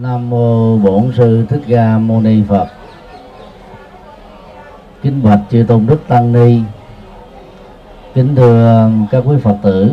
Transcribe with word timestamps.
Nam 0.00 0.30
mô 0.30 0.76
Bổn 0.78 1.12
sư 1.16 1.46
Thích 1.48 1.62
Ca 1.68 1.98
Mâu 1.98 2.20
Ni 2.20 2.42
Phật. 2.48 2.66
Kính 5.02 5.22
bạch 5.22 5.40
chư 5.50 5.64
tôn 5.68 5.86
đức 5.86 6.00
tăng 6.08 6.32
ni. 6.32 6.60
Kính 8.14 8.36
thưa 8.36 8.90
các 9.10 9.22
quý 9.26 9.36
Phật 9.42 9.56
tử. 9.62 9.92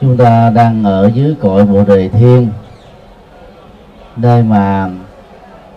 Chúng 0.00 0.16
ta 0.16 0.50
đang 0.50 0.84
ở 0.84 1.10
dưới 1.14 1.34
cội 1.40 1.64
Bồ 1.64 1.84
Đề 1.84 2.08
Thiên, 2.08 2.48
nơi 4.16 4.42
mà 4.42 4.90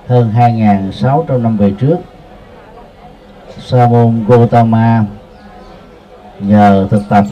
hơn 0.07 0.32
2.600 0.36 1.41
năm 1.41 1.57
về 1.57 1.73
trước, 1.79 1.98
Sa 3.57 3.88
môn 3.88 4.25
Gotama 4.27 5.05
nhờ 6.39 6.88
thực 6.91 7.02
tập 7.09 7.25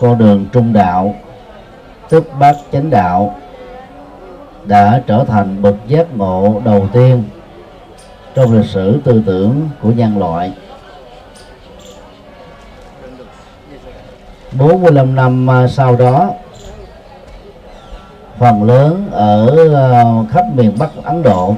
con 0.00 0.18
đường 0.18 0.46
trung 0.52 0.72
đạo, 0.72 1.14
tức 2.08 2.24
bát 2.38 2.56
chánh 2.72 2.90
đạo 2.90 3.36
đã 4.64 5.02
trở 5.06 5.24
thành 5.24 5.62
bậc 5.62 5.74
giác 5.86 6.16
ngộ 6.16 6.62
đầu 6.64 6.88
tiên 6.92 7.24
trong 8.34 8.56
lịch 8.56 8.66
sử 8.66 9.00
tư 9.04 9.22
tưởng 9.26 9.68
của 9.82 9.90
nhân 9.90 10.18
loại. 10.18 10.52
45 14.58 15.14
năm 15.14 15.50
à, 15.50 15.66
sau 15.68 15.96
đó, 15.96 16.30
phần 18.38 18.62
lớn 18.62 19.08
ở 19.12 19.56
à, 19.74 20.04
khắp 20.30 20.44
miền 20.54 20.72
Bắc 20.78 20.90
Ấn 21.04 21.22
Độ, 21.22 21.54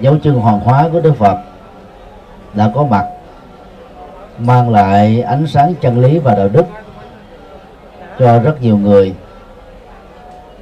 dấu 0.00 0.16
chân 0.22 0.34
hoàng 0.34 0.60
hóa 0.60 0.88
của 0.92 1.00
Đức 1.00 1.16
Phật 1.18 1.38
đã 2.54 2.70
có 2.74 2.84
mặt, 2.84 3.04
mang 4.38 4.70
lại 4.70 5.22
ánh 5.22 5.46
sáng 5.46 5.74
chân 5.80 6.00
lý 6.00 6.18
và 6.18 6.34
đạo 6.34 6.48
đức 6.48 6.64
cho 8.18 8.38
rất 8.38 8.62
nhiều 8.62 8.76
người 8.76 9.14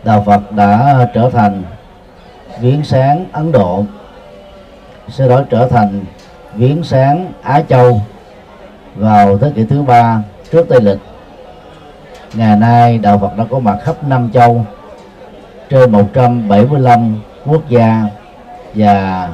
đạo 0.06 0.22
Phật 0.26 0.52
đã 0.52 1.08
trở 1.14 1.30
thành 1.30 1.62
viếng 2.60 2.84
sáng 2.84 3.24
Ấn 3.32 3.52
Độ. 3.52 3.84
Sau 5.08 5.28
đó 5.28 5.42
trở 5.50 5.68
thành 5.68 6.04
viếng 6.54 6.84
sáng 6.84 7.32
Á 7.42 7.62
Châu 7.68 8.00
vào 8.94 9.38
thế 9.38 9.52
kỷ 9.54 9.64
thứ 9.64 9.82
ba 9.82 10.22
trước 10.52 10.66
Tây 10.68 10.80
lịch. 10.80 10.98
Ngày 12.34 12.56
nay, 12.56 12.98
đạo 12.98 13.18
Phật 13.18 13.36
đã 13.38 13.44
có 13.50 13.58
mặt 13.58 13.78
khắp 13.84 14.04
năm 14.04 14.30
châu, 14.32 14.64
trên 15.70 15.92
175 15.92 17.20
quốc 17.46 17.68
gia 17.68 18.02
và 18.74 19.28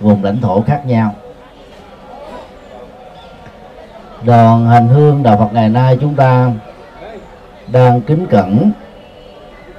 vùng 0.00 0.24
lãnh 0.24 0.40
thổ 0.40 0.62
khác 0.62 0.86
nhau. 0.86 1.14
Đoàn 4.24 4.66
hành 4.66 4.88
hương 4.88 5.22
đạo 5.22 5.36
Phật 5.36 5.52
ngày 5.52 5.68
nay 5.68 5.98
chúng 6.00 6.14
ta 6.14 6.50
đang 7.72 8.00
kính 8.00 8.26
cẩn 8.26 8.72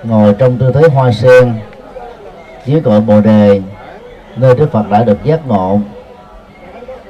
ngồi 0.03 0.36
trong 0.40 0.58
tư 0.58 0.72
thế 0.72 0.81
hoa 0.94 1.12
sen, 1.12 1.53
dưới 2.66 2.81
cội 2.81 3.02
bồ 3.02 3.22
đề, 3.22 3.62
nơi 4.36 4.56
Đức 4.56 4.72
Phật 4.72 4.89
đã 4.89 5.04
được 5.04 5.23
giác 5.23 5.48
ngộ. 5.48 5.80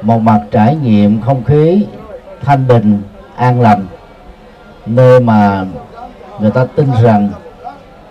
Một 0.01 0.19
mặt 0.19 0.41
trải 0.51 0.75
nghiệm 0.75 1.21
không 1.21 1.43
khí 1.43 1.85
thanh 2.41 2.67
bình, 2.67 3.01
an 3.35 3.61
lành, 3.61 3.87
nơi 4.85 5.19
mà 5.19 5.65
người 6.39 6.51
ta 6.51 6.65
tin 6.75 6.87
rằng 7.01 7.29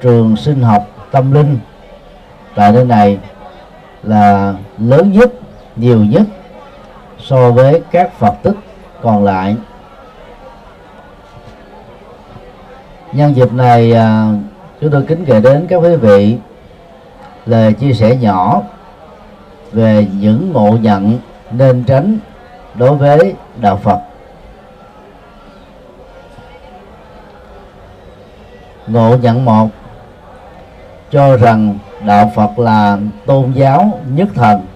trường 0.03 0.37
sinh 0.37 0.63
học 0.63 0.87
tâm 1.11 1.33
linh 1.33 1.59
tại 2.55 2.73
nơi 2.73 2.85
này 2.85 3.19
là 4.03 4.55
lớn 4.79 5.13
nhất, 5.13 5.33
nhiều 5.77 6.05
nhất 6.05 6.23
so 7.19 7.51
với 7.51 7.83
các 7.91 8.19
Phật 8.19 8.35
tích 8.43 8.57
còn 9.03 9.25
lại. 9.25 9.57
Nhân 13.13 13.37
dịp 13.37 13.53
này 13.53 13.93
à, 13.93 14.33
chúng 14.81 14.91
tôi 14.91 15.05
kính 15.09 15.25
gửi 15.25 15.41
đến 15.41 15.67
các 15.69 15.77
quý 15.77 15.97
vị 15.97 16.37
lời 17.47 17.73
chia 17.73 17.93
sẻ 17.93 18.17
nhỏ 18.17 18.63
về 19.73 20.07
những 20.21 20.53
ngộ 20.53 20.77
nhận 20.83 21.19
nên 21.51 21.85
tránh 21.85 22.19
đối 22.75 22.97
với 22.97 23.35
đạo 23.61 23.77
Phật. 23.77 23.99
Ngộ 28.87 29.17
nhận 29.17 29.45
một, 29.45 29.69
cho 31.11 31.37
rằng 31.37 31.79
đạo 32.07 32.33
Phật 32.35 32.59
là 32.59 32.99
tôn 33.27 33.53
giáo 33.53 34.01
nhất 34.09 34.29
thần. 34.35 34.67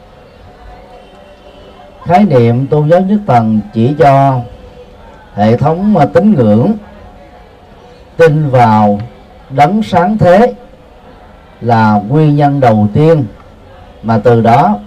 Khái 2.04 2.24
niệm 2.24 2.66
tôn 2.66 2.88
giáo 2.88 3.00
nhất 3.00 3.20
thần 3.26 3.60
chỉ 3.72 3.94
cho 3.98 4.40
hệ 5.34 5.56
thống 5.56 5.94
mà 5.94 6.06
tín 6.06 6.34
ngưỡng 6.34 6.72
tin 8.16 8.50
vào 8.50 9.00
đấng 9.50 9.82
sáng 9.82 10.18
thế 10.18 10.54
là 11.60 12.00
nguyên 12.08 12.36
nhân 12.36 12.60
đầu 12.60 12.88
tiên 12.94 13.24
mà 14.02 14.20
từ 14.24 14.40
đó 14.40 14.78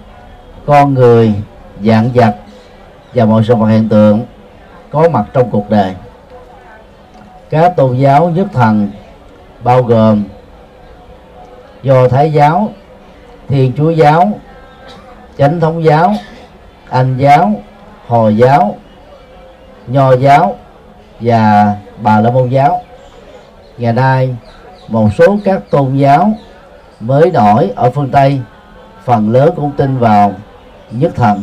con 0.66 0.94
người 0.94 1.34
dạng 1.80 2.10
vật 2.14 2.36
và 3.14 3.24
mọi 3.24 3.44
sự 3.44 3.54
vật 3.54 3.66
hiện 3.66 3.88
tượng 3.88 4.22
có 4.90 5.08
mặt 5.08 5.24
trong 5.32 5.50
cuộc 5.50 5.70
đời. 5.70 5.94
Các 7.50 7.76
tôn 7.76 7.96
giáo 7.96 8.30
nhất 8.30 8.46
thần 8.52 8.90
bao 9.64 9.82
gồm 9.82 10.24
do 11.82 12.08
thái 12.08 12.32
giáo, 12.32 12.68
thiên 13.48 13.72
chúa 13.76 13.90
giáo, 13.90 14.32
chánh 15.38 15.60
thống 15.60 15.84
giáo, 15.84 16.14
anh 16.88 17.16
giáo, 17.18 17.52
hồi 18.06 18.36
giáo, 18.36 18.76
nho 19.86 20.16
giáo 20.16 20.56
và 21.20 21.74
bà 21.98 22.20
la 22.20 22.30
môn 22.30 22.48
giáo. 22.48 22.82
Ngày 23.78 23.92
nay 23.92 24.36
một 24.88 25.08
số 25.18 25.38
các 25.44 25.70
tôn 25.70 25.96
giáo 25.96 26.32
mới 27.00 27.30
nổi 27.30 27.72
ở 27.76 27.90
phương 27.90 28.10
tây, 28.10 28.40
phần 29.04 29.32
lớn 29.32 29.52
cũng 29.56 29.70
tin 29.76 29.98
vào 29.98 30.32
nhất 30.90 31.12
thần, 31.14 31.42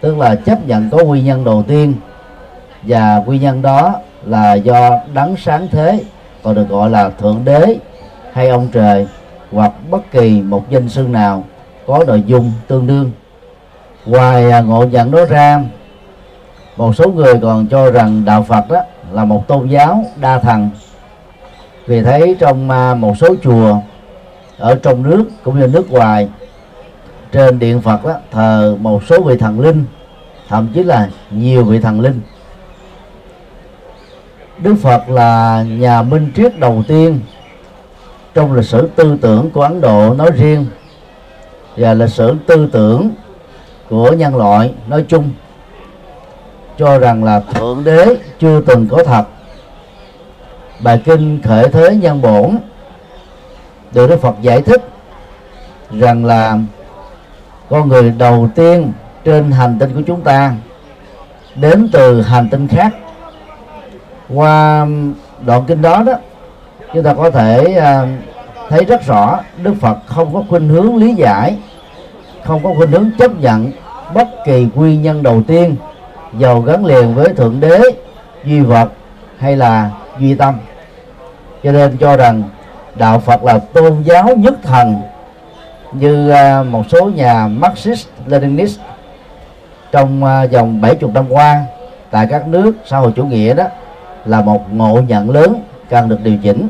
tức 0.00 0.18
là 0.18 0.34
chấp 0.34 0.66
nhận 0.66 0.90
có 0.90 1.04
nguyên 1.04 1.24
nhân 1.24 1.44
đầu 1.44 1.64
tiên. 1.68 1.94
Và 2.82 3.22
nguyên 3.26 3.40
nhân 3.40 3.62
đó 3.62 3.94
là 4.24 4.54
do 4.54 4.90
đấng 5.14 5.36
sáng 5.36 5.68
thế, 5.70 6.04
còn 6.42 6.54
được 6.54 6.68
gọi 6.68 6.90
là 6.90 7.10
thượng 7.10 7.40
đế 7.44 7.76
hay 8.32 8.48
ông 8.48 8.68
trời 8.72 9.06
hoặc 9.52 9.72
bất 9.90 10.10
kỳ 10.12 10.42
một 10.42 10.70
danh 10.70 10.88
xưng 10.88 11.12
nào 11.12 11.44
có 11.86 12.04
nội 12.06 12.22
dung 12.26 12.52
tương 12.68 12.86
đương. 12.86 13.10
Ngoài 14.06 14.50
à, 14.50 14.60
ngộ 14.60 14.84
nhận 14.84 15.10
đó 15.10 15.24
ra, 15.24 15.60
một 16.76 16.96
số 16.96 17.10
người 17.10 17.34
còn 17.42 17.66
cho 17.66 17.90
rằng 17.90 18.24
đạo 18.24 18.42
Phật 18.42 18.68
đó 18.68 18.80
là 19.12 19.24
một 19.24 19.48
tôn 19.48 19.68
giáo 19.68 20.04
đa 20.16 20.38
thần 20.38 20.70
vì 21.86 22.02
thấy 22.02 22.36
trong 22.38 22.70
à, 22.70 22.94
một 22.94 23.14
số 23.18 23.34
chùa 23.42 23.76
ở 24.58 24.74
trong 24.74 25.02
nước 25.02 25.24
cũng 25.42 25.60
như 25.60 25.66
nước 25.66 25.90
ngoài 25.90 26.28
trên 27.32 27.58
điện 27.58 27.80
Phật 27.80 28.04
đó, 28.04 28.14
thờ 28.30 28.76
một 28.80 29.04
số 29.04 29.22
vị 29.22 29.36
thần 29.36 29.60
linh 29.60 29.84
thậm 30.48 30.68
chí 30.74 30.82
là 30.82 31.08
nhiều 31.30 31.64
vị 31.64 31.80
thần 31.80 32.00
linh. 32.00 32.20
Đức 34.58 34.74
Phật 34.82 35.08
là 35.08 35.62
nhà 35.62 36.02
minh 36.02 36.32
triết 36.36 36.58
đầu 36.58 36.82
tiên 36.88 37.20
trong 38.34 38.52
lịch 38.52 38.64
sử 38.64 38.88
tư 38.96 39.16
tưởng 39.20 39.50
của 39.50 39.62
Ấn 39.62 39.80
Độ 39.80 40.14
nói 40.14 40.30
riêng 40.36 40.66
và 41.76 41.94
lịch 41.94 42.10
sử 42.10 42.34
tư 42.46 42.68
tưởng 42.72 43.10
của 43.88 44.12
nhân 44.12 44.36
loại 44.36 44.74
nói 44.88 45.04
chung 45.08 45.30
cho 46.78 46.98
rằng 46.98 47.24
là 47.24 47.40
thượng 47.40 47.84
đế 47.84 48.16
chưa 48.40 48.60
từng 48.60 48.88
có 48.88 49.04
thật 49.04 49.24
bài 50.80 51.02
kinh 51.04 51.42
khởi 51.42 51.68
thế 51.68 51.96
nhân 51.96 52.22
bổn. 52.22 52.58
Được 53.92 54.06
Đức 54.10 54.20
Phật 54.20 54.34
giải 54.40 54.62
thích 54.62 54.88
rằng 55.90 56.24
là 56.24 56.58
con 57.70 57.88
người 57.88 58.10
đầu 58.10 58.48
tiên 58.54 58.92
trên 59.24 59.50
hành 59.50 59.78
tinh 59.78 59.94
của 59.94 60.02
chúng 60.06 60.20
ta 60.20 60.54
đến 61.54 61.88
từ 61.92 62.22
hành 62.22 62.48
tinh 62.50 62.68
khác. 62.68 62.94
Qua 64.28 64.86
đoạn 65.46 65.64
kinh 65.66 65.82
đó 65.82 66.02
đó, 66.06 66.12
chúng 66.94 67.02
ta 67.02 67.14
có 67.14 67.30
thể 67.30 67.74
à, 67.74 68.06
thấy 68.68 68.84
rất 68.84 69.06
rõ 69.06 69.40
Đức 69.62 69.74
Phật 69.80 69.98
không 70.06 70.34
có 70.34 70.42
khuynh 70.48 70.68
hướng 70.68 70.96
lý 70.96 71.14
giải, 71.14 71.56
không 72.44 72.62
có 72.62 72.74
khuynh 72.76 72.90
hướng 72.90 73.10
chấp 73.18 73.30
nhận 73.40 73.72
bất 74.14 74.28
kỳ 74.46 74.68
nguyên 74.74 75.02
nhân 75.02 75.22
đầu 75.22 75.42
tiên, 75.46 75.76
giàu 76.38 76.60
gắn 76.60 76.84
liền 76.84 77.14
với 77.14 77.28
thượng 77.28 77.60
đế, 77.60 77.80
duy 78.44 78.60
vật 78.60 78.88
hay 79.38 79.56
là 79.56 79.90
duy 80.18 80.34
tâm. 80.34 80.54
Cho 81.62 81.72
nên 81.72 81.96
cho 81.96 82.16
rằng 82.16 82.42
đạo 82.94 83.18
Phật 83.18 83.44
là 83.44 83.58
tôn 83.58 84.02
giáo 84.02 84.36
nhất 84.36 84.54
thần 84.62 85.02
như 85.92 86.30
à, 86.30 86.62
một 86.62 86.82
số 86.88 87.10
nhà 87.14 87.48
Marxist 87.48 88.08
Leninist 88.26 88.80
trong 89.92 90.24
à, 90.24 90.46
vòng 90.52 90.80
70 90.80 91.10
năm 91.14 91.24
qua 91.28 91.64
tại 92.10 92.26
các 92.30 92.48
nước 92.48 92.72
xã 92.86 92.98
hội 92.98 93.12
chủ 93.16 93.24
nghĩa 93.24 93.54
đó 93.54 93.64
là 94.24 94.40
một 94.40 94.72
ngộ 94.72 95.00
nhận 95.08 95.30
lớn 95.30 95.62
cần 95.90 96.08
được 96.08 96.18
điều 96.22 96.36
chỉnh. 96.42 96.68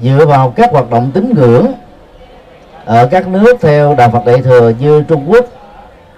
Dựa 0.00 0.26
vào 0.26 0.50
các 0.56 0.72
hoạt 0.72 0.90
động 0.90 1.10
tín 1.14 1.34
ngưỡng 1.34 1.72
ở 2.84 3.06
các 3.06 3.28
nước 3.28 3.56
theo 3.60 3.94
đạo 3.94 4.10
Phật 4.10 4.26
Đại 4.26 4.42
thừa 4.42 4.72
như 4.80 5.02
Trung 5.08 5.24
Quốc, 5.30 5.44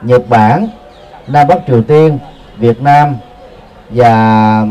Nhật 0.02 0.28
Bản, 0.28 0.68
Nam 1.26 1.46
Bắc 1.48 1.58
Triều 1.66 1.82
Tiên, 1.82 2.18
Việt 2.56 2.80
Nam 2.82 3.16
và 3.94 4.66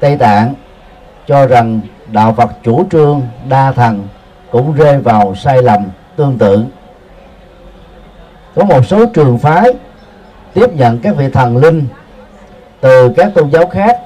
Tây 0.00 0.16
Tạng 0.16 0.54
cho 1.26 1.46
rằng 1.46 1.80
đạo 2.12 2.34
Phật 2.36 2.50
chủ 2.62 2.84
trương 2.90 3.22
đa 3.48 3.72
thần 3.72 4.08
cũng 4.50 4.72
rơi 4.72 4.98
vào 4.98 5.34
sai 5.34 5.62
lầm 5.62 5.84
tương 6.16 6.38
tự. 6.38 6.64
Có 8.54 8.64
một 8.64 8.86
số 8.86 9.06
trường 9.06 9.38
phái 9.38 9.72
tiếp 10.54 10.74
nhận 10.74 10.98
các 10.98 11.16
vị 11.16 11.28
thần 11.32 11.56
linh 11.56 11.86
từ 12.80 13.12
các 13.16 13.34
tôn 13.34 13.50
giáo 13.50 13.66
khác 13.66 14.00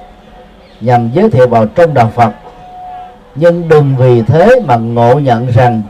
nhằm 0.81 1.11
giới 1.13 1.29
thiệu 1.29 1.47
vào 1.47 1.65
trong 1.65 1.93
đạo 1.93 2.11
Phật. 2.15 2.31
Nhưng 3.35 3.67
đừng 3.67 3.95
vì 3.95 4.21
thế 4.21 4.49
mà 4.65 4.75
ngộ 4.75 5.19
nhận 5.19 5.47
rằng 5.47 5.81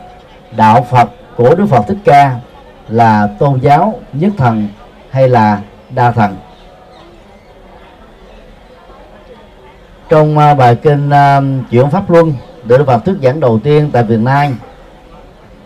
đạo 0.56 0.86
Phật 0.90 1.10
của 1.36 1.54
Đức 1.54 1.66
Phật 1.68 1.82
Thích 1.88 1.98
Ca 2.04 2.36
là 2.88 3.28
tôn 3.38 3.60
giáo 3.60 3.94
nhất 4.12 4.32
thần 4.38 4.68
hay 5.10 5.28
là 5.28 5.60
đa 5.90 6.12
thần. 6.12 6.36
Trong 10.10 10.38
à, 10.38 10.54
bài 10.54 10.76
kinh 10.82 11.08
uh, 11.08 11.70
chuyển 11.70 11.90
pháp 11.90 12.10
luân 12.10 12.32
được 12.64 12.78
Đức 12.78 12.84
Phật 12.86 13.04
thuyết 13.04 13.16
giảng 13.22 13.40
đầu 13.40 13.60
tiên 13.64 13.90
tại 13.92 14.02
Việt 14.02 14.20
Nam. 14.20 14.56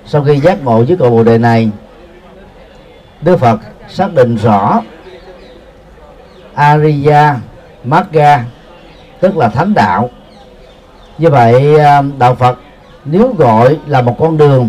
Sau 0.07 0.25
khi 0.25 0.41
giác 0.41 0.65
ngộ 0.65 0.85
với 0.89 0.97
cội 0.97 1.11
bồ 1.11 1.25
đề 1.25 1.39
này 1.39 1.71
Đức 3.23 3.37
Phật 3.37 3.61
xác 3.89 4.15
định 4.15 4.37
rõ 4.37 4.81
Ariya 6.55 7.37
Magga 7.85 8.45
tức 9.21 9.37
là 9.37 9.49
thánh 9.49 9.75
đạo. 9.75 10.11
Như 11.19 11.31
vậy 11.31 11.79
à, 11.79 12.03
đạo 12.19 12.35
Phật 12.35 12.59
nếu 13.05 13.35
gọi 13.39 13.79
là 13.87 14.03
một 14.03 14.17
con 14.19 14.37
đường 14.37 14.69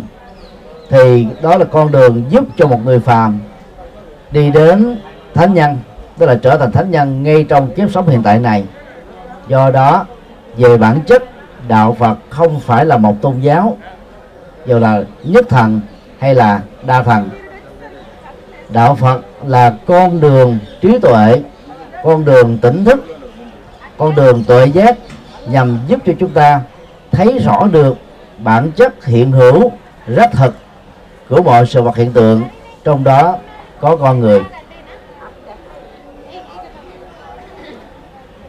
thì 0.89 1.27
đó 1.41 1.57
là 1.57 1.65
con 1.65 1.91
đường 1.91 2.23
giúp 2.29 2.43
cho 2.57 2.67
một 2.67 2.85
người 2.85 2.99
phàm 2.99 3.39
đi 4.31 4.51
đến 4.51 4.97
thánh 5.33 5.53
nhân 5.53 5.77
tức 6.17 6.25
là 6.25 6.35
trở 6.35 6.57
thành 6.57 6.71
thánh 6.71 6.91
nhân 6.91 7.23
ngay 7.23 7.45
trong 7.49 7.73
kiếp 7.75 7.91
sống 7.91 8.07
hiện 8.07 8.23
tại 8.23 8.39
này 8.39 8.63
do 9.47 9.69
đó, 9.71 10.05
về 10.57 10.77
bản 10.77 11.01
chất, 11.07 11.23
đạo 11.67 11.95
Phật 11.99 12.17
không 12.29 12.59
phải 12.59 12.85
là 12.85 12.97
một 12.97 13.21
tôn 13.21 13.39
giáo, 13.39 13.77
dù 14.65 14.79
là 14.79 15.03
nhất 15.23 15.45
thần 15.49 15.81
hay 16.19 16.35
là 16.35 16.61
đa 16.83 17.03
thần. 17.03 17.29
Đạo 18.69 18.95
Phật 18.95 19.21
là 19.45 19.73
con 19.85 20.21
đường 20.21 20.59
trí 20.81 20.99
tuệ, 20.99 21.41
con 22.03 22.25
đường 22.25 22.57
tỉnh 22.57 22.85
thức, 22.85 23.05
con 23.97 24.15
đường 24.15 24.43
tuệ 24.43 24.65
giác 24.65 24.97
nhằm 25.47 25.79
giúp 25.87 25.99
cho 26.05 26.13
chúng 26.19 26.31
ta 26.31 26.61
thấy 27.11 27.39
rõ 27.39 27.67
được 27.71 27.97
bản 28.37 28.71
chất 28.71 29.05
hiện 29.05 29.31
hữu, 29.31 29.71
rất 30.07 30.29
thật 30.33 30.51
của 31.29 31.41
mọi 31.41 31.65
sự 31.65 31.81
vật 31.81 31.95
hiện 31.95 32.13
tượng. 32.13 32.43
Trong 32.83 33.03
đó 33.03 33.37
có 33.81 33.95
con 33.95 34.19
người. 34.19 34.41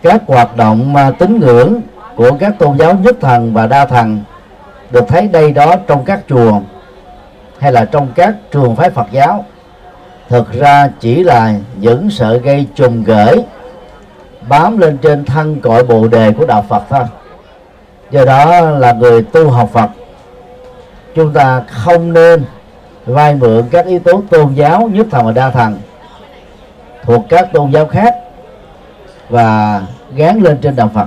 Các 0.09 0.23
hoạt 0.27 0.57
động 0.57 0.93
mà 0.93 1.11
tín 1.19 1.41
ngưỡng 1.41 1.81
của 2.17 2.31
các 2.41 2.59
tôn 2.59 2.79
giáo 2.79 2.95
nhất 2.95 3.17
thần 3.21 3.55
và 3.55 3.67
đa 3.67 3.87
thần 3.87 4.21
được 4.91 5.05
thấy 5.09 5.29
đây 5.29 5.53
đó 5.53 5.77
trong 5.87 6.05
các 6.05 6.21
chùa 6.29 6.61
hay 7.59 7.73
là 7.73 7.85
trong 7.85 8.09
các 8.15 8.35
trường 8.51 8.77
phái 8.77 8.91
Phật 8.91 9.07
giáo. 9.13 9.45
Thực 10.29 10.53
ra 10.53 10.91
chỉ 11.01 11.25
là 11.25 11.55
những 11.77 12.11
sợi 12.11 12.39
gây 12.39 12.67
trùng 12.75 13.05
gửi 13.05 13.37
bám 14.49 14.79
lên 14.79 14.99
trên 14.99 15.25
thân 15.25 15.61
cội 15.61 15.83
bồ 15.83 16.09
đề 16.09 16.33
của 16.33 16.47
đạo 16.47 16.65
Phật 16.69 16.83
thôi. 16.89 17.05
Do 18.11 18.25
đó 18.25 18.61
là 18.61 18.93
người 18.93 19.23
tu 19.23 19.51
học 19.51 19.71
Phật, 19.73 19.91
chúng 21.15 21.33
ta 21.33 21.63
không 21.69 22.13
nên 22.13 22.45
vay 23.07 23.35
mượn 23.35 23.65
các 23.71 23.87
yếu 23.87 23.99
tố 23.99 24.23
tôn 24.31 24.55
giáo 24.55 24.91
nhất 24.93 25.07
thần 25.11 25.27
và 25.27 25.33
đa 25.33 25.51
thần 25.51 25.79
thuộc 27.05 27.23
các 27.29 27.53
tôn 27.53 27.71
giáo 27.71 27.87
khác 27.87 28.15
và 29.29 29.83
gán 30.15 30.41
lên 30.41 30.59
trên 30.63 30.77
đạo 30.77 30.91
Phật. 30.95 31.07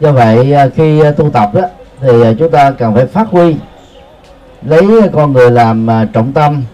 Do 0.00 0.12
vậy 0.12 0.52
à, 0.52 0.68
khi 0.74 1.00
à, 1.00 1.10
tu 1.10 1.30
tập 1.30 1.50
đó, 1.54 1.62
thì 2.00 2.22
à, 2.22 2.32
chúng 2.38 2.50
ta 2.50 2.70
cần 2.70 2.94
phải 2.94 3.06
phát 3.06 3.28
huy, 3.30 3.56
lấy 4.62 4.86
con 5.12 5.32
người 5.32 5.50
làm 5.50 5.86
trọng 6.12 6.32
tâm, 6.32 6.64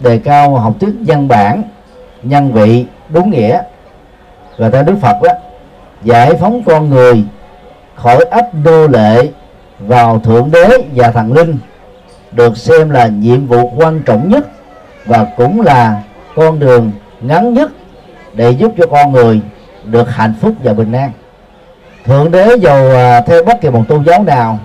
đề 0.00 0.18
cao 0.18 0.56
học 0.56 0.74
thuyết 0.80 0.94
văn 1.06 1.28
bản, 1.28 1.62
nhân 2.22 2.52
vị, 2.52 2.86
đúng 3.08 3.30
nghĩa 3.30 3.62
và 4.56 4.70
theo 4.70 4.82
đức 4.82 4.94
phật 5.00 5.22
đó, 5.22 5.32
giải 6.02 6.34
phóng 6.34 6.62
con 6.64 6.90
người 6.90 7.24
khỏi 7.94 8.24
ách 8.30 8.48
đô 8.64 8.86
lệ 8.86 9.28
vào 9.78 10.18
thượng 10.18 10.50
đế 10.50 10.68
và 10.94 11.10
thần 11.10 11.32
linh, 11.32 11.58
được 12.32 12.56
xem 12.56 12.90
là 12.90 13.06
nhiệm 13.06 13.46
vụ 13.46 13.72
quan 13.76 14.02
trọng 14.02 14.28
nhất 14.28 14.46
và 15.06 15.26
cũng 15.36 15.60
là 15.60 16.02
con 16.34 16.58
đường 16.58 16.92
ngắn 17.20 17.54
nhất 17.54 17.70
để 18.34 18.50
giúp 18.50 18.72
cho 18.78 18.86
con 18.86 19.12
người 19.12 19.40
được 19.84 20.10
hạnh 20.10 20.34
phúc 20.40 20.52
và 20.62 20.72
bình 20.72 20.92
an. 20.92 21.12
Thượng 22.04 22.30
đế 22.30 22.56
dù 22.60 22.94
à, 22.94 23.20
theo 23.20 23.44
bất 23.44 23.60
kỳ 23.60 23.70
một 23.70 23.84
tôn 23.88 24.04
giáo 24.04 24.22
nào 24.22 24.58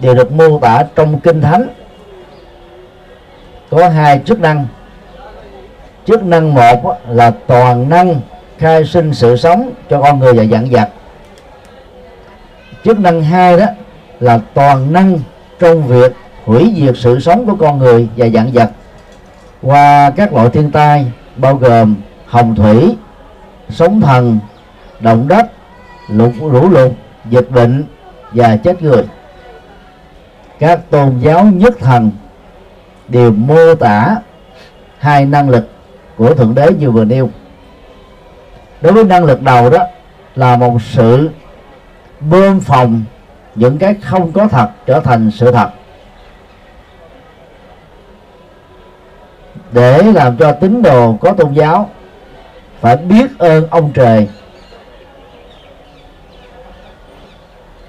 đều 0.00 0.14
được 0.14 0.32
mô 0.32 0.58
tả 0.58 0.84
trong 0.94 1.20
kinh 1.20 1.40
thánh. 1.40 1.68
Có 3.70 3.88
hai 3.88 4.20
chức 4.24 4.40
năng. 4.40 4.66
Chức 6.04 6.24
năng 6.24 6.54
một 6.54 7.00
là 7.08 7.32
toàn 7.46 7.88
năng 7.88 8.20
khai 8.58 8.84
sinh 8.84 9.14
sự 9.14 9.36
sống 9.36 9.70
cho 9.90 10.02
con 10.02 10.18
người 10.18 10.32
và 10.32 10.42
dặn 10.42 10.70
dặt 10.70 10.88
chức 12.86 12.98
năng 12.98 13.22
hai 13.22 13.56
đó 13.56 13.66
là 14.20 14.40
toàn 14.54 14.92
năng 14.92 15.18
trong 15.58 15.86
việc 15.86 16.12
hủy 16.44 16.74
diệt 16.76 16.94
sự 16.96 17.20
sống 17.20 17.46
của 17.46 17.56
con 17.60 17.78
người 17.78 18.08
và 18.16 18.26
dặn 18.26 18.54
dặt 18.54 18.70
qua 19.62 20.10
các 20.16 20.32
loại 20.32 20.48
thiên 20.50 20.70
tai 20.70 21.06
bao 21.36 21.56
gồm 21.56 21.94
hồng 22.26 22.54
thủy 22.54 22.96
sóng 23.68 24.00
thần, 24.00 24.38
động 25.00 25.28
đất 25.28 25.46
lụt 26.08 26.32
lũ 26.40 26.68
lụt 26.68 26.92
dịch 27.30 27.50
bệnh 27.50 27.84
và 28.32 28.56
chết 28.56 28.82
người. 28.82 29.02
Các 30.58 30.90
tôn 30.90 31.18
giáo 31.20 31.44
nhất 31.44 31.74
thần 31.80 32.10
đều 33.08 33.32
mô 33.32 33.74
tả 33.74 34.16
hai 34.98 35.24
năng 35.24 35.50
lực 35.50 35.68
của 36.16 36.34
thượng 36.34 36.54
đế 36.54 36.72
như 36.72 36.90
vừa 36.90 37.04
nêu. 37.04 37.30
Đối 38.80 38.92
với 38.92 39.04
năng 39.04 39.24
lực 39.24 39.42
đầu 39.42 39.70
đó 39.70 39.78
là 40.34 40.56
một 40.56 40.78
sự 40.82 41.30
bơm 42.20 42.60
phòng 42.60 43.04
những 43.54 43.78
cái 43.78 43.94
không 43.94 44.32
có 44.32 44.48
thật 44.48 44.68
trở 44.86 45.00
thành 45.00 45.30
sự 45.30 45.52
thật. 45.52 45.70
Để 49.72 50.02
làm 50.02 50.36
cho 50.36 50.52
tín 50.52 50.82
đồ 50.82 51.16
có 51.20 51.32
tôn 51.32 51.52
giáo 51.52 51.90
phải 52.80 52.96
biết 52.96 53.38
ơn 53.38 53.66
ông 53.70 53.92
trời. 53.92 54.28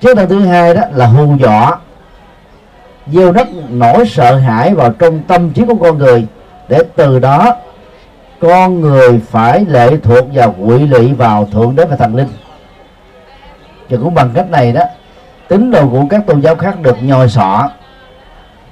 Chức 0.01 0.17
năng 0.17 0.29
thứ 0.29 0.39
hai 0.39 0.73
đó 0.73 0.81
là 0.93 1.05
hù 1.05 1.35
dọa. 1.37 1.75
Gieo 3.07 3.31
rất 3.31 3.47
nỗi 3.69 4.05
sợ 4.07 4.35
hãi 4.35 4.73
vào 4.73 4.91
trong 4.91 5.19
tâm 5.27 5.49
trí 5.49 5.63
của 5.67 5.75
con 5.75 5.97
người. 5.97 6.27
Để 6.67 6.83
từ 6.95 7.19
đó, 7.19 7.55
con 8.39 8.81
người 8.81 9.21
phải 9.29 9.65
lệ 9.65 9.97
thuộc 10.03 10.25
và 10.33 10.47
quỵ 10.47 10.77
lụy 10.79 11.13
vào 11.13 11.45
thượng 11.45 11.75
đế 11.75 11.85
và 11.85 11.95
thần 11.95 12.15
linh. 12.15 12.29
Và 13.89 13.97
cũng 14.03 14.13
bằng 14.13 14.31
cách 14.33 14.49
này 14.49 14.71
đó, 14.71 14.81
tín 15.47 15.71
đồ 15.71 15.89
của 15.89 16.03
các 16.09 16.25
tôn 16.27 16.41
giáo 16.41 16.55
khác 16.55 16.81
được 16.81 17.03
nhồi 17.03 17.29
sọ, 17.29 17.69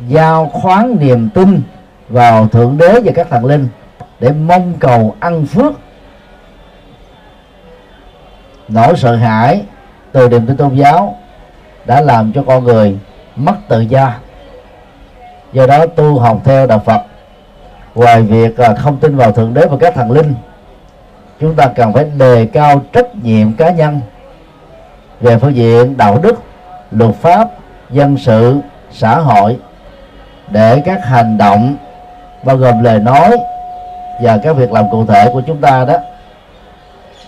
giao 0.08 0.50
khoán 0.54 0.98
niềm 1.00 1.30
tin 1.30 1.62
vào 2.10 2.48
thượng 2.48 2.78
đế 2.78 3.00
và 3.04 3.12
các 3.16 3.28
thần 3.30 3.46
linh 3.46 3.68
để 4.20 4.32
mong 4.32 4.74
cầu 4.80 5.16
ăn 5.20 5.46
phước 5.46 5.74
nỗi 8.68 8.98
sợ 8.98 9.16
hãi 9.16 9.62
từ 10.12 10.30
niềm 10.30 10.48
tin 10.48 10.58
tôn 10.58 10.76
giáo 10.76 11.16
đã 11.86 12.02
làm 12.02 12.32
cho 12.34 12.44
con 12.48 12.64
người 12.64 12.98
mất 13.36 13.56
tự 13.68 13.82
do. 13.82 14.14
Do 15.54 15.68
đó 15.68 15.86
tu 15.86 16.20
học 16.20 16.38
theo 16.44 16.68
đạo 16.68 16.80
phật, 16.86 17.02
ngoài 17.96 18.22
việc 18.22 18.58
à, 18.58 18.74
không 18.74 18.98
tin 18.98 19.18
vào 19.18 19.32
thượng 19.32 19.54
đế 19.54 19.66
và 19.66 19.78
các 19.80 19.96
thần 19.96 20.12
linh, 20.12 20.34
chúng 21.42 21.56
ta 21.56 21.68
cần 21.76 21.94
phải 21.94 22.06
đề 22.18 22.46
cao 22.54 22.82
trách 22.94 23.16
nhiệm 23.16 23.54
cá 23.54 23.72
nhân 23.72 24.02
về 25.22 25.38
phương 25.38 25.56
diện 25.56 25.98
đạo 25.98 26.20
đức, 26.24 26.44
luật 26.92 27.16
pháp, 27.16 27.50
dân 27.90 28.18
sự, 28.18 28.60
xã 28.92 29.20
hội 29.20 29.58
để 30.50 30.82
các 30.86 31.06
hành 31.06 31.38
động 31.38 31.76
bao 32.44 32.58
gồm 32.58 32.84
lời 32.84 33.00
nói 33.00 33.38
và 34.22 34.38
các 34.44 34.56
việc 34.56 34.72
làm 34.72 34.90
cụ 34.90 35.06
thể 35.06 35.30
của 35.34 35.42
chúng 35.48 35.62
ta 35.62 35.86
đó 35.86 35.98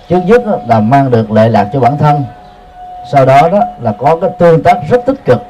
trước 0.10 0.20
nhất 0.26 0.42
là 0.68 0.80
mang 0.80 1.12
được 1.12 1.32
lệ 1.32 1.50
lạc 1.50 1.70
cho 1.74 1.80
bản 1.80 1.98
thân. 1.98 2.24
Sau 3.12 3.26
đó 3.26 3.50
đó 3.50 3.60
là 3.82 3.92
có 3.92 4.18
cái 4.22 4.30
tương 4.40 4.64
tác 4.64 4.78
rất 4.90 5.06
tích 5.06 5.26
cực 5.26 5.42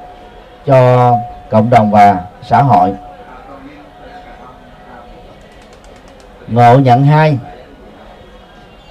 cho 0.66 1.14
cộng 1.50 1.70
đồng 1.70 1.92
và 1.92 2.20
xã 2.44 2.62
hội. 2.62 2.94
Ngộ 6.48 6.80
nhận 6.80 7.04
hai, 7.04 7.38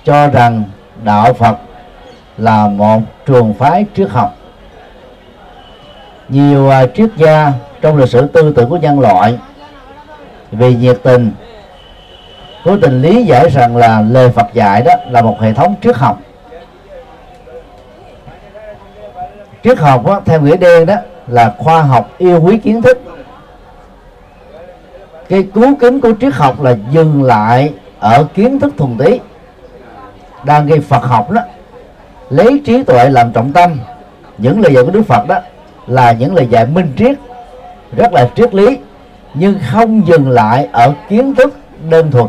cho 0.04 0.26
rằng 0.26 0.62
đạo 1.04 1.32
phật 1.32 1.56
là 2.38 2.68
một 2.68 3.00
trường 3.26 3.54
phái 3.54 3.84
triết 3.96 4.10
học. 4.10 4.34
Nhiều 6.28 6.70
à, 6.70 6.86
triết 6.96 7.10
gia 7.16 7.52
trong 7.80 7.96
lịch 7.96 8.08
sử 8.08 8.26
tư 8.26 8.52
tưởng 8.56 8.70
của 8.70 8.76
nhân 8.76 9.00
loại 9.00 9.38
vì 10.50 10.74
nhiệt 10.74 10.98
tình 11.02 11.32
cố 12.66 12.76
tình 12.76 13.02
lý 13.02 13.24
giải 13.24 13.48
rằng 13.50 13.76
là 13.76 14.00
lời 14.00 14.30
Phật 14.30 14.46
dạy 14.52 14.82
đó 14.82 14.92
là 15.10 15.22
một 15.22 15.40
hệ 15.40 15.52
thống 15.52 15.74
triết 15.82 15.96
học. 15.96 16.20
Triết 19.64 19.78
học 19.78 20.06
đó, 20.06 20.20
theo 20.24 20.40
nghĩa 20.40 20.56
đen 20.56 20.86
đó 20.86 20.94
là 21.26 21.54
khoa 21.58 21.82
học 21.82 22.10
yêu 22.18 22.40
quý 22.42 22.58
kiến 22.58 22.82
thức. 22.82 23.02
Cái 25.28 25.48
cứu 25.54 25.74
kính 25.80 26.00
của 26.00 26.12
triết 26.20 26.34
học 26.34 26.62
là 26.62 26.76
dừng 26.90 27.22
lại 27.22 27.72
ở 27.98 28.26
kiến 28.34 28.60
thức 28.60 28.74
thuần 28.76 28.96
túy. 28.98 29.20
Đang 30.44 30.66
gây 30.66 30.80
Phật 30.80 31.04
học 31.04 31.30
đó 31.30 31.42
lấy 32.30 32.60
trí 32.66 32.82
tuệ 32.82 33.08
làm 33.08 33.32
trọng 33.32 33.52
tâm 33.52 33.78
những 34.38 34.60
lời 34.60 34.74
dạy 34.74 34.84
của 34.84 34.90
Đức 34.90 35.02
Phật 35.08 35.28
đó 35.28 35.38
là 35.86 36.12
những 36.12 36.34
lời 36.34 36.46
dạy 36.50 36.66
minh 36.66 36.92
triết 36.98 37.16
rất 37.96 38.12
là 38.12 38.28
triết 38.36 38.54
lý 38.54 38.78
nhưng 39.34 39.58
không 39.70 40.06
dừng 40.06 40.30
lại 40.30 40.68
ở 40.72 40.94
kiến 41.08 41.34
thức 41.34 41.56
đơn 41.90 42.10
thuần 42.10 42.26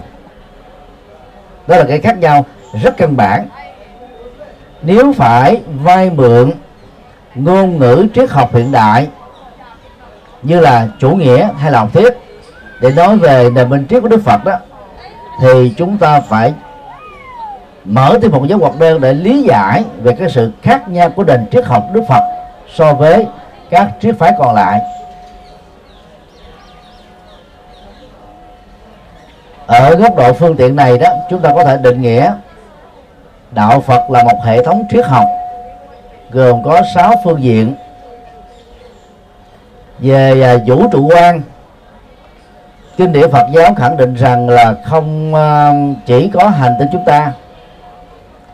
đó 1.67 1.77
là 1.77 1.83
cái 1.83 1.99
khác 1.99 2.17
nhau, 2.17 2.45
rất 2.83 2.97
căn 2.97 3.17
bản. 3.17 3.47
Nếu 4.81 5.13
phải 5.13 5.61
vay 5.83 6.09
mượn 6.09 6.51
ngôn 7.35 7.77
ngữ 7.77 8.07
triết 8.15 8.29
học 8.29 8.55
hiện 8.55 8.71
đại 8.71 9.07
như 10.43 10.59
là 10.59 10.87
chủ 10.99 11.09
nghĩa 11.09 11.49
hay 11.59 11.71
là 11.71 11.79
học 11.79 11.89
thuyết 11.93 12.13
để 12.81 12.91
nói 12.91 13.17
về 13.17 13.49
nền 13.49 13.69
minh 13.69 13.85
triết 13.89 14.01
của 14.01 14.07
Đức 14.07 14.23
Phật 14.25 14.45
đó, 14.45 14.57
thì 15.41 15.73
chúng 15.77 15.97
ta 15.97 16.19
phải 16.19 16.53
mở 17.85 18.19
thêm 18.21 18.31
một 18.31 18.45
giáo 18.47 18.59
hoạt 18.59 18.79
đơn 18.79 19.01
để 19.01 19.13
lý 19.13 19.43
giải 19.43 19.83
về 20.03 20.15
cái 20.19 20.29
sự 20.29 20.51
khác 20.61 20.89
nhau 20.89 21.09
của 21.09 21.23
nền 21.23 21.45
triết 21.51 21.65
học 21.65 21.83
Đức 21.93 22.01
Phật 22.09 22.23
so 22.75 22.93
với 22.93 23.27
các 23.69 23.87
triết 24.01 24.15
phái 24.19 24.31
còn 24.39 24.55
lại. 24.55 24.81
Ở 29.67 29.95
góc 29.95 30.15
độ 30.15 30.33
phương 30.33 30.55
tiện 30.55 30.75
này 30.75 30.97
đó, 30.97 31.09
chúng 31.29 31.41
ta 31.41 31.53
có 31.55 31.63
thể 31.63 31.77
định 31.77 32.01
nghĩa 32.01 32.31
đạo 33.51 33.81
Phật 33.81 34.11
là 34.11 34.23
một 34.23 34.43
hệ 34.43 34.63
thống 34.63 34.83
triết 34.89 35.05
học, 35.05 35.25
gồm 36.31 36.63
có 36.63 36.81
6 36.93 37.13
phương 37.23 37.43
diện. 37.43 37.75
Về 39.99 40.41
à, 40.41 40.57
vũ 40.65 40.87
trụ 40.91 41.09
quan, 41.13 41.41
kinh 42.97 43.13
điển 43.13 43.31
Phật 43.31 43.47
giáo 43.53 43.73
khẳng 43.77 43.97
định 43.97 44.15
rằng 44.15 44.49
là 44.49 44.75
không 44.83 45.35
à, 45.35 45.73
chỉ 46.05 46.29
có 46.33 46.47
hành 46.47 46.75
tinh 46.79 46.87
chúng 46.91 47.05
ta, 47.05 47.31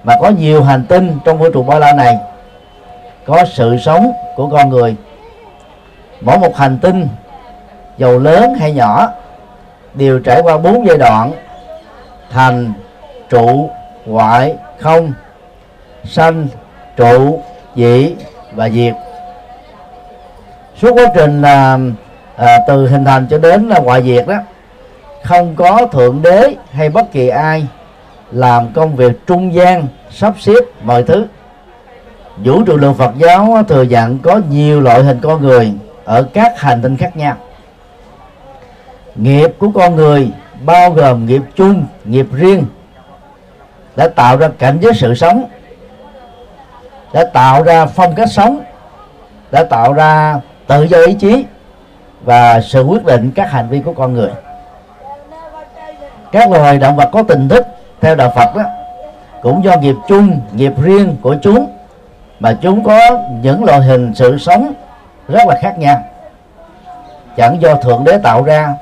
mà 0.04 0.14
có 0.22 0.30
nhiều 0.30 0.64
hành 0.64 0.86
tinh 0.86 1.20
trong 1.26 1.38
vũ 1.38 1.50
trụ 1.54 1.64
bao 1.64 1.80
la 1.80 1.94
này. 1.94 2.18
Có 3.26 3.46
sự 3.46 3.78
sống 3.78 4.12
của 4.36 4.50
con 4.50 4.70
người. 4.70 4.96
Mỗi 6.22 6.38
một 6.38 6.56
hành 6.56 6.78
tinh, 6.82 7.08
dầu 7.98 8.20
lớn 8.20 8.54
hay 8.54 8.72
nhỏ 8.72 9.12
đều 9.94 10.20
trải 10.20 10.42
qua 10.42 10.58
bốn 10.58 10.88
giai 10.88 10.98
đoạn 10.98 11.32
thành 12.32 12.74
trụ 13.30 13.70
ngoại 14.06 14.56
không 14.80 15.14
sanh 16.06 16.48
trụ 16.96 17.42
dị 17.76 18.16
và 18.56 18.70
diệt. 18.70 18.94
Suốt 20.82 20.92
quá 20.94 21.06
trình 21.16 21.42
à, 21.42 21.78
à, 22.36 22.58
từ 22.68 22.88
hình 22.88 23.06
thành 23.06 23.28
cho 23.30 23.38
đến 23.38 23.70
là 23.70 23.80
ngoại 23.80 24.04
diệt 24.04 24.28
đó 24.28 24.36
không 25.24 25.56
có 25.56 25.88
thượng 25.92 26.22
đế 26.22 26.56
hay 26.72 26.90
bất 26.90 27.12
kỳ 27.12 27.28
ai 27.28 27.68
làm 28.32 28.74
công 28.74 28.96
việc 28.96 29.28
trung 29.28 29.54
gian 29.54 29.88
sắp 30.12 30.34
xếp 30.40 30.60
mọi 30.84 31.04
thứ. 31.04 31.26
Vũ 32.38 32.64
trụ 32.64 32.78
lượng 32.78 32.94
Phật 32.94 33.12
giáo 33.18 33.58
thừa 33.68 33.84
nhận 33.84 34.20
có 34.20 34.42
nhiều 34.50 34.82
loại 34.82 35.04
hình 35.04 35.20
con 35.22 35.42
người 35.42 35.74
ở 36.06 36.24
các 36.34 36.60
hành 36.60 36.82
tinh 36.82 36.98
khác 36.98 37.18
nhau 37.18 37.36
nghiệp 39.16 39.56
của 39.60 39.70
con 39.76 39.96
người 39.96 40.32
bao 40.66 40.92
gồm 40.92 41.26
nghiệp 41.26 41.42
chung, 41.56 41.86
nghiệp 42.06 42.28
riêng, 42.32 42.66
đã 43.96 44.08
tạo 44.08 44.38
ra 44.38 44.50
cảnh 44.60 44.78
giới 44.82 44.94
sự 44.94 45.16
sống, 45.16 45.46
đã 47.14 47.26
tạo 47.34 47.64
ra 47.64 47.86
phong 47.86 48.16
cách 48.16 48.32
sống, 48.32 48.64
đã 49.52 49.64
tạo 49.64 49.94
ra 49.94 50.40
tự 50.68 50.84
do 50.84 50.98
ý 51.08 51.14
chí 51.14 51.46
và 52.24 52.62
sự 52.62 52.84
quyết 52.84 53.06
định 53.06 53.32
các 53.36 53.52
hành 53.52 53.70
vi 53.70 53.80
của 53.80 53.94
con 53.94 54.14
người. 54.14 54.32
Các 56.32 56.52
loài 56.52 56.78
động 56.78 56.96
vật 56.96 57.10
có 57.12 57.24
tình 57.24 57.50
thức 57.50 57.66
theo 58.02 58.16
đạo 58.16 58.32
Phật 58.36 58.56
đó, 58.56 58.64
cũng 59.42 59.64
do 59.64 59.76
nghiệp 59.78 59.96
chung, 60.08 60.40
nghiệp 60.52 60.74
riêng 60.82 61.18
của 61.22 61.36
chúng, 61.42 61.78
mà 62.40 62.58
chúng 62.62 62.84
có 62.84 63.20
những 63.42 63.64
loại 63.64 63.82
hình 63.82 64.14
sự 64.16 64.38
sống 64.38 64.74
rất 65.28 65.48
là 65.48 65.60
khác 65.62 65.78
nhau. 65.78 66.04
Chẳng 67.38 67.62
do 67.62 67.76
thượng 67.76 68.04
đế 68.04 68.18
tạo 68.18 68.44
ra 68.44 68.74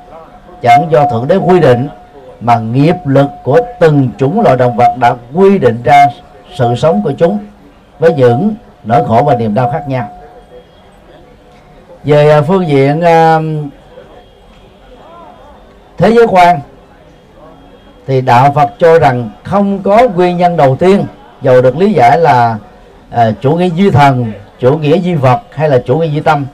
chẳng 0.62 0.88
do 0.92 1.06
thượng 1.10 1.28
đế 1.28 1.36
quy 1.36 1.60
định 1.60 1.88
mà 2.42 2.60
nghiệp 2.60 2.96
lực 3.06 3.30
của 3.44 3.60
từng 3.80 4.10
chủng 4.18 4.42
loại 4.42 4.58
động 4.58 4.78
vật 4.78 4.96
đã 5.00 5.16
quy 5.34 5.58
định 5.58 5.82
ra 5.84 6.08
sự 6.56 6.76
sống 6.76 7.02
của 7.04 7.12
chúng 7.18 7.40
với 8.00 8.14
những 8.14 8.56
nỗi 8.84 9.06
khổ 9.08 9.24
và 9.26 9.36
niềm 9.36 9.54
đau 9.54 9.72
khác 9.72 9.84
nhau. 9.88 10.08
Về 12.04 12.30
à, 12.30 12.42
phương 12.42 12.68
diện 12.68 13.02
à, 13.02 13.40
thế 15.98 16.12
giới 16.12 16.28
quan 16.28 16.60
thì 18.08 18.22
đạo 18.22 18.52
Phật 18.56 18.70
cho 18.80 19.00
rằng 19.00 19.30
không 19.44 19.80
có 19.84 20.08
nguyên 20.16 20.38
nhân 20.38 20.58
đầu 20.58 20.76
tiên 20.76 21.06
dầu 21.42 21.62
được 21.62 21.78
lý 21.78 21.94
giải 21.94 22.20
là 22.20 22.58
uh, 23.14 23.20
chủ 23.42 23.52
nghĩa 23.56 23.70
duy 23.70 23.92
thần 23.92 24.32
chủ 24.60 24.78
nghĩa 24.78 24.98
duy 24.98 25.16
vật 25.16 25.42
hay 25.52 25.70
là 25.70 25.82
chủ 25.86 25.98
nghĩa 25.98 26.08
duy 26.08 26.20
tâm. 26.20 26.46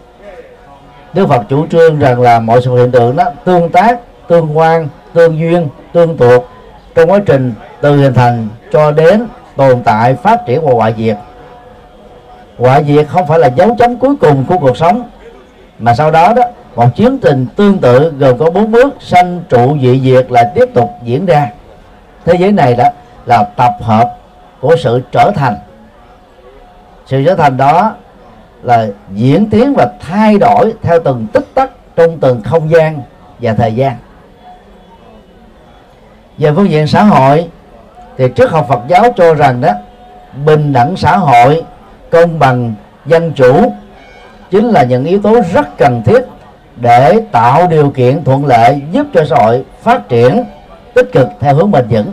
Đức 1.18 1.28
Phật 1.28 1.42
chủ 1.50 1.68
trương 1.68 2.00
rằng 2.00 2.22
là 2.22 2.40
mọi 2.40 2.62
sự 2.62 2.76
hiện 2.76 2.92
tượng 2.92 3.16
đó, 3.16 3.24
tương 3.46 3.70
tác, 3.70 4.00
tương 4.28 4.58
quan, 4.58 4.88
tương 5.14 5.40
duyên, 5.40 5.68
tương 5.94 6.18
thuộc 6.18 6.48
trong 6.96 7.12
quá 7.12 7.20
trình 7.26 7.54
từ 7.82 7.96
hình 7.98 8.14
thành 8.14 8.48
cho 8.72 8.92
đến 8.92 9.28
tồn 9.56 9.84
tại, 9.84 10.16
phát 10.16 10.46
triển 10.46 10.66
và 10.66 10.74
hoại 10.74 10.94
diệt. 10.98 11.18
Hoại 12.58 12.84
diệt 12.84 13.08
không 13.08 13.28
phải 13.28 13.40
là 13.40 13.48
dấu 13.48 13.76
chấm 13.80 13.96
cuối 13.96 14.16
cùng 14.16 14.44
của 14.48 14.58
cuộc 14.58 14.78
sống, 14.78 15.10
mà 15.80 15.96
sau 15.96 16.12
đó 16.12 16.34
đó, 16.34 16.44
một 16.76 16.88
chiến 16.96 17.18
trình 17.18 17.48
tương 17.56 17.78
tự 17.78 18.14
gồm 18.20 18.38
có 18.38 18.50
bốn 18.50 18.72
bước 18.72 18.96
sanh 19.00 19.44
trụ 19.50 19.78
dị 19.82 20.02
diệt 20.04 20.32
là 20.32 20.52
tiếp 20.56 20.70
tục 20.74 20.90
diễn 21.04 21.26
ra. 21.26 21.50
Thế 22.26 22.34
giới 22.40 22.52
này 22.52 22.76
đó 22.76 22.86
là 23.26 23.44
tập 23.56 23.74
hợp 23.82 24.18
của 24.60 24.76
sự 24.80 25.02
trở 25.12 25.32
thành. 25.36 25.56
Sự 27.06 27.24
trở 27.26 27.36
thành 27.36 27.58
đó 27.58 27.96
là 28.64 28.88
diễn 29.14 29.50
tiến 29.50 29.74
và 29.78 29.88
thay 30.00 30.38
đổi 30.38 30.74
theo 30.82 31.00
từng 31.06 31.28
tích 31.34 31.46
tắc 31.54 31.72
trong 31.96 32.18
từng 32.20 32.42
không 32.42 32.72
gian 32.72 33.02
và 33.40 33.54
thời 33.54 33.76
gian. 33.76 33.96
Về 36.38 36.52
phương 36.56 36.70
diện 36.70 36.88
xã 36.88 37.04
hội, 37.04 37.50
thì 38.18 38.30
trước 38.36 38.52
học 38.52 38.66
Phật 38.70 38.80
giáo 38.88 39.04
cho 39.16 39.34
rằng 39.34 39.62
đó, 39.62 39.70
bình 40.46 40.74
đẳng 40.74 40.96
xã 40.96 41.18
hội 41.18 41.64
công 42.10 42.40
bằng 42.40 42.74
dân 43.06 43.34
chủ 43.34 43.74
chính 44.52 44.70
là 44.70 44.84
những 44.84 45.06
yếu 45.06 45.22
tố 45.22 45.42
rất 45.54 45.78
cần 45.78 46.02
thiết 46.06 46.22
để 46.76 47.22
tạo 47.32 47.68
điều 47.68 47.90
kiện 47.90 48.24
thuận 48.24 48.46
lợi 48.46 48.82
giúp 48.92 49.08
cho 49.14 49.26
xã 49.26 49.36
hội 49.36 49.66
phát 49.82 50.10
triển 50.10 50.44
tích 50.94 51.10
cực 51.14 51.28
theo 51.40 51.56
hướng 51.56 51.72
bền 51.72 51.86
vững. 51.90 52.12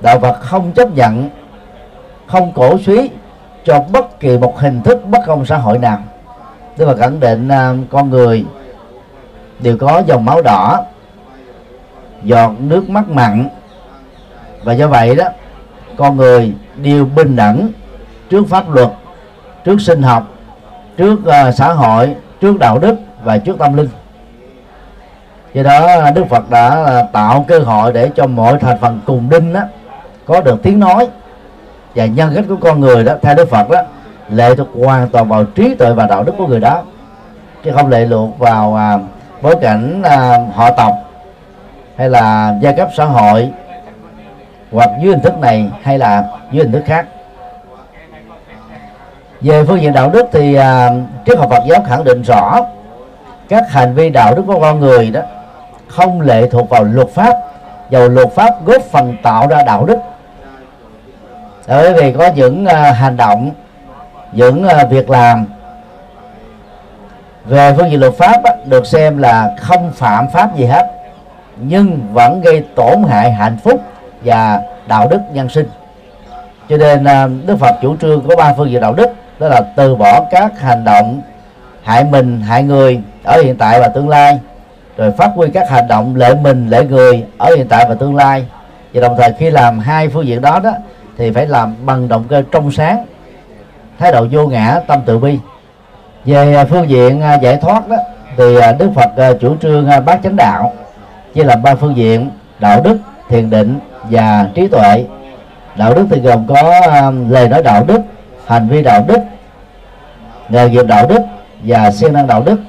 Đạo 0.00 0.20
Phật 0.20 0.40
không 0.40 0.72
chấp 0.72 0.94
nhận, 0.94 1.30
không 2.26 2.52
cổ 2.52 2.78
suý 2.86 3.10
cho 3.64 3.80
bất 3.92 4.20
kỳ 4.20 4.38
một 4.38 4.58
hình 4.58 4.82
thức 4.82 5.02
bất 5.06 5.18
công 5.26 5.46
xã 5.46 5.56
hội 5.56 5.78
nào. 5.78 5.98
Tức 6.76 6.88
là 6.88 6.94
khẳng 6.96 7.20
định 7.20 7.48
uh, 7.48 7.90
con 7.90 8.10
người 8.10 8.44
đều 9.60 9.76
có 9.78 10.02
dòng 10.06 10.24
máu 10.24 10.42
đỏ 10.42 10.84
giọt 12.22 12.52
nước 12.58 12.90
mắt 12.90 13.08
mặn. 13.08 13.48
Và 14.64 14.72
do 14.72 14.88
vậy 14.88 15.14
đó 15.14 15.24
con 15.96 16.16
người 16.16 16.52
đều 16.76 17.04
bình 17.04 17.36
đẳng 17.36 17.68
trước 18.30 18.48
pháp 18.48 18.70
luật 18.70 18.88
trước 19.64 19.80
sinh 19.80 20.02
học 20.02 20.28
trước 20.96 21.18
uh, 21.20 21.54
xã 21.54 21.72
hội 21.72 22.14
trước 22.40 22.58
đạo 22.58 22.78
đức 22.78 22.96
và 23.24 23.38
trước 23.38 23.58
tâm 23.58 23.76
linh. 23.76 23.88
Do 25.54 25.62
đó 25.62 25.86
à, 25.86 26.10
đức 26.10 26.24
phật 26.28 26.50
đã 26.50 26.82
uh, 26.82 27.12
tạo 27.12 27.44
cơ 27.48 27.58
hội 27.58 27.92
để 27.92 28.10
cho 28.16 28.26
mọi 28.26 28.58
thành 28.60 28.78
phần 28.80 29.00
cùng 29.06 29.30
đinh 29.30 29.52
đó 29.52 29.60
có 30.26 30.40
được 30.40 30.62
tiếng 30.62 30.80
nói 30.80 31.08
và 31.94 32.06
nhân 32.06 32.32
cách 32.34 32.44
của 32.48 32.56
con 32.56 32.80
người 32.80 33.04
đó 33.04 33.12
theo 33.22 33.34
đức 33.34 33.50
phật 33.50 33.70
đó 33.70 33.82
lệ 34.28 34.54
thuộc 34.56 34.68
hoàn 34.84 35.08
toàn 35.08 35.28
vào 35.28 35.44
trí 35.44 35.74
tuệ 35.74 35.92
và 35.92 36.06
đạo 36.06 36.24
đức 36.24 36.32
của 36.38 36.46
người 36.46 36.60
đó. 36.60 36.82
Chứ 37.64 37.72
không 37.74 37.90
lệ 37.90 38.06
thuộc 38.10 38.38
vào 38.38 38.76
à, 38.76 38.98
bối 39.42 39.54
cảnh 39.60 40.02
à, 40.02 40.38
họ 40.54 40.70
tộc 40.70 40.92
hay 41.96 42.08
là 42.08 42.54
giai 42.62 42.72
cấp 42.72 42.88
xã 42.96 43.04
hội 43.04 43.50
hoặc 44.72 44.90
dưới 45.02 45.12
hình 45.12 45.20
thức 45.20 45.38
này 45.38 45.70
hay 45.82 45.98
là 45.98 46.24
dưới 46.52 46.62
hình 46.64 46.72
thức 46.72 46.82
khác. 46.86 47.06
Về 49.40 49.64
phương 49.64 49.80
diện 49.80 49.92
đạo 49.92 50.10
đức 50.10 50.26
thì 50.32 50.54
à, 50.54 50.90
triết 51.26 51.38
học 51.38 51.50
Phật 51.50 51.62
giáo 51.68 51.82
khẳng 51.86 52.04
định 52.04 52.22
rõ 52.22 52.60
các 53.48 53.70
hành 53.70 53.94
vi 53.94 54.10
đạo 54.10 54.34
đức 54.34 54.42
của 54.46 54.60
con 54.60 54.80
người 54.80 55.10
đó 55.10 55.20
không 55.88 56.20
lệ 56.20 56.48
thuộc 56.50 56.68
vào 56.68 56.84
luật 56.84 57.08
pháp 57.08 57.36
dầu 57.90 58.08
luật 58.08 58.28
pháp 58.32 58.64
góp 58.64 58.82
phần 58.82 59.16
tạo 59.22 59.46
ra 59.48 59.62
đạo 59.66 59.86
đức 59.86 59.98
bởi 61.66 61.92
vì 61.92 62.12
có 62.12 62.30
những 62.34 62.66
ờ, 62.66 62.90
hành 62.90 63.16
động 63.16 63.50
những 64.32 64.64
ờ, 64.64 64.86
việc 64.90 65.10
làm 65.10 65.46
về 67.44 67.74
phương 67.76 67.90
diện 67.90 68.00
luật 68.00 68.14
pháp 68.14 68.44
á, 68.44 68.54
được 68.66 68.86
xem 68.86 69.18
là 69.18 69.54
không 69.60 69.92
phạm 69.92 70.30
pháp 70.30 70.56
gì 70.56 70.64
hết 70.64 70.90
nhưng 71.56 72.00
vẫn 72.12 72.40
gây 72.40 72.64
tổn 72.74 73.02
hại 73.08 73.32
hạnh 73.32 73.56
phúc 73.64 73.80
và 74.24 74.60
đạo 74.86 75.08
đức 75.08 75.20
nhân 75.32 75.48
sinh. 75.48 75.68
Cho 76.68 76.76
nên 76.76 77.04
ờ, 77.04 77.28
đức 77.46 77.56
phật 77.56 77.74
chủ 77.82 77.96
trương 77.96 78.28
có 78.28 78.36
ba 78.36 78.54
phương 78.56 78.70
diện 78.70 78.80
đạo 78.80 78.94
đức 78.94 79.10
đó 79.38 79.48
là 79.48 79.60
từ 79.76 79.96
bỏ 79.96 80.24
các 80.30 80.60
hành 80.60 80.84
động 80.84 81.20
hại 81.82 82.04
mình 82.04 82.40
hại 82.40 82.62
người 82.62 83.00
ở 83.24 83.40
hiện 83.44 83.56
tại 83.56 83.80
và 83.80 83.88
tương 83.88 84.08
lai 84.08 84.40
rồi 84.96 85.12
phát 85.12 85.30
huy 85.34 85.48
các 85.54 85.70
hành 85.70 85.88
động 85.88 86.16
lợi 86.16 86.34
mình 86.34 86.68
lợi 86.68 86.84
người 86.84 87.24
ở 87.38 87.54
hiện 87.56 87.68
tại 87.68 87.86
và 87.88 87.94
tương 87.94 88.16
lai. 88.16 88.46
Và 88.94 89.00
đồng 89.00 89.16
thời 89.18 89.32
khi 89.38 89.50
làm 89.50 89.78
hai 89.78 90.08
phương 90.08 90.26
diện 90.26 90.40
đó 90.40 90.60
đó 90.64 90.72
thì 91.18 91.30
phải 91.30 91.46
làm 91.46 91.74
bằng 91.86 92.08
động 92.08 92.24
cơ 92.28 92.42
trong 92.50 92.72
sáng, 92.72 93.06
thái 93.98 94.12
độ 94.12 94.26
vô 94.30 94.46
ngã, 94.46 94.80
tâm 94.86 95.00
từ 95.06 95.18
bi. 95.18 95.38
Về 96.24 96.54
à, 96.54 96.64
phương 96.64 96.88
diện 96.88 97.20
à, 97.20 97.34
giải 97.34 97.56
thoát 97.56 97.88
đó, 97.88 97.96
thì 98.36 98.58
à, 98.58 98.72
đức 98.72 98.90
phật 98.94 99.38
chủ 99.40 99.56
trương 99.62 99.88
bát 100.04 100.20
chánh 100.22 100.36
đạo, 100.36 100.72
chia 101.34 101.44
làm 101.44 101.62
ba 101.62 101.74
phương 101.74 101.96
diện, 101.96 102.30
đạo 102.58 102.80
đức, 102.80 102.98
thiền 103.28 103.50
định 103.50 103.78
và 104.10 104.48
trí 104.54 104.68
tuệ. 104.68 105.04
Đạo 105.76 105.94
đức 105.94 106.06
thì 106.10 106.20
gồm 106.20 106.46
có 106.46 106.80
lời 107.28 107.48
nói 107.48 107.62
đạo 107.62 107.84
đức, 107.86 108.00
hành 108.46 108.68
vi 108.68 108.82
đạo 108.82 109.04
đức, 109.08 109.18
nghề 110.48 110.68
nghiệp 110.68 110.86
đạo 110.86 111.06
đức 111.08 111.20
và 111.62 111.90
siêng 111.90 112.12
năng 112.12 112.26
đạo 112.26 112.42
đức. 112.42 112.60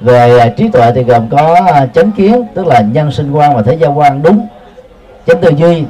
Về 0.00 0.54
trí 0.56 0.68
tuệ 0.68 0.92
thì 0.94 1.02
gồm 1.02 1.28
có 1.28 1.70
chánh 1.94 2.10
kiến, 2.12 2.44
tức 2.54 2.66
là 2.66 2.80
nhân 2.80 3.12
sinh 3.12 3.32
quan 3.32 3.54
và 3.56 3.62
thế 3.62 3.74
gian 3.74 3.98
quan 3.98 4.22
đúng. 4.22 4.46
Chánh 5.26 5.40
tư 5.40 5.50
duy 5.56 5.84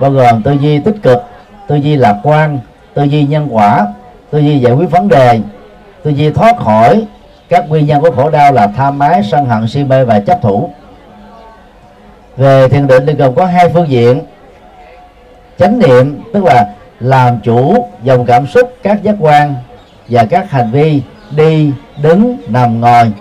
bao 0.00 0.10
gồm 0.10 0.42
tư 0.42 0.52
duy 0.60 0.78
tích 0.78 0.96
cực 1.02 1.22
tư 1.68 1.74
duy 1.76 1.96
lạc 1.96 2.16
quan 2.22 2.58
tư 2.94 3.02
duy 3.02 3.24
nhân 3.24 3.48
quả 3.50 3.86
tư 4.30 4.38
duy 4.38 4.58
giải 4.58 4.72
quyết 4.72 4.90
vấn 4.90 5.08
đề 5.08 5.40
tư 6.02 6.10
duy 6.10 6.30
thoát 6.30 6.56
khỏi 6.56 7.06
các 7.48 7.68
nguyên 7.68 7.86
nhân 7.86 8.00
của 8.00 8.10
khổ 8.10 8.30
đau 8.30 8.52
là 8.52 8.66
tham 8.66 8.98
ái 8.98 9.22
sân 9.30 9.44
hận 9.44 9.68
si 9.68 9.84
mê 9.84 10.04
và 10.04 10.20
chấp 10.20 10.42
thủ. 10.42 10.70
Về 12.36 12.68
thiền 12.68 12.86
định 12.86 13.06
thì 13.06 13.12
gồm 13.12 13.34
có 13.34 13.46
hai 13.46 13.68
phương 13.68 13.88
diện. 13.88 14.20
Chánh 15.58 15.78
niệm 15.78 16.20
tức 16.32 16.44
là 16.44 16.66
làm 17.00 17.40
chủ 17.40 17.88
dòng 18.02 18.26
cảm 18.26 18.46
xúc 18.46 18.76
các 18.82 19.02
giác 19.02 19.14
quan 19.20 19.54
và 20.08 20.24
các 20.24 20.50
hành 20.50 20.70
vi 20.70 21.02
đi 21.36 21.72
đứng 22.02 22.36
nằm 22.48 22.80
ngồi. 22.80 23.12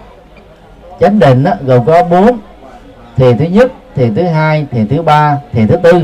Chánh 1.00 1.20
định 1.20 1.44
đó, 1.44 1.52
gồm 1.66 1.86
có 1.86 2.04
bốn 2.04 2.38
thiền 3.16 3.38
thứ 3.38 3.46
nhất 3.46 3.72
thiền 3.96 4.16
thứ 4.16 4.24
hai 4.24 4.66
thiền 4.72 4.88
thứ 4.88 5.02
ba 5.02 5.38
thiền 5.52 5.68
thứ 5.68 5.76
tư 5.76 6.02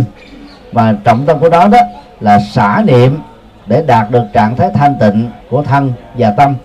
và 0.77 0.95
trọng 1.03 1.25
tâm 1.25 1.39
của 1.39 1.49
đó 1.49 1.67
đó 1.67 1.77
là 2.19 2.39
xả 2.39 2.83
niệm 2.85 3.19
để 3.65 3.83
đạt 3.87 4.11
được 4.11 4.23
trạng 4.33 4.55
thái 4.55 4.69
thanh 4.73 4.95
tịnh 4.99 5.31
của 5.49 5.63
thân 5.63 5.93
và 6.17 6.31
tâm. 6.31 6.55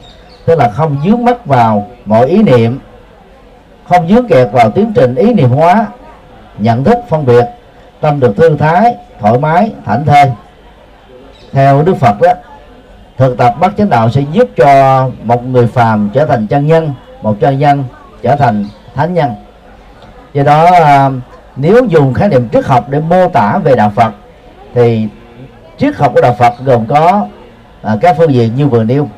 Tức 0.47 0.59
là 0.59 0.71
không 0.71 0.97
dướng 1.05 1.25
mắt 1.25 1.47
vào 1.47 1.87
mọi 2.05 2.27
ý 2.27 2.43
niệm, 2.43 2.79
không 3.89 4.09
dướng 4.09 4.29
kẹt 4.29 4.49
vào 4.53 4.71
tiến 4.71 4.93
trình 4.95 5.15
ý 5.15 5.35
niệm 5.35 5.51
hóa, 5.51 5.87
nhận 6.59 6.85
thức, 6.85 6.99
phân 7.09 7.27
biệt, 7.27 7.45
tâm 8.01 8.21
được 8.21 8.37
thư 8.37 8.57
thái, 8.57 8.97
thoải 9.21 9.39
mái, 9.39 9.73
thảnh 9.85 10.05
thơi. 10.05 10.33
Theo 11.53 11.83
đức 11.83 11.97
phật 11.97 12.21
đó, 12.21 12.33
thực 13.19 13.39
tập 13.39 13.55
bát 13.61 13.73
chánh 13.79 13.91
đạo 13.91 14.11
sẽ 14.11 14.21
giúp 14.33 14.49
cho 14.57 15.11
một 15.23 15.45
người 15.45 15.67
phàm 15.67 16.11
trở 16.13 16.27
thành 16.27 16.47
chân 16.47 16.67
nhân, 16.67 16.93
một 17.23 17.37
chân 17.41 17.59
nhân 17.59 17.85
trở 18.23 18.37
thành 18.37 18.67
thánh 18.95 19.15
nhân. 19.15 19.31
Do 20.33 20.43
đó 20.43 20.65
à, 20.73 21.11
nếu 21.57 21.85
dùng 21.85 22.15
khái 22.15 22.29
niệm 22.29 22.49
triết 22.49 22.65
học 22.65 22.89
để 22.89 23.01
mô 23.01 23.29
tả 23.29 23.59
về 23.59 23.77
đạo 23.77 23.93
phật 23.95 24.13
thì 24.75 25.09
triết 25.79 25.97
học 25.97 26.13
của 26.15 26.21
đạo 26.21 26.35
phật 26.39 26.53
gồm 26.65 26.87
có 26.87 27.27
à, 27.83 27.97
các 28.01 28.17
phương 28.19 28.35
diện 28.35 28.55
như 28.57 28.67
vừa 28.67 28.85
nêu. 28.85 29.09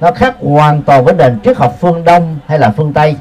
Nó 0.00 0.10
khác 0.12 0.34
hoàn 0.40 0.82
toàn 0.82 1.04
với 1.04 1.14
nền 1.14 1.40
triết 1.44 1.56
học 1.56 1.74
phương 1.80 2.04
đông 2.04 2.38
hay 2.46 2.58
là 2.58 2.70
phương 2.70 2.92
tây. 2.92 3.16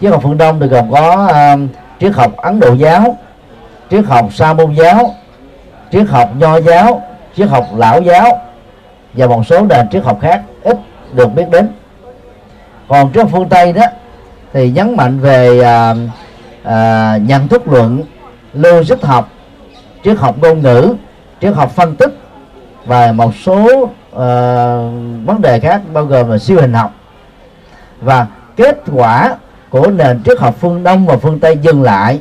Triết 0.00 0.10
học 0.10 0.20
phương 0.22 0.38
đông 0.38 0.60
thì 0.60 0.66
gồm 0.66 0.90
có 0.90 1.26
à, 1.32 1.56
triết 2.00 2.12
học 2.12 2.36
ấn 2.36 2.60
độ 2.60 2.74
giáo 2.74 3.16
triết 3.90 4.04
học 4.04 4.28
sa 4.32 4.52
môn 4.52 4.74
giáo 4.74 5.14
triết 5.92 6.08
học 6.08 6.30
nho 6.36 6.60
giáo 6.60 7.02
triết 7.36 7.48
học 7.48 7.66
lão 7.76 8.02
giáo 8.02 8.38
và 9.14 9.26
một 9.26 9.46
số 9.46 9.66
nền 9.66 9.88
triết 9.88 10.04
học 10.04 10.18
khác 10.20 10.42
ít 10.62 10.76
được 11.12 11.34
biết 11.34 11.50
đến. 11.50 11.68
Còn 12.88 13.12
triết 13.12 13.22
học 13.22 13.30
phương 13.32 13.48
tây 13.48 13.72
đó 13.72 13.82
thì 14.52 14.70
nhấn 14.70 14.96
mạnh 14.96 15.20
về 15.20 15.58
uh, 15.58 15.96
à, 16.62 17.16
nhận 17.16 17.48
thức 17.48 17.68
luận 17.68 18.02
logic 18.54 19.02
học 19.02 19.28
triết 20.04 20.18
học 20.18 20.36
ngôn 20.38 20.62
ngữ 20.62 20.94
triết 21.40 21.54
học 21.54 21.70
phân 21.70 21.96
tích 21.96 22.18
và 22.86 23.12
một 23.12 23.34
số 23.34 23.82
uh, 23.82 23.90
vấn 25.26 25.42
đề 25.42 25.60
khác 25.60 25.82
bao 25.92 26.04
gồm 26.04 26.30
là 26.30 26.38
siêu 26.38 26.60
hình 26.60 26.72
học. 26.72 26.94
Và 28.00 28.26
kết 28.56 28.82
quả 28.92 29.36
của 29.70 29.90
nền 29.90 30.22
triết 30.22 30.38
học 30.38 30.56
phương 30.60 30.82
đông 30.82 31.06
và 31.06 31.16
phương 31.16 31.40
tây 31.40 31.58
dừng 31.62 31.82
lại 31.82 32.20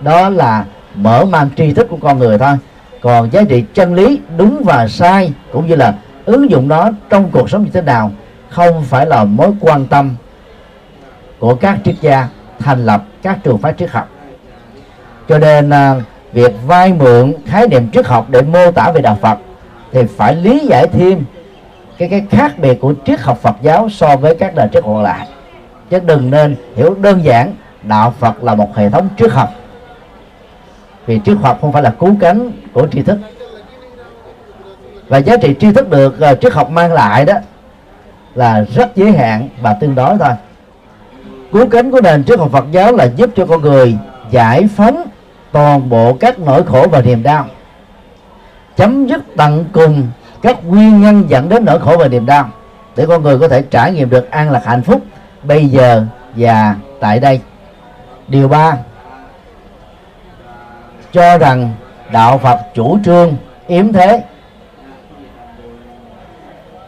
đó 0.00 0.28
là 0.28 0.64
mở 0.94 1.24
mang 1.24 1.48
tri 1.56 1.72
thức 1.72 1.86
của 1.90 1.98
con 2.02 2.18
người 2.18 2.38
thôi. 2.38 2.56
Còn 3.00 3.30
giá 3.32 3.42
trị 3.48 3.64
chân 3.74 3.94
lý 3.94 4.20
đúng 4.36 4.62
và 4.64 4.88
sai 4.88 5.32
cũng 5.52 5.66
như 5.66 5.76
là 5.76 5.94
ứng 6.24 6.50
dụng 6.50 6.68
nó 6.68 6.90
trong 7.10 7.30
cuộc 7.30 7.50
sống 7.50 7.64
như 7.64 7.70
thế 7.72 7.82
nào 7.82 8.10
không 8.48 8.82
phải 8.84 9.06
là 9.06 9.24
mối 9.24 9.50
quan 9.60 9.86
tâm 9.86 10.16
của 11.38 11.54
các 11.54 11.78
triết 11.84 11.94
gia 12.00 12.28
thành 12.58 12.86
lập 12.86 13.02
các 13.22 13.38
trường 13.44 13.58
phái 13.58 13.72
triết 13.78 13.90
học. 13.90 14.08
Cho 15.28 15.38
nên 15.38 15.70
à, 15.70 15.94
việc 16.32 16.52
vay 16.66 16.92
mượn 16.92 17.32
khái 17.46 17.68
niệm 17.68 17.90
triết 17.90 18.06
học 18.06 18.26
để 18.30 18.42
mô 18.42 18.70
tả 18.70 18.92
về 18.92 19.00
đạo 19.00 19.18
Phật 19.20 19.38
thì 19.92 20.00
phải 20.16 20.36
lý 20.36 20.58
giải 20.58 20.86
thêm 20.92 21.24
cái 21.98 22.08
cái 22.08 22.24
khác 22.30 22.58
biệt 22.58 22.80
của 22.80 22.94
triết 23.06 23.20
học 23.20 23.38
Phật 23.42 23.56
giáo 23.62 23.88
so 23.88 24.16
với 24.16 24.34
các 24.34 24.54
nền 24.54 24.70
triết 24.70 24.84
học 24.84 24.92
còn 24.94 25.02
lại. 25.02 25.28
Chứ 25.90 26.00
đừng 26.00 26.30
nên 26.30 26.56
hiểu 26.76 26.94
đơn 26.94 27.24
giản 27.24 27.54
đạo 27.82 28.14
Phật 28.18 28.44
là 28.44 28.54
một 28.54 28.76
hệ 28.76 28.90
thống 28.90 29.08
triết 29.18 29.30
học. 29.30 29.48
Vì 31.06 31.20
triết 31.24 31.36
học 31.42 31.58
không 31.60 31.72
phải 31.72 31.82
là 31.82 31.90
cứu 31.90 32.16
cánh 32.20 32.52
của 32.72 32.86
tri 32.86 33.02
thức. 33.02 33.18
Và 35.08 35.18
giá 35.18 35.36
trị 35.36 35.54
tri 35.60 35.72
thức 35.72 35.90
được 35.90 36.16
uh, 36.32 36.40
triết 36.40 36.52
học 36.52 36.70
mang 36.70 36.92
lại 36.92 37.24
đó 37.24 37.34
là 38.34 38.64
rất 38.74 38.96
giới 38.96 39.12
hạn 39.12 39.48
và 39.60 39.74
tương 39.74 39.94
đối 39.94 40.18
thôi 40.18 40.32
cứu 41.52 41.66
cánh 41.70 41.90
của 41.90 42.00
nền 42.00 42.24
triết 42.24 42.38
học 42.38 42.50
Phật 42.52 42.64
giáo 42.70 42.92
là 42.92 43.04
giúp 43.04 43.30
cho 43.36 43.46
con 43.46 43.62
người 43.62 43.96
giải 44.30 44.68
phóng 44.76 45.04
toàn 45.52 45.88
bộ 45.88 46.16
các 46.20 46.38
nỗi 46.38 46.64
khổ 46.64 46.86
và 46.90 47.02
niềm 47.02 47.22
đau. 47.22 47.46
Chấm 48.76 49.06
dứt 49.06 49.22
tận 49.36 49.64
cùng 49.72 50.08
các 50.42 50.64
nguyên 50.64 51.00
nhân 51.00 51.24
dẫn 51.28 51.48
đến 51.48 51.64
nỗi 51.64 51.80
khổ 51.80 51.96
và 51.96 52.08
niềm 52.08 52.26
đau 52.26 52.48
để 52.96 53.06
con 53.06 53.22
người 53.22 53.38
có 53.38 53.48
thể 53.48 53.62
trải 53.62 53.92
nghiệm 53.92 54.10
được 54.10 54.30
an 54.30 54.50
lạc 54.50 54.62
hạnh 54.64 54.82
phúc 54.82 55.00
bây 55.42 55.66
giờ 55.66 56.04
và 56.36 56.76
tại 57.00 57.20
đây. 57.20 57.40
Điều 58.28 58.48
ba, 58.48 58.76
cho 61.12 61.38
rằng 61.38 61.74
đạo 62.12 62.38
Phật 62.38 62.58
chủ 62.74 62.98
trương 63.04 63.36
yếm 63.66 63.92
thế. 63.92 64.22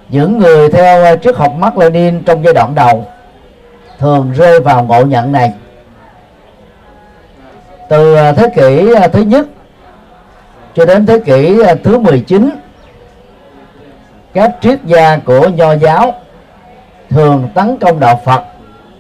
Những 0.09 0.39
người 0.39 0.71
theo 0.71 1.17
triết 1.17 1.37
học 1.37 1.53
Mark 1.59 1.77
Lenin 1.77 2.23
trong 2.25 2.45
giai 2.45 2.55
đoạn 2.55 2.75
đầu 2.75 3.07
thường 3.99 4.33
rơi 4.33 4.61
vào 4.61 4.85
ngộ 4.85 5.05
nhận 5.05 5.33
này. 5.33 5.53
Từ 7.89 8.15
à, 8.15 8.33
thế 8.33 8.49
kỷ 8.57 8.95
à, 8.95 9.09
thứ 9.09 9.23
nhất 9.23 9.47
cho 10.75 10.85
đến 10.85 11.07
thế 11.07 11.19
kỷ 11.19 11.63
à, 11.63 11.75
thứ 11.85 11.99
19 11.99 12.51
các 14.35 14.57
triết 14.61 14.79
gia 14.85 15.17
của 15.17 15.49
nho 15.49 15.73
giáo 15.73 16.15
thường 17.11 17.49
tấn 17.55 17.79
công 17.79 18.01
đạo 18.01 18.21
Phật 18.25 18.45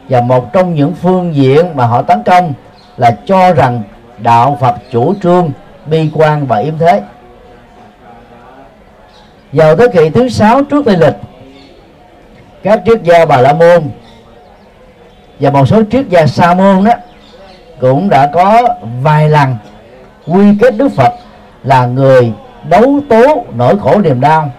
và 0.09 0.21
một 0.21 0.53
trong 0.53 0.75
những 0.75 0.95
phương 0.95 1.35
diện 1.35 1.67
mà 1.75 1.87
họ 1.87 2.03
tấn 2.03 2.23
công 2.23 2.53
là 2.97 3.17
cho 3.27 3.53
rằng 3.53 3.83
đạo 4.19 4.59
Phật 4.61 4.75
chủ 4.91 5.15
trương 5.23 5.51
bi 5.87 6.11
quan 6.15 6.47
và 6.47 6.57
yếm 6.57 6.79
thế. 6.79 7.03
Vào 9.53 9.77
thế 9.77 9.89
kỷ 9.89 10.11
thứ 10.11 10.29
sáu 10.29 10.63
trước 10.65 10.85
tây 10.85 10.97
lịch, 10.97 11.17
các 12.63 12.83
triết 12.87 13.03
gia 13.03 13.25
bà 13.25 13.41
la 13.41 13.53
môn 13.53 13.83
và 15.41 15.51
một 15.51 15.69
số 15.69 15.83
triết 15.91 16.09
gia 16.09 16.27
sa 16.27 16.55
môn 16.55 16.85
đó 16.85 16.93
cũng 17.81 18.09
đã 18.09 18.31
có 18.35 18.69
vài 19.03 19.31
lần 19.31 19.57
quy 20.27 20.59
kết 20.61 20.77
đức 20.77 20.89
phật 20.97 21.13
là 21.65 21.87
người 21.87 22.33
đấu 22.69 23.01
tố 23.09 23.45
nỗi 23.55 23.79
khổ 23.79 24.01
niềm 24.01 24.21
đau 24.21 24.51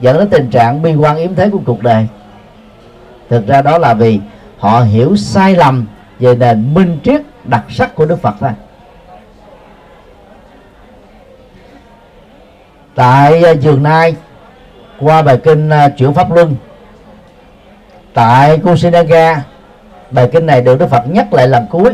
dẫn 0.00 0.18
đến 0.18 0.28
tình 0.28 0.50
trạng 0.50 0.82
bi 0.82 0.94
quan 0.94 1.16
yếm 1.16 1.34
thế 1.34 1.50
của 1.50 1.60
cuộc 1.66 1.82
đời. 1.82 2.06
Thực 3.28 3.46
ra 3.46 3.62
đó 3.62 3.78
là 3.78 3.94
vì 3.94 4.20
họ 4.58 4.80
hiểu 4.80 5.16
sai 5.16 5.54
lầm 5.56 5.86
về 6.18 6.34
nền 6.34 6.74
minh 6.74 6.98
triết 7.04 7.20
đặc 7.44 7.64
sắc 7.68 7.94
của 7.94 8.06
đức 8.06 8.22
phật 8.22 8.34
thôi. 8.40 8.50
Tại 12.94 13.44
à, 13.44 13.50
giường 13.50 13.82
nai, 13.82 14.16
qua 15.00 15.22
bài 15.22 15.38
kinh 15.44 15.70
à, 15.70 15.88
chuyển 15.88 16.14
pháp 16.14 16.32
luân, 16.32 16.56
tại 18.14 18.58
Kusinaga 18.58 19.42
bài 20.10 20.28
kinh 20.32 20.46
này 20.46 20.62
được 20.62 20.78
Đức 20.78 20.86
Phật 20.86 21.02
nhắc 21.06 21.32
lại 21.32 21.48
lần 21.48 21.66
cuối. 21.70 21.90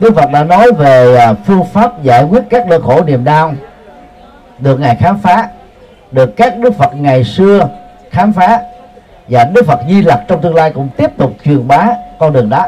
Đức 0.00 0.14
Phật 0.14 0.30
đã 0.32 0.44
nói 0.44 0.72
về 0.72 1.16
à, 1.16 1.34
phương 1.46 1.64
pháp 1.72 2.02
giải 2.02 2.24
quyết 2.24 2.42
các 2.50 2.66
nỗi 2.66 2.82
khổ 2.82 3.04
niềm 3.04 3.24
đau, 3.24 3.52
được 4.58 4.80
ngài 4.80 4.96
khám 4.96 5.18
phá, 5.18 5.48
được 6.12 6.36
các 6.36 6.58
Đức 6.58 6.74
Phật 6.74 6.94
ngày 6.94 7.24
xưa 7.24 7.68
khám 8.10 8.32
phá, 8.32 8.60
và 9.28 9.44
Đức 9.44 9.66
Phật 9.66 9.80
Di 9.88 10.02
Lặc 10.02 10.20
trong 10.28 10.42
tương 10.42 10.54
lai 10.54 10.72
cũng 10.72 10.88
tiếp 10.96 11.10
tục 11.16 11.32
truyền 11.44 11.68
bá 11.68 11.88
con 12.18 12.32
đường 12.32 12.50
đó. 12.50 12.66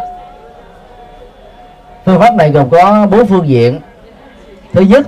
Phương 2.04 2.20
pháp 2.20 2.34
này 2.34 2.50
gồm 2.50 2.70
có 2.70 3.06
bốn 3.10 3.26
phương 3.26 3.48
diện. 3.48 3.80
Thứ 4.72 4.80
nhất, 4.80 5.06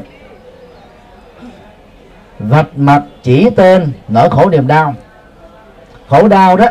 vạch 2.38 2.66
mặt 2.76 3.02
chỉ 3.22 3.50
tên 3.50 3.92
nỗi 4.08 4.30
khổ 4.30 4.50
niềm 4.50 4.66
đau. 4.66 4.94
Khổ 6.08 6.28
đau 6.28 6.56
đó 6.56 6.66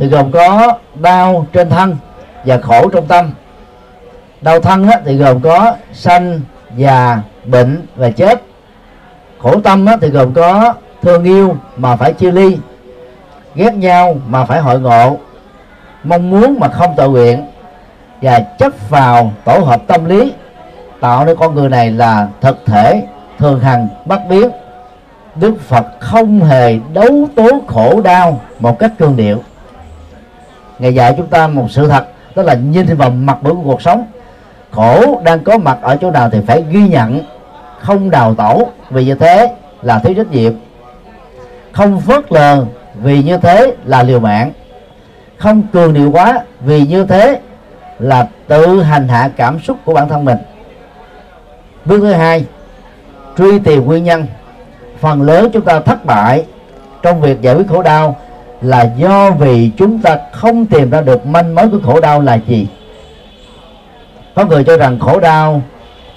thì 0.00 0.06
gồm 0.06 0.30
có 0.30 0.72
đau 0.94 1.46
trên 1.52 1.70
thân 1.70 1.96
và 2.44 2.58
khổ 2.58 2.88
trong 2.88 3.06
tâm. 3.06 3.32
Đau 4.40 4.60
thân 4.60 4.88
á, 4.88 5.00
thì 5.04 5.16
gồm 5.16 5.40
có 5.40 5.74
sanh 5.92 6.40
già 6.76 7.18
bệnh 7.44 7.86
và 7.96 8.10
chết. 8.10 8.42
Khổ 9.38 9.60
tâm 9.60 9.86
á, 9.86 9.96
thì 10.00 10.08
gồm 10.08 10.32
có 10.32 10.74
thương 11.02 11.24
yêu 11.24 11.56
mà 11.76 11.96
phải 11.96 12.12
chia 12.12 12.30
ly 12.30 12.58
ghét 13.54 13.74
nhau 13.74 14.16
mà 14.26 14.44
phải 14.44 14.60
hội 14.60 14.80
ngộ. 14.80 15.16
Mong 16.04 16.30
muốn 16.30 16.60
mà 16.60 16.68
không 16.68 16.94
tự 16.96 17.08
nguyện 17.08 17.46
và 18.22 18.40
chấp 18.58 18.72
vào 18.88 19.32
tổ 19.44 19.58
hợp 19.58 19.82
tâm 19.86 20.04
lý 20.04 20.32
tạo 21.00 21.24
nên 21.24 21.36
con 21.36 21.54
người 21.54 21.68
này 21.68 21.90
là 21.90 22.28
thực 22.40 22.58
thể 22.66 23.02
thường 23.38 23.60
hằng 23.60 23.88
bất 24.04 24.20
biến. 24.28 24.50
Đức 25.34 25.54
phật 25.60 25.86
không 26.00 26.40
hề 26.40 26.78
đấu 26.92 27.28
tố 27.36 27.48
khổ 27.66 28.00
đau 28.00 28.40
một 28.60 28.78
cách 28.78 28.92
cương 28.98 29.16
điệu 29.16 29.42
ngài 30.80 30.94
dạy 30.94 31.14
chúng 31.16 31.26
ta 31.26 31.46
một 31.46 31.66
sự 31.70 31.88
thật, 31.88 32.06
đó 32.34 32.42
là 32.42 32.54
nhìn 32.54 32.96
vào 32.96 33.10
mặt 33.10 33.38
mũi 33.42 33.54
của 33.54 33.62
cuộc 33.62 33.82
sống. 33.82 34.06
Khổ 34.70 35.20
đang 35.24 35.44
có 35.44 35.58
mặt 35.58 35.78
ở 35.82 35.96
chỗ 35.96 36.10
nào 36.10 36.30
thì 36.30 36.38
phải 36.46 36.64
ghi 36.70 36.88
nhận, 36.88 37.20
không 37.80 38.10
đào 38.10 38.34
tổ 38.34 38.68
vì 38.90 39.04
như 39.04 39.14
thế 39.14 39.54
là 39.82 39.98
thiếu 39.98 40.14
trách 40.14 40.30
nhiệm. 40.30 40.52
Không 41.72 42.00
phớt 42.00 42.32
lờ, 42.32 42.64
vì 42.94 43.22
như 43.22 43.36
thế 43.36 43.74
là 43.84 44.02
liều 44.02 44.20
mạng. 44.20 44.52
Không 45.36 45.62
cường 45.72 45.94
điệu 45.94 46.10
quá, 46.10 46.40
vì 46.60 46.86
như 46.86 47.06
thế 47.06 47.40
là 47.98 48.28
tự 48.48 48.82
hành 48.82 49.08
hạ 49.08 49.30
cảm 49.36 49.60
xúc 49.60 49.78
của 49.84 49.94
bản 49.94 50.08
thân 50.08 50.24
mình. 50.24 50.38
Bước 51.84 51.98
thứ 52.00 52.12
hai, 52.12 52.44
truy 53.38 53.58
tìm 53.58 53.86
nguyên 53.86 54.04
nhân. 54.04 54.26
Phần 55.00 55.22
lớn 55.22 55.50
chúng 55.52 55.64
ta 55.64 55.80
thất 55.80 56.04
bại 56.04 56.44
trong 57.02 57.20
việc 57.20 57.40
giải 57.40 57.54
quyết 57.54 57.68
khổ 57.68 57.82
đau 57.82 58.16
là 58.60 58.92
do 58.96 59.30
vì 59.30 59.70
chúng 59.76 59.98
ta 59.98 60.18
không 60.32 60.66
tìm 60.66 60.90
ra 60.90 61.00
được 61.00 61.26
manh 61.26 61.54
mối 61.54 61.68
của 61.68 61.78
khổ 61.84 62.00
đau 62.00 62.20
là 62.20 62.38
gì. 62.46 62.68
Có 64.34 64.44
người 64.44 64.64
cho 64.64 64.76
rằng 64.76 64.98
khổ 64.98 65.20
đau 65.20 65.62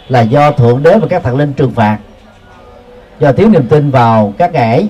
là 0.09 0.21
do 0.21 0.51
thượng 0.51 0.83
đế 0.83 0.97
và 0.97 1.07
các 1.09 1.23
thần 1.23 1.37
linh 1.37 1.53
trừng 1.53 1.71
phạt, 1.71 1.97
do 3.19 3.31
thiếu 3.31 3.49
niềm 3.49 3.67
tin 3.67 3.91
vào 3.91 4.33
các 4.37 4.53
ngải 4.53 4.87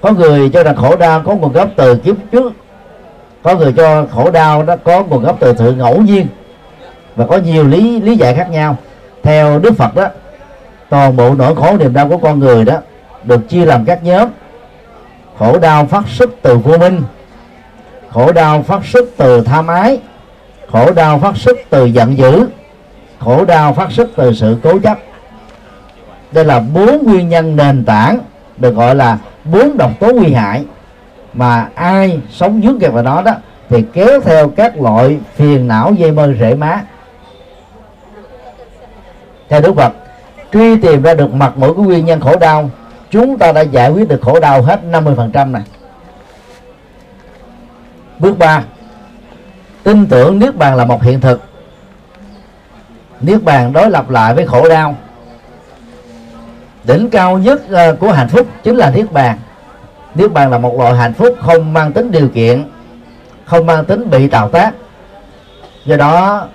có 0.00 0.12
người 0.12 0.50
cho 0.50 0.62
rằng 0.62 0.76
khổ 0.76 0.96
đau 0.96 1.20
có 1.20 1.34
nguồn 1.34 1.52
gốc 1.52 1.68
từ 1.76 1.96
kiếp 1.96 2.16
trước, 2.32 2.52
có 3.42 3.54
người 3.54 3.72
cho 3.72 4.06
khổ 4.10 4.30
đau 4.30 4.62
nó 4.62 4.76
có 4.76 5.02
nguồn 5.02 5.22
gốc 5.22 5.36
từ 5.40 5.54
sự 5.58 5.72
ngẫu 5.72 6.00
nhiên, 6.00 6.26
và 7.16 7.26
có 7.26 7.36
nhiều 7.36 7.64
lý 7.64 8.00
lý 8.00 8.16
giải 8.16 8.34
khác 8.34 8.50
nhau. 8.50 8.76
Theo 9.22 9.58
đức 9.58 9.76
phật 9.76 9.94
đó, 9.94 10.08
toàn 10.88 11.16
bộ 11.16 11.34
nỗi 11.34 11.54
khổ 11.54 11.76
niềm 11.78 11.94
đau 11.94 12.08
của 12.08 12.18
con 12.18 12.38
người 12.38 12.64
đó 12.64 12.74
được 13.24 13.48
chia 13.48 13.64
làm 13.64 13.84
các 13.84 14.04
nhóm 14.04 14.28
khổ 15.38 15.58
đau 15.58 15.86
phát 15.86 16.04
xuất 16.08 16.30
từ 16.42 16.58
vô 16.58 16.78
minh. 16.78 17.02
Khổ 18.10 18.32
đau 18.32 18.62
phát 18.62 18.84
xuất 18.84 19.04
từ 19.16 19.40
tham 19.40 19.66
ái. 19.66 20.00
Khổ 20.70 20.92
đau 20.92 21.18
phát 21.18 21.36
xuất 21.36 21.56
từ 21.70 21.84
giận 21.84 22.18
dữ. 22.18 22.48
Khổ 23.18 23.44
đau 23.44 23.74
phát 23.74 23.92
xuất 23.92 24.08
từ 24.16 24.32
sự 24.34 24.56
cố 24.62 24.78
chấp. 24.78 24.98
Đây 26.32 26.44
là 26.44 26.60
bốn 26.60 27.04
nguyên 27.04 27.28
nhân 27.28 27.56
nền 27.56 27.84
tảng 27.84 28.18
được 28.56 28.74
gọi 28.74 28.94
là 28.94 29.18
bốn 29.44 29.76
độc 29.76 29.90
tố 30.00 30.12
nguy 30.12 30.32
hại 30.32 30.64
mà 31.32 31.68
ai 31.74 32.20
sống 32.30 32.60
dướng 32.64 32.78
kẹt 32.78 32.92
vào 32.92 33.02
đó 33.02 33.22
đó 33.22 33.32
thì 33.68 33.84
kéo 33.92 34.20
theo 34.20 34.48
các 34.48 34.80
loại 34.80 35.18
phiền 35.34 35.68
não, 35.68 35.94
dây 35.94 36.12
mơ, 36.12 36.32
rễ 36.40 36.54
má. 36.54 36.80
Theo 39.48 39.60
đức 39.60 39.76
phật, 39.76 39.92
truy 40.52 40.76
tìm 40.76 41.02
ra 41.02 41.14
được 41.14 41.34
mặt 41.34 41.52
mũi 41.56 41.74
của 41.74 41.82
nguyên 41.82 42.06
nhân 42.06 42.20
khổ 42.20 42.36
đau 42.36 42.70
chúng 43.12 43.38
ta 43.38 43.52
đã 43.52 43.60
giải 43.60 43.90
quyết 43.90 44.08
được 44.08 44.20
khổ 44.22 44.40
đau 44.40 44.62
hết 44.62 44.80
50% 44.90 45.50
này. 45.50 45.62
Bước 48.18 48.38
3 48.38 48.62
tin 49.82 50.06
tưởng 50.06 50.38
niết 50.38 50.56
bàn 50.56 50.76
là 50.76 50.84
một 50.84 51.02
hiện 51.02 51.20
thực. 51.20 51.42
Niết 53.20 53.44
bàn 53.44 53.72
đối 53.72 53.90
lập 53.90 54.10
lại 54.10 54.34
với 54.34 54.46
khổ 54.46 54.68
đau. 54.68 54.96
Đỉnh 56.84 57.10
cao 57.10 57.38
nhất 57.38 57.62
ờ, 57.68 57.96
của 58.00 58.12
hạnh 58.12 58.28
phúc 58.28 58.46
chính 58.62 58.76
là 58.76 58.90
niết 58.90 59.12
bàn. 59.12 59.38
Niết 60.14 60.32
bàn 60.32 60.50
là 60.50 60.58
một 60.58 60.78
loại 60.78 60.94
hạnh 60.94 61.14
phúc 61.14 61.36
không 61.40 61.72
mang 61.72 61.92
tính 61.92 62.10
điều 62.10 62.28
kiện, 62.28 62.64
không 63.44 63.66
mang 63.66 63.84
tính 63.84 64.10
bị 64.10 64.28
tạo 64.28 64.48
tác. 64.48 64.74
Do 65.84 65.96
đó, 65.96 66.46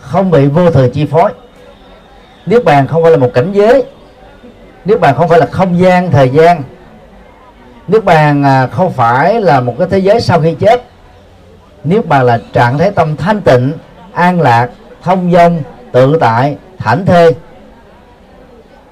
không 0.00 0.30
bị 0.30 0.46
vô 0.46 0.70
thường 0.70 0.90
chi 0.92 1.06
phối. 1.06 1.32
Niết 2.46 2.64
bàn 2.64 2.86
không 2.86 3.02
phải 3.02 3.12
là 3.12 3.18
một 3.18 3.30
cảnh 3.34 3.52
giới 3.52 3.84
niết 4.86 5.00
bàn 5.00 5.14
không 5.16 5.28
phải 5.28 5.38
là 5.38 5.46
không 5.46 5.78
gian, 5.80 6.10
thời 6.10 6.28
gian. 6.28 6.62
Niết 7.88 8.04
bàn 8.04 8.42
à, 8.42 8.66
không 8.66 8.92
phải 8.92 9.40
là 9.40 9.60
một 9.60 9.74
cái 9.78 9.88
thế 9.90 9.98
giới 9.98 10.20
sau 10.20 10.40
khi 10.40 10.54
chết. 10.54 10.82
Niết 11.84 12.06
bàn 12.06 12.24
là 12.24 12.38
trạng 12.52 12.78
thái 12.78 12.90
tâm 12.90 13.16
thanh 13.16 13.40
tịnh, 13.40 13.72
an 14.12 14.40
lạc, 14.40 14.70
thông 15.02 15.32
dong, 15.32 15.62
tự 15.92 16.16
tại, 16.20 16.56
thảnh 16.78 17.06
thê. 17.06 17.30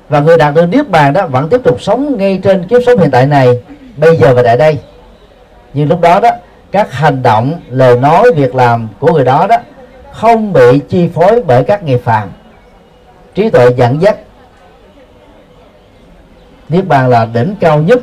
Và 0.09 0.20
người 0.20 0.37
đạt 0.37 0.54
được 0.54 0.66
niết 0.66 0.90
bàn 0.90 1.12
đó 1.12 1.26
vẫn 1.26 1.48
tiếp 1.48 1.61
tục 1.64 1.83
sống 1.83 2.16
ngay 2.18 2.40
trên 2.42 2.66
kiếp 2.66 2.83
sống 2.87 2.98
hiện 2.98 3.11
tại 3.11 3.26
này, 3.26 3.62
bây 3.96 4.16
giờ 4.16 4.35
và 4.35 4.42
tại 4.42 4.57
đây. 4.57 4.78
Nhưng 5.74 5.88
lúc 5.88 6.00
đó 6.00 6.20
đó, 6.20 6.30
các 6.72 6.92
hành 6.92 7.22
động, 7.22 7.52
lời 7.70 7.96
nói, 7.96 8.33
việc 8.37 8.54
làm 8.54 8.88
của 8.98 9.12
người 9.12 9.24
đó 9.24 9.46
đó 9.46 9.57
không 10.12 10.52
bị 10.52 10.78
chi 10.88 11.09
phối 11.14 11.42
bởi 11.46 11.64
các 11.64 11.83
nghiệp 11.83 12.00
phàm. 12.04 12.28
Trí 13.35 13.50
tuệ 13.50 13.70
dẫn 13.76 14.02
dắt 14.02 14.16
niết 16.68 16.87
bàn 16.87 17.09
là 17.09 17.27
đỉnh 17.27 17.55
cao 17.61 17.79
nhất 17.79 18.00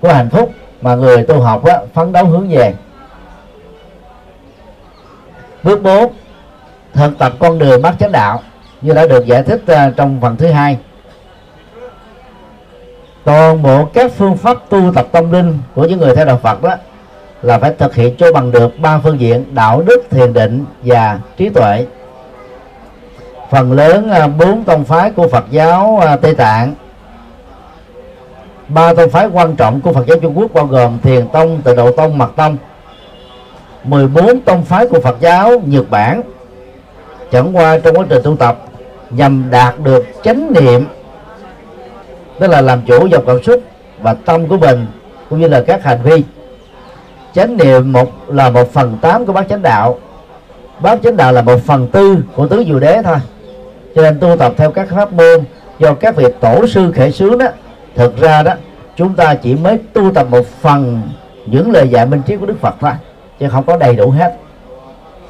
của 0.00 0.12
hạnh 0.12 0.30
phúc 0.30 0.50
mà 0.80 0.94
người 0.94 1.22
tu 1.22 1.40
học 1.40 1.64
đó, 1.64 1.78
phấn 1.94 2.12
đấu 2.12 2.24
hướng 2.24 2.48
về. 2.48 2.74
Bước 5.62 5.82
4 5.82 6.12
thực 6.94 7.18
tập 7.18 7.32
con 7.38 7.58
đường 7.58 7.82
bắt 7.82 7.94
chánh 8.00 8.12
đạo 8.12 8.42
như 8.80 8.92
đã 8.92 9.06
được 9.06 9.26
giải 9.26 9.42
thích 9.42 9.62
à, 9.66 9.92
trong 9.96 10.18
phần 10.20 10.36
thứ 10.36 10.46
hai. 10.46 10.78
Toàn 13.24 13.62
bộ 13.62 13.84
các 13.84 14.12
phương 14.16 14.36
pháp 14.36 14.56
tu 14.68 14.92
tập 14.94 15.06
tâm 15.12 15.32
linh 15.32 15.58
của 15.74 15.84
những 15.84 16.00
người 16.00 16.16
theo 16.16 16.24
đạo 16.24 16.40
Phật 16.42 16.62
đó 16.62 16.74
là 17.42 17.58
phải 17.58 17.74
thực 17.78 17.94
hiện 17.94 18.16
cho 18.18 18.32
bằng 18.32 18.50
được 18.50 18.78
ba 18.78 18.98
phương 18.98 19.20
diện 19.20 19.54
đạo 19.54 19.82
đức 19.86 20.02
thiền 20.10 20.32
định 20.32 20.64
và 20.82 21.18
trí 21.36 21.48
tuệ. 21.48 21.86
Phần 23.50 23.72
lớn 23.72 24.10
à, 24.10 24.26
bốn 24.26 24.64
tông 24.64 24.84
phái 24.84 25.10
của 25.10 25.28
Phật 25.28 25.44
giáo 25.50 25.98
à, 26.02 26.16
Tây 26.16 26.34
Tạng 26.34 26.74
ba 28.68 28.94
tông 28.94 29.10
phái 29.10 29.26
quan 29.32 29.56
trọng 29.56 29.80
của 29.80 29.92
Phật 29.92 30.06
giáo 30.06 30.18
Trung 30.18 30.38
Quốc 30.38 30.52
bao 30.54 30.66
gồm 30.66 30.98
Thiền 31.02 31.28
Tông, 31.28 31.62
Tịnh 31.62 31.76
Độ 31.76 31.92
Tông, 31.92 32.18
Mật 32.18 32.30
Tông. 32.36 32.56
14 33.84 34.40
tông 34.40 34.64
phái 34.64 34.86
của 34.86 35.00
Phật 35.00 35.16
giáo 35.20 35.62
Nhật 35.66 35.90
Bản 35.90 36.22
chẳng 37.32 37.56
qua 37.56 37.78
trong 37.78 37.96
quá 37.96 38.04
trình 38.08 38.22
tu 38.24 38.36
tập 38.36 38.58
nhằm 39.10 39.44
đạt 39.50 39.74
được 39.84 40.04
chánh 40.22 40.52
niệm 40.52 40.84
tức 42.38 42.46
là 42.46 42.60
làm 42.60 42.82
chủ 42.86 43.06
dòng 43.06 43.24
cảm 43.26 43.42
xúc 43.42 43.60
và 44.00 44.14
tâm 44.14 44.46
của 44.48 44.56
mình 44.56 44.86
cũng 45.30 45.40
như 45.40 45.48
là 45.48 45.60
các 45.66 45.84
hành 45.84 45.98
vi. 46.02 46.22
Chánh 47.34 47.56
niệm 47.56 47.92
một 47.92 48.08
là 48.28 48.50
một 48.50 48.72
phần 48.72 48.98
tám 49.00 49.26
của 49.26 49.32
bát 49.32 49.46
chánh 49.48 49.62
đạo. 49.62 49.98
Bát 50.80 50.98
chánh 51.02 51.16
đạo 51.16 51.32
là 51.32 51.42
một 51.42 51.58
phần 51.66 51.88
tư 51.88 52.16
của 52.34 52.48
tứ 52.48 52.64
diệu 52.66 52.80
đế 52.80 53.02
thôi. 53.02 53.16
Cho 53.94 54.02
nên 54.02 54.20
tu 54.20 54.36
tập 54.38 54.52
theo 54.56 54.70
các 54.70 54.88
pháp 54.90 55.12
môn 55.12 55.44
do 55.78 55.94
các 55.94 56.16
vị 56.16 56.24
tổ 56.40 56.66
sư 56.66 56.92
khởi 56.92 57.12
xướng 57.12 57.38
đó 57.38 57.46
thực 57.94 58.16
ra 58.16 58.42
đó, 58.42 58.52
chúng 58.96 59.14
ta 59.14 59.34
chỉ 59.34 59.54
mới 59.54 59.78
tu 59.92 60.12
tập 60.14 60.26
một 60.30 60.46
phần 60.60 61.02
những 61.46 61.70
lời 61.70 61.88
dạy 61.88 62.06
minh 62.06 62.22
triết 62.26 62.40
của 62.40 62.46
đức 62.46 62.60
phật 62.60 62.74
thôi, 62.80 62.90
chứ 63.40 63.48
không 63.48 63.64
có 63.64 63.76
đầy 63.76 63.96
đủ 63.96 64.10
hết. 64.10 64.34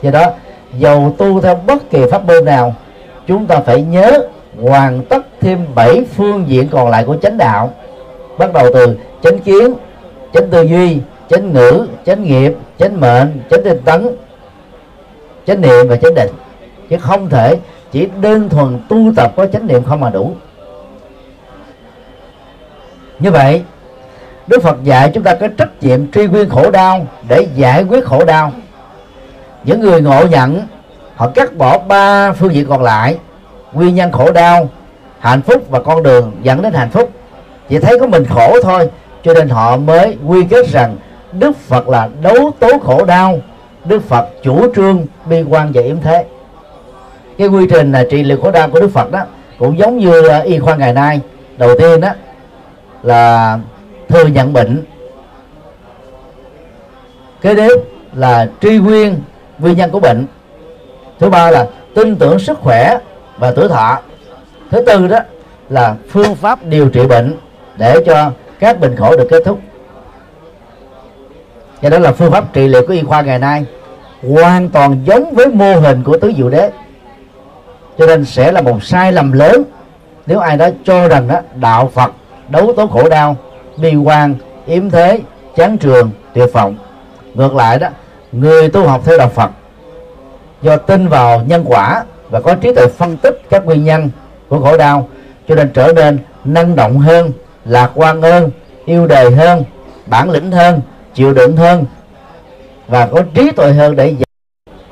Do 0.02 0.10
đó, 0.10 0.30
dầu 0.78 1.14
tu 1.18 1.40
theo 1.40 1.54
bất 1.66 1.90
kỳ 1.90 2.04
pháp 2.10 2.26
môn 2.26 2.44
nào, 2.44 2.74
chúng 3.26 3.46
ta 3.46 3.60
phải 3.60 3.82
nhớ 3.82 4.28
hoàn 4.62 5.04
tất 5.04 5.26
thêm 5.40 5.66
bảy 5.74 6.04
phương 6.16 6.44
diện 6.48 6.68
còn 6.68 6.90
lại 6.90 7.04
của 7.04 7.16
chánh 7.22 7.38
đạo. 7.38 7.70
Bắt 8.38 8.52
đầu 8.52 8.66
từ 8.74 8.96
chánh 9.22 9.38
kiến, 9.38 9.74
chánh 10.32 10.50
tư 10.50 10.62
duy, 10.62 10.98
chánh 11.28 11.52
ngữ, 11.52 11.86
chánh 12.06 12.22
nghiệp, 12.22 12.54
chánh 12.78 13.00
mệnh, 13.00 13.40
chánh 13.50 13.64
tinh 13.64 13.80
tấn, 13.84 14.16
chánh 15.46 15.60
niệm 15.60 15.88
và 15.88 15.96
chánh 15.96 16.14
định. 16.14 16.30
Chứ 16.90 16.96
không 17.00 17.28
thể 17.28 17.58
chỉ 17.92 18.08
đơn 18.20 18.48
thuần 18.48 18.80
tu 18.88 19.12
tập 19.16 19.32
có 19.36 19.46
chánh 19.46 19.66
niệm 19.66 19.82
không 19.84 20.00
mà 20.00 20.10
đủ 20.10 20.32
như 23.18 23.30
vậy, 23.30 23.62
Đức 24.46 24.62
Phật 24.62 24.84
dạy 24.84 25.10
chúng 25.14 25.22
ta 25.22 25.34
có 25.34 25.48
trách 25.56 25.70
nhiệm 25.80 26.10
truy 26.10 26.26
nguyên 26.26 26.48
khổ 26.48 26.70
đau 26.70 27.06
để 27.28 27.46
giải 27.54 27.84
quyết 27.84 28.04
khổ 28.04 28.24
đau. 28.24 28.52
Những 29.64 29.80
người 29.80 30.00
ngộ 30.00 30.26
nhận, 30.26 30.66
họ 31.16 31.28
cắt 31.34 31.56
bỏ 31.56 31.78
ba 31.78 32.32
phương 32.32 32.54
diện 32.54 32.66
còn 32.68 32.82
lại, 32.82 33.18
nguyên 33.72 33.94
nhân 33.94 34.12
khổ 34.12 34.32
đau, 34.32 34.68
hạnh 35.18 35.42
phúc 35.42 35.62
và 35.70 35.80
con 35.80 36.02
đường 36.02 36.32
dẫn 36.42 36.62
đến 36.62 36.72
hạnh 36.72 36.90
phúc. 36.90 37.10
Chỉ 37.68 37.78
thấy 37.78 37.98
có 37.98 38.06
mình 38.06 38.24
khổ 38.24 38.56
thôi, 38.62 38.90
cho 39.22 39.34
nên 39.34 39.48
họ 39.48 39.76
mới 39.76 40.16
quy 40.26 40.44
kết 40.50 40.68
rằng 40.68 40.96
Đức 41.32 41.56
Phật 41.56 41.88
là 41.88 42.08
đấu 42.22 42.50
tố 42.58 42.78
khổ 42.78 43.04
đau, 43.04 43.38
Đức 43.84 44.08
Phật 44.08 44.28
chủ 44.42 44.74
trương 44.74 45.06
bi 45.26 45.42
quan 45.42 45.72
và 45.74 45.82
yếm 45.82 46.00
thế. 46.00 46.24
Cái 47.38 47.48
quy 47.48 47.66
trình 47.70 47.92
là 47.92 48.04
trị 48.10 48.22
liệu 48.22 48.40
khổ 48.40 48.50
đau 48.50 48.68
của 48.68 48.80
Đức 48.80 48.90
Phật 48.94 49.10
đó, 49.10 49.20
cũng 49.58 49.78
giống 49.78 49.98
như 49.98 50.28
ờ, 50.28 50.40
y 50.40 50.58
khoa 50.58 50.74
ngày 50.74 50.92
nay. 50.92 51.20
Đầu 51.56 51.70
tiên 51.78 52.00
đó 52.00 52.08
là 53.04 53.58
thừa 54.08 54.26
nhận 54.26 54.52
bệnh. 54.52 54.84
Kế 57.40 57.54
tiếp 57.54 57.80
là 58.14 58.48
truy 58.60 58.78
nguyên 58.78 59.20
nguyên 59.58 59.76
nhân 59.76 59.90
của 59.90 60.00
bệnh. 60.00 60.26
Thứ 61.20 61.30
ba 61.30 61.50
là 61.50 61.66
tin 61.94 62.16
tưởng 62.16 62.38
sức 62.38 62.58
khỏe 62.60 62.98
và 63.38 63.52
tuổi 63.52 63.68
thọ. 63.68 63.98
Thứ 64.70 64.82
tư 64.86 65.06
đó 65.06 65.18
là 65.68 65.94
phương 66.10 66.34
pháp 66.34 66.58
điều 66.64 66.88
trị 66.88 67.06
bệnh 67.06 67.36
để 67.76 67.96
cho 68.06 68.30
các 68.58 68.80
bệnh 68.80 68.96
khổ 68.96 69.16
được 69.16 69.26
kết 69.30 69.42
thúc. 69.44 69.60
Và 71.80 71.90
đó 71.90 71.98
là 71.98 72.12
phương 72.12 72.30
pháp 72.32 72.52
trị 72.52 72.68
liệu 72.68 72.86
của 72.86 72.92
y 72.92 73.02
khoa 73.02 73.22
ngày 73.22 73.38
nay, 73.38 73.66
hoàn 74.22 74.68
toàn 74.68 75.02
giống 75.06 75.34
với 75.34 75.48
mô 75.48 75.74
hình 75.74 76.02
của 76.02 76.18
tứ 76.18 76.32
diệu 76.36 76.50
đế. 76.50 76.70
Cho 77.98 78.06
nên 78.06 78.24
sẽ 78.24 78.52
là 78.52 78.60
một 78.60 78.84
sai 78.84 79.12
lầm 79.12 79.32
lớn 79.32 79.62
nếu 80.26 80.38
ai 80.38 80.56
đó 80.56 80.68
cho 80.84 81.08
rằng 81.08 81.28
đó, 81.28 81.40
đạo 81.54 81.90
phật 81.94 82.12
đấu 82.48 82.72
tố 82.76 82.86
khổ 82.86 83.08
đau, 83.08 83.36
bi 83.76 83.94
quan, 83.94 84.34
yếm 84.66 84.90
thế, 84.90 85.20
chán 85.56 85.78
trường, 85.78 86.10
tuyệt 86.34 86.52
vọng. 86.52 86.76
Ngược 87.34 87.54
lại 87.54 87.78
đó, 87.78 87.88
người 88.32 88.68
tu 88.68 88.86
học 88.86 89.00
theo 89.04 89.18
đạo 89.18 89.28
phật, 89.28 89.50
do 90.62 90.76
tin 90.76 91.08
vào 91.08 91.42
nhân 91.46 91.64
quả 91.66 92.04
và 92.30 92.40
có 92.40 92.54
trí 92.54 92.74
tuệ 92.74 92.86
phân 92.86 93.16
tích 93.16 93.40
các 93.50 93.66
nguyên 93.66 93.84
nhân 93.84 94.10
của 94.48 94.60
khổ 94.60 94.76
đau, 94.76 95.08
cho 95.48 95.54
nên 95.54 95.70
trở 95.74 95.92
nên 95.96 96.18
năng 96.44 96.76
động 96.76 96.98
hơn, 96.98 97.32
lạc 97.64 97.90
quan 97.94 98.22
hơn, 98.22 98.50
yêu 98.84 99.06
đời 99.06 99.30
hơn, 99.30 99.64
bản 100.06 100.30
lĩnh 100.30 100.52
hơn, 100.52 100.80
chịu 101.14 101.34
đựng 101.34 101.56
hơn 101.56 101.84
và 102.88 103.06
có 103.06 103.22
trí 103.34 103.50
tuệ 103.50 103.72
hơn 103.72 103.96
để 103.96 104.08
giải 104.08 104.24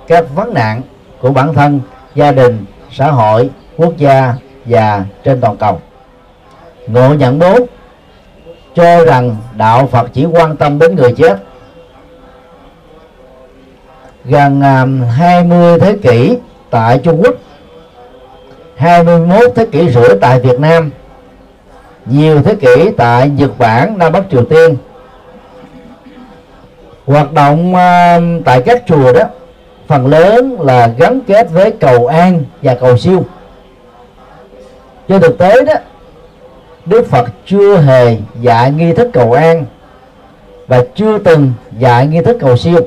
các 0.07 0.25
vấn 0.35 0.55
nạn 0.55 0.83
của 1.21 1.31
bản 1.31 1.55
thân, 1.55 1.81
gia 2.15 2.33
đình, 2.33 2.65
xã 2.91 3.11
hội, 3.11 3.51
quốc 3.77 3.97
gia 3.97 4.35
và 4.65 5.05
trên 5.25 5.41
toàn 5.41 5.57
cầu 5.57 5.81
ngộ 6.93 7.15
nhận 7.15 7.39
bố 7.39 7.59
cho 8.75 9.05
rằng 9.05 9.37
đạo 9.57 9.87
phật 9.87 10.11
chỉ 10.13 10.25
quan 10.25 10.57
tâm 10.57 10.79
đến 10.79 10.97
người 10.97 11.13
chết. 11.13 11.37
Gần 14.25 14.61
à, 14.61 14.87
20 15.17 15.79
thế 15.79 15.97
kỷ 16.03 16.37
tại 16.71 16.99
Trung 16.99 17.23
Quốc 17.23 17.35
21 18.77 19.53
thế 19.55 19.67
kỷ 19.73 19.91
rưỡi 19.91 20.09
tại 20.21 20.41
Việt 20.41 20.61
Nam 20.61 20.91
nhiều 22.07 22.43
thế 22.43 22.55
kỷ 22.55 22.91
tại 22.97 23.29
Nhật 23.29 23.59
Bản 23.59 23.99
Nam 23.99 24.13
Bắc 24.13 24.25
Triều 24.31 24.45
Tiên. 24.45 24.77
Hoạt 27.07 27.33
động 27.33 27.75
uh, 27.75 28.45
tại 28.45 28.63
các 28.63 28.83
chùa 28.87 29.13
đó 29.13 29.21
phần 29.87 30.07
lớn 30.07 30.57
là 30.61 30.87
gắn 30.99 31.21
kết 31.27 31.51
với 31.51 31.71
cầu 31.71 32.07
an 32.07 32.45
và 32.63 32.75
cầu 32.75 32.99
siêu. 32.99 33.25
Trên 35.09 35.21
thực 35.21 35.39
tế 35.39 35.65
đó 35.65 35.75
Đức 36.87 37.07
Phật 37.11 37.29
chưa 37.47 37.77
hề 37.77 38.17
dạy 38.41 38.71
nghi 38.71 38.93
thức 38.93 39.11
cầu 39.13 39.33
an 39.33 39.65
và 40.67 40.85
chưa 40.95 41.19
từng 41.19 41.53
dạy 41.79 42.07
nghi 42.07 42.21
thức 42.21 42.37
cầu 42.41 42.57
siêu. 42.57 42.81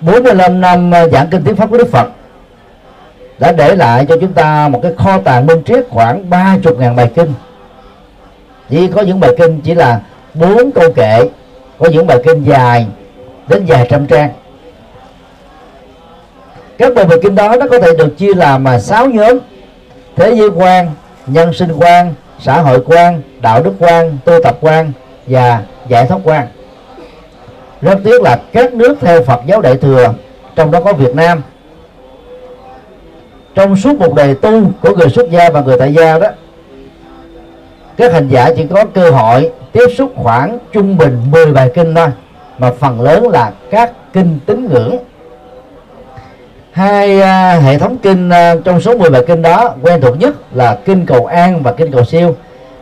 45 0.00 0.60
năm 0.60 0.90
ờ, 0.90 1.08
giảng 1.08 1.26
kinh 1.30 1.42
tiếng 1.44 1.56
pháp 1.56 1.70
của 1.70 1.78
Đức 1.78 1.88
Phật 1.92 2.08
đã 3.38 3.52
để 3.52 3.76
lại 3.76 4.06
cho 4.08 4.16
chúng 4.20 4.32
ta 4.32 4.68
một 4.68 4.80
cái 4.82 4.92
kho 4.96 5.18
tàng 5.18 5.46
minh 5.46 5.62
triết 5.66 5.86
khoảng 5.90 6.30
ba 6.30 6.56
chục 6.62 6.78
ngàn 6.78 6.96
bài 6.96 7.10
kinh. 7.14 7.32
Chỉ 8.70 8.88
có 8.88 9.02
những 9.02 9.20
bài 9.20 9.34
kinh 9.38 9.60
chỉ 9.60 9.74
là 9.74 10.00
bốn 10.34 10.70
câu 10.70 10.92
kệ 10.92 11.28
có 11.78 11.88
những 11.88 12.06
bài 12.06 12.18
kinh 12.24 12.42
dài 12.42 12.86
đến 13.48 13.64
vài 13.66 13.86
trăm 13.90 14.06
trang. 14.06 14.30
Các 16.78 16.94
bài, 16.94 17.04
bài 17.04 17.18
kinh 17.22 17.34
đó 17.34 17.56
nó 17.60 17.68
có 17.68 17.78
thể 17.78 17.96
được 17.98 18.18
chia 18.18 18.34
làm 18.34 18.64
mà 18.64 18.78
sáu 18.78 19.06
nhóm. 19.06 19.38
Thế 20.16 20.34
giới 20.34 20.48
quan 20.48 20.90
nhân 21.26 21.52
sinh 21.52 21.72
quan, 21.72 22.14
xã 22.40 22.60
hội 22.60 22.82
quan, 22.86 23.22
đạo 23.40 23.62
đức 23.62 23.72
quan, 23.78 24.18
tu 24.24 24.32
tập 24.44 24.58
quan 24.60 24.92
và 25.26 25.62
giải 25.88 26.06
thoát 26.06 26.20
quan. 26.24 26.46
Rất 27.80 27.98
tiếc 28.04 28.22
là 28.22 28.38
các 28.52 28.74
nước 28.74 28.98
theo 29.00 29.22
Phật 29.22 29.40
giáo 29.46 29.60
Đại 29.60 29.76
thừa, 29.76 30.14
trong 30.56 30.70
đó 30.70 30.80
có 30.80 30.92
Việt 30.92 31.14
Nam, 31.14 31.42
trong 33.54 33.76
suốt 33.76 33.98
một 33.98 34.14
đời 34.14 34.34
tu 34.34 34.62
của 34.82 34.96
người 34.96 35.08
xuất 35.08 35.30
gia 35.30 35.50
và 35.50 35.60
người 35.60 35.76
tại 35.78 35.94
gia 35.94 36.18
đó, 36.18 36.28
các 37.96 38.12
hành 38.12 38.28
giả 38.28 38.50
chỉ 38.56 38.66
có 38.70 38.84
cơ 38.84 39.10
hội 39.10 39.52
tiếp 39.72 39.86
xúc 39.96 40.12
khoảng 40.16 40.58
trung 40.72 40.98
bình 40.98 41.18
10 41.30 41.46
bài 41.46 41.70
kinh 41.74 41.94
thôi, 41.94 42.08
mà 42.58 42.70
phần 42.80 43.00
lớn 43.00 43.28
là 43.28 43.52
các 43.70 43.92
kinh 44.12 44.38
tín 44.46 44.68
ngưỡng 44.68 44.96
hai 46.72 47.18
uh, 47.18 47.62
hệ 47.62 47.78
thống 47.78 47.96
kinh 48.02 48.28
uh, 48.28 48.64
trong 48.64 48.80
số 48.80 48.96
10 48.96 49.10
bài 49.10 49.24
kinh 49.26 49.42
đó 49.42 49.74
quen 49.82 50.00
thuộc 50.00 50.18
nhất 50.18 50.34
là 50.52 50.78
kinh 50.84 51.06
cầu 51.06 51.26
an 51.26 51.62
và 51.62 51.72
kinh 51.72 51.92
cầu 51.92 52.04
siêu. 52.04 52.36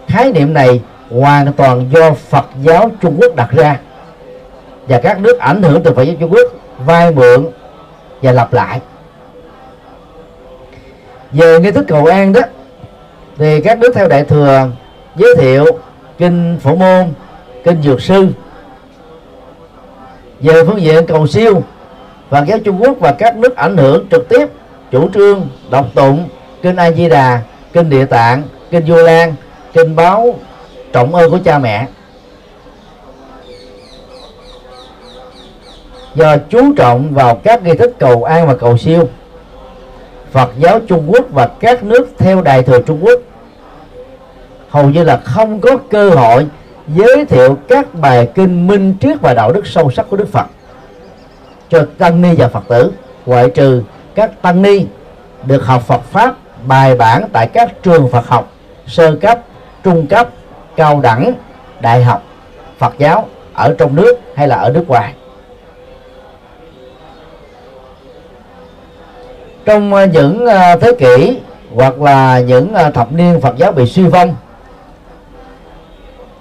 Khái 0.07 0.33
niệm 0.33 0.55
này 0.55 0.81
hoàn 1.11 1.53
toàn 1.53 1.91
do 1.95 2.13
Phật 2.13 2.47
giáo 2.63 2.91
Trung 3.01 3.17
Quốc 3.21 3.37
đặt 3.37 3.49
ra. 3.53 3.79
Và 4.89 4.99
các 4.99 5.21
nước 5.21 5.39
ảnh 5.39 5.63
hưởng 5.63 5.83
từ 5.83 5.95
Phật 5.95 6.03
giáo 6.03 6.17
Trung 6.21 6.33
Quốc 6.33 6.53
vay 6.87 7.11
mượn 7.11 7.47
và 8.23 8.33
lặp 8.33 8.53
lại. 8.53 8.81
Về 11.33 11.61
nghi 11.61 11.71
thức 11.71 11.85
cầu 11.89 12.07
an 12.07 12.33
đó 12.33 12.41
thì 13.39 13.61
các 13.61 13.79
nước 13.79 13.93
theo 13.95 14.09
đại 14.09 14.25
thừa 14.25 14.69
giới 15.17 15.37
thiệu 15.39 15.65
kinh 16.19 16.59
phổ 16.63 16.75
môn 16.75 17.13
kinh 17.65 17.83
dược 17.83 18.01
sư. 18.01 18.29
Về 20.41 20.65
phương 20.65 20.81
diện 20.81 21.07
cầu 21.07 21.27
siêu 21.27 21.63
và 22.31 22.45
giáo 22.45 22.59
Trung 22.59 22.83
Quốc 22.83 22.97
và 23.01 23.13
các 23.13 23.37
nước 23.37 23.57
ảnh 23.57 23.77
hưởng 23.77 24.07
trực 24.11 24.29
tiếp, 24.29 24.47
chủ 24.91 25.09
trương 25.15 25.49
đọc 25.71 25.87
tụng, 25.95 26.29
kinh 26.63 26.77
A 26.77 26.91
Di 26.91 27.09
Đà 27.09 27.41
kinh 27.73 27.91
Địa 27.91 28.05
Tạng, 28.05 28.43
kinh 28.71 28.85
Vô 28.87 28.97
Lan 28.97 29.35
kinh 29.73 29.97
báo 29.97 30.35
trọng 30.93 31.15
ơn 31.15 31.31
của 31.31 31.39
cha 31.45 31.59
mẹ. 31.59 31.87
Do 36.15 36.37
chú 36.51 36.75
trọng 36.77 37.15
vào 37.15 37.35
các 37.35 37.63
nghi 37.63 37.75
thức 37.75 37.95
cầu 37.99 38.25
an 38.25 38.47
và 38.47 38.55
cầu 38.55 38.79
siêu, 38.79 39.09
Phật 40.33 40.51
giáo 40.59 40.81
Trung 40.89 41.05
Quốc 41.09 41.27
và 41.31 41.49
các 41.61 41.85
nước 41.85 42.09
theo 42.19 42.43
Đại 42.43 42.63
thừa 42.63 42.83
Trung 42.83 42.99
Quốc 43.05 43.21
hầu 44.69 44.91
như 44.91 45.05
là 45.05 45.17
không 45.17 45.61
có 45.61 45.77
cơ 45.91 46.11
hội 46.11 46.47
giới 46.89 47.25
thiệu 47.25 47.57
các 47.69 47.95
bài 47.95 48.29
kinh 48.35 48.67
minh 48.67 48.95
triết 49.01 49.21
và 49.21 49.35
đạo 49.35 49.53
đức 49.53 49.67
sâu 49.67 49.91
sắc 49.91 50.07
của 50.11 50.17
Đức 50.17 50.29
Phật 50.33 50.47
cho 51.71 51.87
tăng 51.99 52.23
ni 52.23 52.35
và 52.35 52.49
Phật 52.49 52.65
tử. 52.69 52.93
Ngoại 53.27 53.51
trừ 53.51 53.83
các 54.15 54.43
tăng 54.43 54.63
ni 54.63 54.87
được 55.45 55.67
học 55.67 55.83
Phật 55.87 56.03
pháp 56.03 56.35
bài 56.67 56.95
bản 56.95 57.29
tại 57.33 57.47
các 57.47 57.83
trường 57.83 58.09
Phật 58.11 58.27
học 58.27 58.53
sơ 58.87 59.17
cấp, 59.21 59.39
trung 59.85 60.07
cấp, 60.07 60.29
cao 60.77 61.01
đẳng, 61.01 61.33
đại 61.81 62.05
học 62.05 62.23
Phật 62.79 62.95
giáo 62.99 63.29
ở 63.55 63.75
trong 63.79 63.97
nước 63.97 64.19
hay 64.35 64.49
là 64.49 64.57
ở 64.57 64.71
nước 64.71 64.89
ngoài. 64.89 65.15
Trong 69.65 69.95
ờ, 69.95 70.07
những 70.07 70.47
ờ, 70.47 70.77
thế 70.81 70.93
kỷ 70.99 71.39
hoặc 71.75 72.01
là 72.01 72.41
những 72.41 72.75
ờ, 72.75 72.91
thập 72.91 73.13
niên 73.13 73.41
Phật 73.41 73.57
giáo 73.57 73.73
bị 73.73 73.87
suy 73.87 74.05
vong 74.05 74.35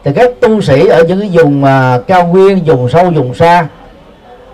thì 0.03 0.11
các 0.15 0.31
tu 0.41 0.61
sĩ 0.61 0.87
ở 0.87 1.03
những 1.03 1.19
cái 1.19 1.29
vùng 1.33 1.63
cao 2.07 2.27
nguyên 2.27 2.65
vùng 2.65 2.89
sâu 2.89 3.09
vùng 3.09 3.33
xa 3.33 3.67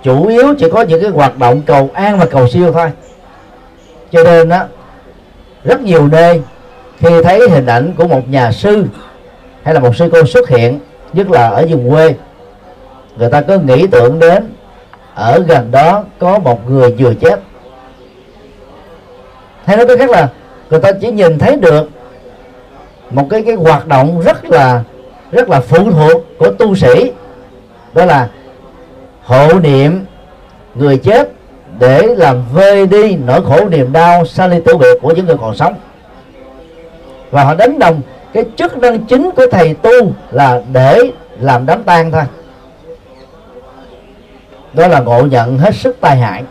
chủ 0.03 0.27
yếu 0.27 0.53
chỉ 0.59 0.69
có 0.69 0.81
những 0.81 1.01
cái 1.01 1.09
hoạt 1.09 1.37
động 1.37 1.61
cầu 1.65 1.89
an 1.93 2.19
và 2.19 2.25
cầu 2.25 2.47
siêu 2.47 2.71
thôi. 2.71 2.89
Cho 4.11 4.23
nên 4.23 4.49
đó 4.49 4.63
rất 5.63 5.81
nhiều 5.81 6.07
nơi 6.07 6.41
khi 6.97 7.23
thấy 7.23 7.49
hình 7.49 7.65
ảnh 7.65 7.93
của 7.97 8.07
một 8.07 8.29
nhà 8.29 8.51
sư 8.51 8.83
hay 9.63 9.73
là 9.73 9.79
một 9.79 9.95
sư 9.95 10.09
cô 10.11 10.25
xuất 10.25 10.49
hiện, 10.49 10.79
nhất 11.13 11.31
là 11.31 11.49
ở 11.49 11.65
vùng 11.69 11.89
quê, 11.89 12.15
người 13.17 13.29
ta 13.29 13.41
có 13.41 13.57
nghĩ 13.57 13.87
tưởng 13.87 14.19
đến 14.19 14.53
ở 15.13 15.39
gần 15.47 15.71
đó 15.71 16.03
có 16.19 16.39
một 16.39 16.69
người 16.69 16.91
vừa 16.91 17.13
chết. 17.13 17.39
Hay 19.65 19.77
nói 19.77 19.87
cách 19.87 19.99
khác 19.99 20.09
là 20.09 20.29
người 20.69 20.79
ta 20.79 20.91
chỉ 21.01 21.11
nhìn 21.11 21.39
thấy 21.39 21.55
được 21.55 21.89
một 23.09 23.27
cái 23.29 23.43
cái 23.43 23.55
hoạt 23.55 23.87
động 23.87 24.21
rất 24.21 24.45
là 24.45 24.83
rất 25.31 25.49
là 25.49 25.59
phụ 25.59 25.91
thuộc 25.91 26.25
của 26.37 26.51
tu 26.51 26.75
sĩ. 26.75 27.11
Đó 27.93 28.05
là 28.05 28.29
hộ 29.23 29.59
niệm 29.59 30.05
người 30.75 30.97
chết 30.97 31.31
để 31.79 32.15
làm 32.17 32.43
vơi 32.53 32.87
đi 32.87 33.15
nỗi 33.15 33.41
khổ 33.45 33.69
niềm 33.69 33.93
đau 33.93 34.25
xa 34.25 34.47
ly 34.47 34.57
tử 34.65 34.77
biệt 34.77 34.97
của 35.01 35.13
những 35.13 35.25
người 35.25 35.37
còn 35.37 35.55
sống. 35.55 35.75
Và 37.31 37.43
họ 37.43 37.55
đánh 37.55 37.79
đồng 37.79 38.01
cái 38.33 38.45
chức 38.57 38.77
năng 38.77 39.03
chính 39.05 39.31
của 39.35 39.45
thầy 39.51 39.73
tu 39.73 39.91
là 40.31 40.61
để 40.71 41.11
làm 41.39 41.65
đám 41.65 41.83
tang 41.83 42.11
thôi. 42.11 42.23
Đó 44.73 44.87
là 44.87 44.99
ngộ 44.99 45.25
nhận 45.25 45.57
hết 45.57 45.75
sức 45.75 45.97
tai 46.01 46.17
hại. 46.17 46.43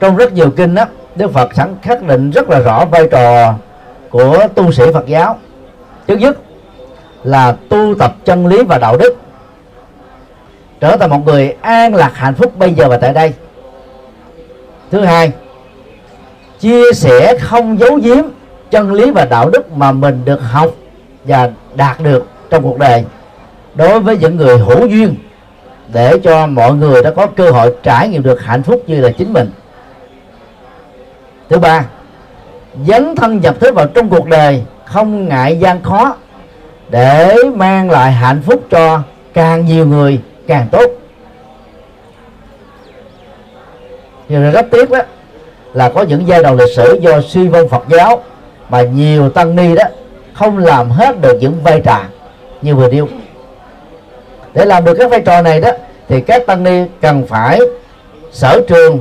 Trong 0.00 0.16
rất 0.16 0.32
nhiều 0.32 0.50
kinh 0.50 0.74
đó 0.74 0.84
Đức 1.14 1.32
Phật 1.32 1.54
sẵn 1.54 1.76
khắc 1.82 2.02
định 2.02 2.30
rất 2.30 2.50
là 2.50 2.58
rõ 2.58 2.84
vai 2.84 3.08
trò 3.10 3.54
của 4.10 4.46
tu 4.54 4.72
sĩ 4.72 4.84
Phật 4.94 5.06
giáo. 5.06 5.38
Trước 6.06 6.16
nhất 6.16 6.38
là 7.24 7.56
tu 7.68 7.94
tập 7.98 8.14
chân 8.24 8.46
lý 8.46 8.62
và 8.62 8.78
đạo 8.78 8.96
đức 8.96 9.16
trở 10.82 10.96
thành 10.96 11.10
một 11.10 11.26
người 11.26 11.54
an 11.60 11.94
lạc 11.94 12.12
hạnh 12.14 12.34
phúc 12.34 12.58
bây 12.58 12.74
giờ 12.74 12.88
và 12.88 12.96
tại 12.96 13.12
đây. 13.12 13.32
Thứ 14.90 15.00
hai, 15.00 15.32
chia 16.60 16.92
sẻ 16.94 17.38
không 17.40 17.78
giấu 17.78 17.98
giếm 18.02 18.24
chân 18.70 18.92
lý 18.92 19.10
và 19.10 19.24
đạo 19.24 19.50
đức 19.50 19.72
mà 19.72 19.92
mình 19.92 20.22
được 20.24 20.40
học 20.42 20.70
và 21.24 21.50
đạt 21.74 22.00
được 22.00 22.26
trong 22.50 22.62
cuộc 22.62 22.78
đời. 22.78 23.04
Đối 23.74 24.00
với 24.00 24.18
những 24.18 24.36
người 24.36 24.58
hữu 24.58 24.86
duyên, 24.86 25.14
để 25.92 26.18
cho 26.24 26.46
mọi 26.46 26.74
người 26.74 27.02
đã 27.02 27.10
có 27.10 27.26
cơ 27.26 27.50
hội 27.50 27.74
trải 27.82 28.08
nghiệm 28.08 28.22
được 28.22 28.42
hạnh 28.42 28.62
phúc 28.62 28.82
như 28.86 29.00
là 29.00 29.10
chính 29.18 29.32
mình. 29.32 29.50
Thứ 31.48 31.58
ba, 31.58 31.84
dấn 32.86 33.16
thân 33.16 33.40
nhập 33.40 33.54
thế 33.60 33.70
vào 33.70 33.86
trong 33.86 34.08
cuộc 34.08 34.26
đời, 34.26 34.62
không 34.84 35.28
ngại 35.28 35.58
gian 35.58 35.82
khó, 35.82 36.16
để 36.90 37.36
mang 37.54 37.90
lại 37.90 38.12
hạnh 38.12 38.42
phúc 38.42 38.62
cho 38.70 39.02
càng 39.34 39.66
nhiều 39.66 39.86
người 39.86 40.20
càng 40.52 40.68
tốt. 40.72 40.90
Nhưng 44.28 44.52
rất 44.52 44.66
tiếc 44.70 44.90
đó, 44.90 44.98
là 45.72 45.88
có 45.88 46.02
những 46.02 46.28
giai 46.28 46.42
đoạn 46.42 46.56
lịch 46.56 46.76
sử 46.76 46.98
do 47.00 47.20
suy 47.20 47.48
vong 47.48 47.68
Phật 47.68 47.82
giáo 47.88 48.22
mà 48.68 48.82
nhiều 48.82 49.28
tăng 49.28 49.56
ni 49.56 49.74
đó 49.74 49.84
không 50.34 50.58
làm 50.58 50.90
hết 50.90 51.20
được 51.20 51.38
những 51.40 51.62
vai 51.62 51.80
trò 51.80 52.00
như 52.62 52.74
vừa 52.74 52.88
nêu. 52.88 53.08
Để 54.54 54.64
làm 54.64 54.84
được 54.84 54.94
các 54.98 55.10
vai 55.10 55.20
trò 55.20 55.42
này 55.42 55.60
đó, 55.60 55.70
thì 56.08 56.20
các 56.20 56.46
tăng 56.46 56.64
ni 56.64 56.84
cần 57.00 57.26
phải 57.26 57.60
sở 58.32 58.60
trường 58.68 58.98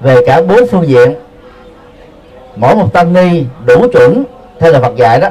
về 0.00 0.16
cả 0.26 0.42
bốn 0.42 0.66
phương 0.70 0.88
diện. 0.88 1.14
Mỗi 2.56 2.74
một 2.74 2.92
tăng 2.92 3.12
ni 3.12 3.44
đủ 3.66 3.86
chuẩn, 3.92 4.24
theo 4.60 4.72
là 4.72 4.80
Phật 4.80 4.96
dạy 4.96 5.20
đó, 5.20 5.28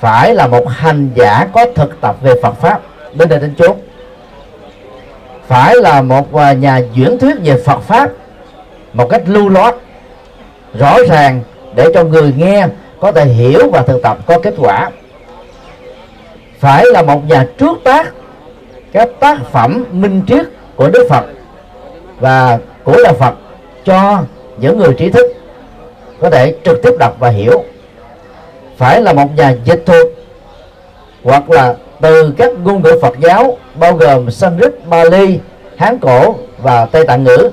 phải 0.00 0.34
là 0.34 0.46
một 0.46 0.68
hành 0.68 1.10
giả 1.14 1.48
có 1.52 1.66
thực 1.74 2.00
tập 2.00 2.16
về 2.22 2.34
Phật 2.42 2.52
pháp. 2.60 2.80
Đến 3.14 3.28
đây 3.28 3.38
đến 3.38 3.54
chốt 3.58 3.76
phải 5.48 5.76
là 5.76 6.02
một 6.02 6.34
à, 6.34 6.52
nhà 6.52 6.80
diễn 6.94 7.18
thuyết 7.18 7.36
về 7.44 7.62
Phật 7.64 7.80
pháp 7.80 8.10
một 8.92 9.08
cách 9.08 9.22
lưu 9.26 9.48
loát, 9.48 9.74
rõ 10.74 10.96
ràng 11.08 11.40
để 11.74 11.86
cho 11.94 12.04
người 12.04 12.32
nghe 12.36 12.66
có 13.00 13.12
thể 13.12 13.24
hiểu 13.24 13.70
và 13.72 13.82
thực 13.82 14.02
tập, 14.02 14.18
có 14.26 14.38
kết 14.38 14.54
quả. 14.58 14.90
Phải 16.58 16.84
là 16.92 17.02
một 17.02 17.28
nhà 17.28 17.46
trước 17.58 17.78
tác, 17.84 18.12
các 18.92 19.08
tác 19.20 19.38
phẩm 19.52 19.84
minh 19.90 20.22
triết 20.28 20.46
của 20.76 20.88
Đức 20.88 21.06
Phật 21.10 21.24
và 22.20 22.58
của 22.84 22.96
là 22.96 23.12
Phật 23.12 23.34
cho 23.84 24.22
những 24.58 24.78
người 24.78 24.94
trí 24.98 25.10
thức 25.10 25.26
có 26.20 26.30
thể 26.30 26.54
trực 26.64 26.82
tiếp 26.82 26.92
đọc 26.98 27.16
và 27.18 27.28
hiểu. 27.28 27.64
Phải 28.76 29.02
là 29.02 29.12
một 29.12 29.36
nhà 29.36 29.54
dịch 29.64 29.82
thuật 29.86 30.06
hoặc 31.22 31.50
là 31.50 31.74
từ 32.00 32.34
các 32.36 32.52
ngôn 32.64 32.82
ngữ 32.82 32.92
Phật 33.02 33.18
giáo 33.20 33.56
bao 33.80 33.94
gồm 33.94 34.30
Sanskrit, 34.30 34.72
Bali, 34.88 35.38
Hán 35.76 35.98
cổ 35.98 36.34
và 36.58 36.86
Tây 36.86 37.04
Tạng 37.04 37.24
ngữ 37.24 37.50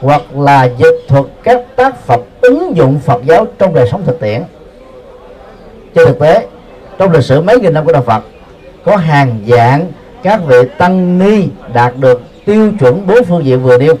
hoặc 0.00 0.22
là 0.36 0.68
dịch 0.78 0.96
thuật 1.08 1.24
các 1.42 1.60
tác 1.76 2.06
phẩm 2.06 2.20
ứng 2.40 2.76
dụng 2.76 3.00
Phật 3.00 3.22
giáo 3.24 3.46
trong 3.58 3.74
đời 3.74 3.88
sống 3.90 4.02
thực 4.06 4.20
tiễn. 4.20 4.42
Trên 5.94 6.06
thực 6.06 6.18
tế 6.18 6.46
trong 6.98 7.12
lịch 7.12 7.24
sử 7.24 7.40
mấy 7.40 7.60
nghìn 7.60 7.74
năm 7.74 7.84
của 7.84 7.92
đạo 7.92 8.02
Phật 8.02 8.24
có 8.84 8.96
hàng 8.96 9.38
dạng 9.48 9.86
các 10.22 10.40
vị 10.46 10.56
tăng 10.78 11.18
ni 11.18 11.48
đạt 11.74 11.92
được 11.96 12.22
tiêu 12.44 12.72
chuẩn 12.80 13.06
bốn 13.06 13.24
phương 13.24 13.44
diện 13.44 13.62
vừa 13.62 13.78
nêu. 13.78 13.94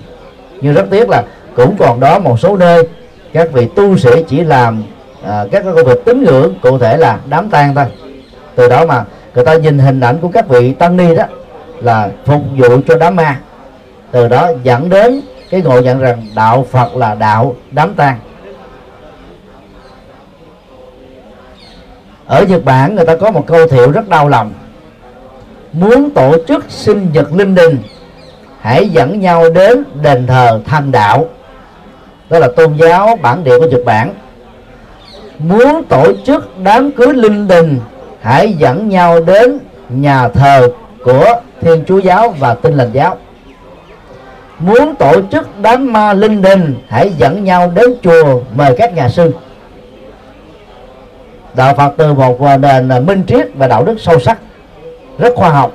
Nhưng 0.60 0.74
rất 0.74 0.84
tiếc 0.90 1.08
là 1.08 1.24
cũng 1.56 1.76
còn 1.78 2.00
đó 2.00 2.18
một 2.18 2.40
số 2.40 2.56
nơi 2.56 2.88
các 3.32 3.52
vị 3.52 3.68
tu 3.76 3.96
sĩ 3.96 4.10
chỉ 4.28 4.40
làm 4.40 4.82
à, 5.24 5.44
các 5.52 5.64
công 5.64 5.84
việc 5.84 6.04
tín 6.04 6.24
ngưỡng 6.24 6.54
cụ 6.62 6.78
thể 6.78 6.96
là 6.96 7.18
đám 7.30 7.50
tang 7.50 7.74
thôi. 7.74 7.84
Từ 8.54 8.68
đó 8.68 8.86
mà 8.86 9.04
người 9.34 9.44
ta 9.44 9.54
nhìn 9.54 9.78
hình 9.78 10.00
ảnh 10.00 10.18
của 10.18 10.28
các 10.28 10.48
vị 10.48 10.72
tăng 10.72 10.96
ni 10.96 11.14
đó 11.14 11.24
là 11.80 12.10
phục 12.24 12.42
vụ 12.56 12.80
cho 12.88 12.96
đám 12.96 13.16
ma. 13.16 13.40
Từ 14.10 14.28
đó 14.28 14.50
dẫn 14.62 14.88
đến 14.88 15.20
cái 15.50 15.62
ngộ 15.62 15.80
nhận 15.80 16.00
rằng 16.00 16.26
đạo 16.34 16.66
Phật 16.70 16.96
là 16.96 17.14
đạo 17.14 17.54
đám 17.70 17.94
tang. 17.94 18.18
Ở 22.26 22.44
Nhật 22.48 22.64
Bản 22.64 22.96
người 22.96 23.04
ta 23.04 23.16
có 23.16 23.30
một 23.30 23.44
câu 23.46 23.68
thiệu 23.68 23.90
rất 23.90 24.08
đau 24.08 24.28
lòng. 24.28 24.52
Muốn 25.72 26.10
tổ 26.10 26.36
chức 26.48 26.64
sinh 26.68 27.08
nhật 27.12 27.32
linh 27.32 27.54
đình, 27.54 27.78
hãy 28.60 28.88
dẫn 28.88 29.20
nhau 29.20 29.50
đến 29.50 29.84
đền 30.02 30.26
thờ 30.26 30.60
thành 30.66 30.92
đạo. 30.92 31.28
Đó 32.30 32.38
là 32.38 32.48
tôn 32.56 32.76
giáo 32.76 33.18
bản 33.22 33.44
địa 33.44 33.58
của 33.58 33.66
Nhật 33.66 33.80
Bản. 33.84 34.14
Muốn 35.38 35.84
tổ 35.88 36.12
chức 36.26 36.58
đám 36.62 36.92
cưới 36.92 37.14
linh 37.14 37.48
đình 37.48 37.80
hãy 38.20 38.52
dẫn 38.52 38.88
nhau 38.88 39.20
đến 39.20 39.58
nhà 39.88 40.28
thờ 40.28 40.68
của 41.04 41.40
Thiên 41.60 41.84
Chúa 41.86 41.98
giáo 41.98 42.34
và 42.38 42.54
Tinh 42.54 42.74
lành 42.74 42.90
giáo. 42.92 43.16
Muốn 44.58 44.94
tổ 44.94 45.22
chức 45.32 45.48
đám 45.62 45.92
ma 45.92 46.12
linh 46.12 46.42
đình, 46.42 46.74
hãy 46.88 47.12
dẫn 47.18 47.44
nhau 47.44 47.72
đến 47.74 47.94
chùa 48.02 48.40
mời 48.54 48.74
các 48.78 48.94
nhà 48.94 49.08
sư. 49.08 49.34
Đạo 51.54 51.74
phật 51.74 51.94
từ 51.96 52.14
một 52.14 52.40
nền 52.60 53.06
minh 53.06 53.22
triết 53.26 53.46
và 53.54 53.66
đạo 53.68 53.84
đức 53.84 54.00
sâu 54.00 54.20
sắc, 54.20 54.38
rất 55.18 55.34
khoa 55.36 55.50
học. 55.50 55.72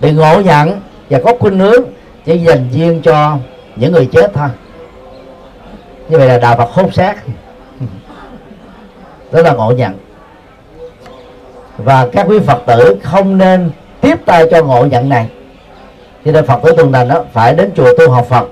Bị 0.00 0.12
ngộ 0.12 0.40
nhận 0.40 0.80
và 1.10 1.20
có 1.24 1.32
khuynh 1.40 1.58
hướng, 1.58 1.84
chỉ 2.24 2.38
dành 2.38 2.68
riêng 2.72 3.00
cho 3.02 3.36
những 3.76 3.92
người 3.92 4.08
chết 4.12 4.30
thôi. 4.34 4.48
Như 6.08 6.18
vậy 6.18 6.28
là 6.28 6.38
đạo 6.38 6.56
phật 6.56 6.70
hốt 6.70 6.94
xác. 6.94 7.16
Đó 9.32 9.42
là 9.42 9.52
ngộ 9.52 9.72
nhận 9.72 10.07
và 11.78 12.08
các 12.12 12.26
quý 12.28 12.38
phật 12.46 12.62
tử 12.66 12.96
không 13.02 13.38
nên 13.38 13.70
tiếp 14.00 14.18
tay 14.26 14.44
cho 14.50 14.62
ngộ 14.62 14.84
nhận 14.84 15.08
này. 15.08 15.28
Cho 16.24 16.32
nên 16.32 16.46
phật 16.46 16.58
tử 16.62 16.72
tuần 16.76 16.92
thành 16.92 17.08
đó 17.08 17.24
phải 17.32 17.54
đến 17.54 17.70
chùa 17.76 17.92
tu 17.98 18.10
học 18.10 18.26
phật 18.28 18.48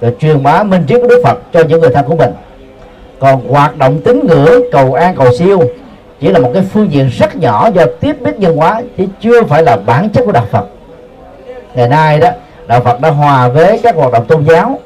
rồi 0.00 0.14
truyền 0.20 0.42
bá 0.42 0.62
minh 0.62 0.84
triết 0.88 1.00
của 1.02 1.08
đức 1.08 1.22
phật 1.24 1.38
cho 1.52 1.62
những 1.68 1.80
người 1.80 1.90
thân 1.94 2.04
của 2.08 2.16
mình. 2.16 2.30
Còn 3.18 3.48
hoạt 3.48 3.76
động 3.76 4.00
tín 4.04 4.20
ngưỡng 4.26 4.62
cầu 4.72 4.94
an 4.94 5.14
cầu 5.16 5.26
siêu 5.38 5.62
chỉ 6.20 6.28
là 6.28 6.38
một 6.38 6.50
cái 6.54 6.62
phương 6.72 6.92
diện 6.92 7.10
rất 7.18 7.36
nhỏ 7.36 7.70
do 7.74 7.84
tiếp 8.00 8.16
biết 8.20 8.38
nhân 8.38 8.56
hóa 8.56 8.82
chứ 8.98 9.04
chưa 9.20 9.42
phải 9.42 9.62
là 9.62 9.76
bản 9.76 10.10
chất 10.10 10.22
của 10.26 10.32
đạo 10.32 10.46
phật. 10.50 10.66
Ngày 11.74 11.88
nay 11.88 12.18
đó 12.20 12.28
đạo 12.66 12.80
phật 12.80 13.00
đã 13.00 13.10
hòa 13.10 13.48
với 13.48 13.80
các 13.82 13.96
hoạt 13.96 14.12
động 14.12 14.24
tôn 14.26 14.44
giáo. 14.44 14.78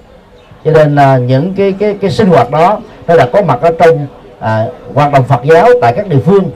Cho 0.64 0.70
nên 0.70 0.94
là 0.94 1.18
những 1.18 1.54
cái 1.54 1.74
cái 1.78 1.96
cái 2.00 2.10
sinh 2.10 2.28
hoạt 2.28 2.50
đó 2.50 2.80
nó 3.06 3.16
đã 3.16 3.26
có 3.32 3.42
mặt 3.42 3.58
ở 3.62 3.72
trong 3.78 4.06
à, 4.40 4.66
hoạt 4.94 5.12
động 5.12 5.24
phật 5.24 5.40
giáo 5.44 5.68
tại 5.80 5.92
các 5.96 6.08
địa 6.08 6.20
phương 6.26 6.50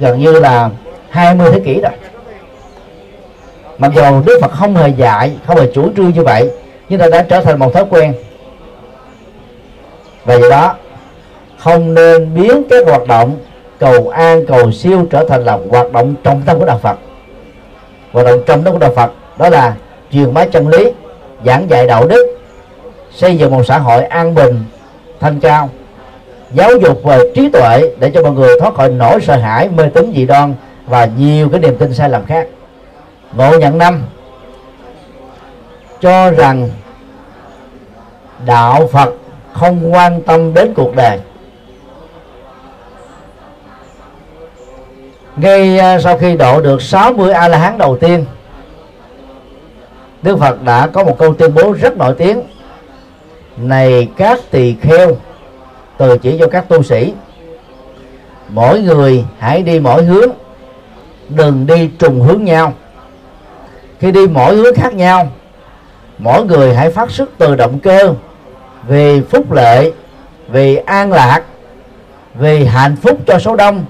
gần 0.00 0.18
như 0.18 0.32
là 0.32 0.70
20 1.10 1.50
thế 1.52 1.60
kỷ 1.60 1.80
rồi. 1.80 1.92
Mặc 3.78 3.92
dù 3.96 4.22
đức 4.26 4.38
phật 4.42 4.52
không 4.52 4.76
hề 4.76 4.88
dạy, 4.88 5.36
không 5.46 5.56
hề 5.56 5.70
chủ 5.74 5.88
trương 5.96 6.10
như 6.10 6.22
vậy, 6.22 6.50
nhưng 6.88 7.00
ta 7.00 7.06
đã 7.08 7.22
trở 7.22 7.40
thành 7.40 7.58
một 7.58 7.74
thói 7.74 7.84
quen. 7.90 8.14
Và 10.24 10.34
do 10.34 10.50
đó, 10.50 10.74
không 11.58 11.94
nên 11.94 12.34
biến 12.34 12.62
các 12.70 12.86
hoạt 12.86 13.06
động 13.08 13.36
cầu 13.78 14.08
an, 14.08 14.46
cầu 14.46 14.72
siêu 14.72 15.06
trở 15.10 15.24
thành 15.28 15.44
là 15.44 15.58
hoạt 15.70 15.92
động 15.92 16.14
trọng 16.22 16.42
tâm 16.42 16.58
của 16.58 16.66
đạo 16.66 16.78
phật. 16.82 16.98
Hoạt 18.12 18.26
động 18.26 18.42
trọng 18.46 18.62
tâm 18.62 18.72
của 18.72 18.78
đạo 18.78 18.92
phật, 18.96 19.12
đó 19.38 19.48
là 19.48 19.74
truyền 20.12 20.34
bá 20.34 20.44
chân 20.46 20.68
lý, 20.68 20.92
giảng 21.44 21.70
dạy 21.70 21.86
đạo 21.86 22.06
đức, 22.06 22.38
xây 23.14 23.36
dựng 23.36 23.50
một 23.50 23.62
xã 23.66 23.78
hội 23.78 24.04
an 24.04 24.34
bình, 24.34 24.64
thanh 25.20 25.40
cao 25.40 25.70
giáo 26.54 26.70
dục 26.80 27.04
về 27.04 27.18
trí 27.34 27.48
tuệ 27.48 27.94
để 27.98 28.10
cho 28.14 28.22
mọi 28.22 28.32
người 28.32 28.60
thoát 28.60 28.74
khỏi 28.74 28.88
nỗi 28.88 29.20
sợ 29.20 29.36
hãi, 29.36 29.68
mê 29.68 29.88
tín 29.94 30.12
dị 30.16 30.26
đoan 30.26 30.54
và 30.86 31.04
nhiều 31.04 31.48
cái 31.48 31.60
niềm 31.60 31.76
tin 31.76 31.94
sai 31.94 32.10
lầm 32.10 32.24
khác. 32.26 32.48
Ngộ 33.36 33.58
nhận 33.58 33.78
năm, 33.78 34.02
cho 36.00 36.30
rằng 36.30 36.70
đạo 38.46 38.86
phật 38.86 39.14
không 39.52 39.94
quan 39.94 40.22
tâm 40.22 40.54
đến 40.54 40.74
cuộc 40.74 40.96
đời. 40.96 41.18
Ngay 45.36 45.78
à, 45.78 45.98
sau 46.00 46.18
khi 46.18 46.36
độ 46.36 46.60
được 46.60 46.82
60 46.82 47.32
a 47.32 47.48
la 47.48 47.58
hán 47.58 47.78
đầu 47.78 47.96
tiên, 47.96 48.24
Đức 50.22 50.38
Phật 50.38 50.62
đã 50.62 50.86
có 50.86 51.04
một 51.04 51.18
câu 51.18 51.34
tuyên 51.34 51.54
bố 51.54 51.72
rất 51.72 51.96
nổi 51.96 52.14
tiếng. 52.18 52.42
Này 53.56 54.08
các 54.16 54.38
tỳ 54.50 54.74
kheo 54.82 55.16
từ 55.98 56.18
chỉ 56.18 56.36
cho 56.40 56.46
các 56.46 56.68
tu 56.68 56.82
sĩ. 56.82 57.12
Mỗi 58.48 58.80
người 58.80 59.24
hãy 59.38 59.62
đi 59.62 59.80
mỗi 59.80 60.04
hướng. 60.04 60.30
Đừng 61.28 61.66
đi 61.66 61.90
trùng 61.98 62.20
hướng 62.20 62.44
nhau. 62.44 62.72
Khi 63.98 64.12
đi 64.12 64.26
mỗi 64.26 64.54
hướng 64.54 64.74
khác 64.74 64.94
nhau, 64.94 65.28
mỗi 66.18 66.44
người 66.44 66.74
hãy 66.74 66.90
phát 66.90 67.10
sức 67.10 67.30
từ 67.38 67.54
động 67.54 67.78
cơ 67.78 68.14
vì 68.88 69.20
phúc 69.20 69.52
lệ 69.52 69.92
vì 70.48 70.76
an 70.76 71.12
lạc 71.12 71.42
vì 72.34 72.64
hạnh 72.64 72.96
phúc 72.96 73.18
cho 73.26 73.38
số 73.38 73.56
đông, 73.56 73.84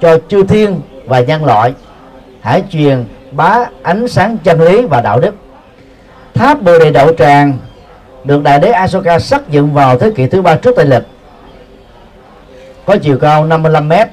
cho 0.00 0.18
chư 0.28 0.42
thiên 0.42 0.80
và 1.06 1.20
nhân 1.20 1.44
loại. 1.44 1.74
Hãy 2.40 2.62
truyền 2.70 3.04
bá 3.32 3.64
ánh 3.82 4.08
sáng 4.08 4.38
chân 4.44 4.60
lý 4.60 4.86
và 4.86 5.00
đạo 5.00 5.20
đức. 5.20 5.34
Tháp 6.34 6.62
bồ 6.62 6.78
đề 6.78 6.90
đậu 6.90 7.14
tràng 7.14 7.58
được 8.24 8.42
đại 8.42 8.58
đế 8.58 8.70
Asoka 8.70 9.18
xác 9.18 9.48
dựng 9.50 9.74
vào 9.74 9.98
thế 9.98 10.10
kỷ 10.10 10.26
thứ 10.26 10.42
ba 10.42 10.54
trước 10.54 10.76
Tây 10.76 10.86
lịch 10.86 11.02
có 12.92 12.98
chiều 12.98 13.18
cao 13.18 13.44
55 13.44 13.88
mét. 13.88 14.08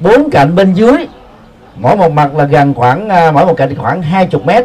Bốn 0.00 0.30
cạnh 0.30 0.54
bên 0.54 0.72
dưới 0.72 1.06
mỗi 1.76 1.96
một 1.96 2.12
mặt 2.12 2.36
là 2.36 2.44
gần 2.44 2.74
khoảng 2.74 3.08
à, 3.08 3.32
mỗi 3.32 3.46
một 3.46 3.54
cạnh 3.56 3.74
khoảng 3.76 4.02
20 4.02 4.42
mét. 4.44 4.64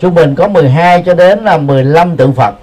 Trung 0.00 0.14
bình 0.14 0.34
có 0.34 0.48
12 0.48 1.02
cho 1.06 1.14
đến 1.14 1.44
là 1.44 1.58
15 1.58 2.16
tượng 2.16 2.32
Phật. 2.32 2.54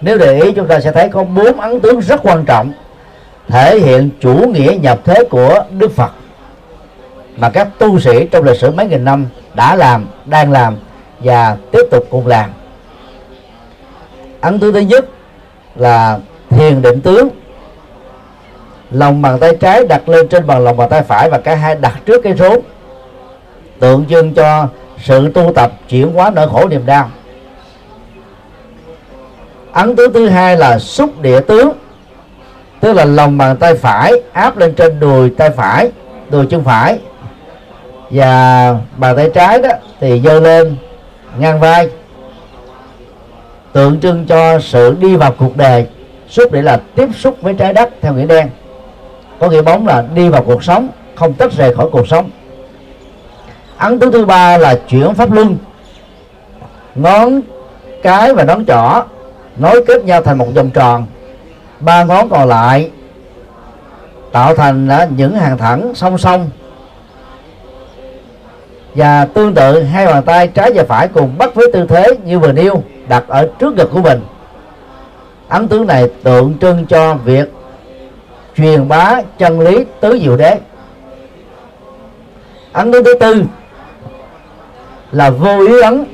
Nếu 0.00 0.18
để 0.18 0.40
ý 0.40 0.52
chúng 0.52 0.68
ta 0.68 0.80
sẽ 0.80 0.92
thấy 0.92 1.08
có 1.08 1.24
bốn 1.24 1.60
ấn 1.60 1.80
tướng 1.80 2.00
rất 2.00 2.20
quan 2.22 2.44
trọng 2.44 2.72
thể 3.48 3.78
hiện 3.78 4.10
chủ 4.20 4.34
nghĩa 4.34 4.76
nhập 4.82 5.00
thế 5.04 5.24
của 5.30 5.64
Đức 5.78 5.92
Phật 5.92 6.10
mà 7.36 7.50
các 7.50 7.68
tu 7.78 8.00
sĩ 8.00 8.26
trong 8.30 8.44
lịch 8.44 8.58
sử 8.58 8.70
mấy 8.70 8.86
nghìn 8.86 9.04
năm 9.04 9.26
đã 9.54 9.76
làm, 9.76 10.06
đang 10.24 10.52
làm 10.52 10.76
và 11.20 11.56
tiếp 11.70 11.82
tục 11.90 12.06
cùng 12.10 12.26
làm. 12.26 12.50
Ấn 14.40 14.58
tướng 14.58 14.72
thứ 14.72 14.80
nhất 14.80 15.04
là 15.76 16.18
thiền 16.50 16.82
định 16.82 17.00
tướng 17.00 17.28
lòng 18.92 19.22
bàn 19.22 19.38
tay 19.38 19.56
trái 19.60 19.84
đặt 19.84 20.08
lên 20.08 20.28
trên 20.28 20.46
bằng 20.46 20.64
lòng 20.64 20.76
bàn 20.76 20.88
tay 20.88 21.02
phải 21.02 21.30
và 21.30 21.38
cả 21.38 21.54
hai 21.54 21.74
đặt 21.74 22.00
trước 22.06 22.20
cái 22.22 22.32
rốn. 22.32 22.60
Tượng 23.78 24.06
trưng 24.08 24.34
cho 24.34 24.68
sự 25.02 25.30
tu 25.34 25.52
tập 25.54 25.72
chuyển 25.88 26.12
hóa 26.12 26.30
nỗi 26.30 26.48
khổ 26.48 26.68
niềm 26.68 26.86
đau. 26.86 27.10
Ấn 29.72 29.96
tướng 29.96 30.12
thứ 30.12 30.28
hai 30.28 30.56
là 30.56 30.78
xúc 30.78 31.20
địa 31.20 31.40
tướng, 31.40 31.72
tức 32.80 32.92
là 32.92 33.04
lòng 33.04 33.38
bàn 33.38 33.56
tay 33.56 33.74
phải 33.74 34.12
áp 34.32 34.56
lên 34.56 34.74
trên 34.74 35.00
đùi 35.00 35.30
tay 35.30 35.50
phải, 35.50 35.90
đùi 36.30 36.46
chân 36.46 36.64
phải. 36.64 36.98
Và 38.10 38.74
bàn 38.96 39.16
tay 39.16 39.30
trái 39.34 39.58
đó 39.58 39.68
thì 40.00 40.20
giơ 40.24 40.40
lên 40.40 40.76
ngang 41.38 41.60
vai. 41.60 41.88
Tượng 43.72 44.00
trưng 44.00 44.26
cho 44.26 44.58
sự 44.60 44.96
đi 45.00 45.16
vào 45.16 45.34
cuộc 45.38 45.56
đời. 45.56 45.86
Xúc 46.28 46.52
để 46.52 46.62
là 46.62 46.80
tiếp 46.94 47.08
xúc 47.18 47.36
với 47.42 47.54
trái 47.54 47.72
đất 47.72 47.90
theo 48.00 48.14
nghĩa 48.14 48.26
đen 48.26 48.48
có 49.42 49.48
nghĩa 49.48 49.62
bóng 49.62 49.86
là 49.86 50.04
đi 50.14 50.28
vào 50.28 50.42
cuộc 50.42 50.64
sống, 50.64 50.88
không 51.14 51.32
tách 51.32 51.52
rời 51.52 51.74
khỏi 51.74 51.86
cuộc 51.92 52.08
sống. 52.08 52.30
Ấn 53.76 53.98
tướng 53.98 54.12
thứ 54.12 54.24
ba 54.24 54.58
là 54.58 54.74
chuyển 54.88 55.14
pháp 55.14 55.32
luân. 55.32 55.56
Ngón 56.94 57.40
cái 58.02 58.34
và 58.34 58.44
ngón 58.44 58.64
trỏ 58.66 59.04
nối 59.56 59.84
kết 59.86 60.04
nhau 60.04 60.22
thành 60.22 60.38
một 60.38 60.46
vòng 60.54 60.70
tròn. 60.70 61.06
Ba 61.80 62.04
ngón 62.04 62.28
còn 62.28 62.48
lại 62.48 62.90
tạo 64.32 64.54
thành 64.54 64.88
những 65.16 65.36
hàng 65.36 65.58
thẳng 65.58 65.92
song 65.94 66.18
song. 66.18 66.50
Và 68.94 69.24
tương 69.24 69.54
tự, 69.54 69.82
hai 69.82 70.06
bàn 70.06 70.22
tay 70.22 70.48
trái 70.48 70.72
và 70.74 70.84
phải 70.88 71.08
cùng 71.08 71.38
bắt 71.38 71.54
với 71.54 71.66
tư 71.72 71.86
thế 71.88 72.06
như 72.24 72.38
vừa 72.38 72.52
nêu 72.52 72.82
đặt 73.08 73.24
ở 73.28 73.48
trước 73.58 73.74
ngực 73.76 73.90
của 73.92 74.02
mình. 74.02 74.20
Ấn 75.48 75.68
tướng 75.68 75.86
này 75.86 76.08
tượng 76.22 76.54
trưng 76.60 76.86
cho 76.86 77.14
việc 77.14 77.52
truyền 78.56 78.88
bá 78.88 79.20
chân 79.38 79.60
lý 79.60 79.84
tứ 80.00 80.18
diệu 80.22 80.36
đế. 80.36 80.58
Ấn 82.72 82.92
tướng 82.92 83.04
thứ 83.04 83.14
tư 83.14 83.44
là 85.12 85.30
vô 85.30 85.66
ý 85.66 85.80
ấn 85.82 86.04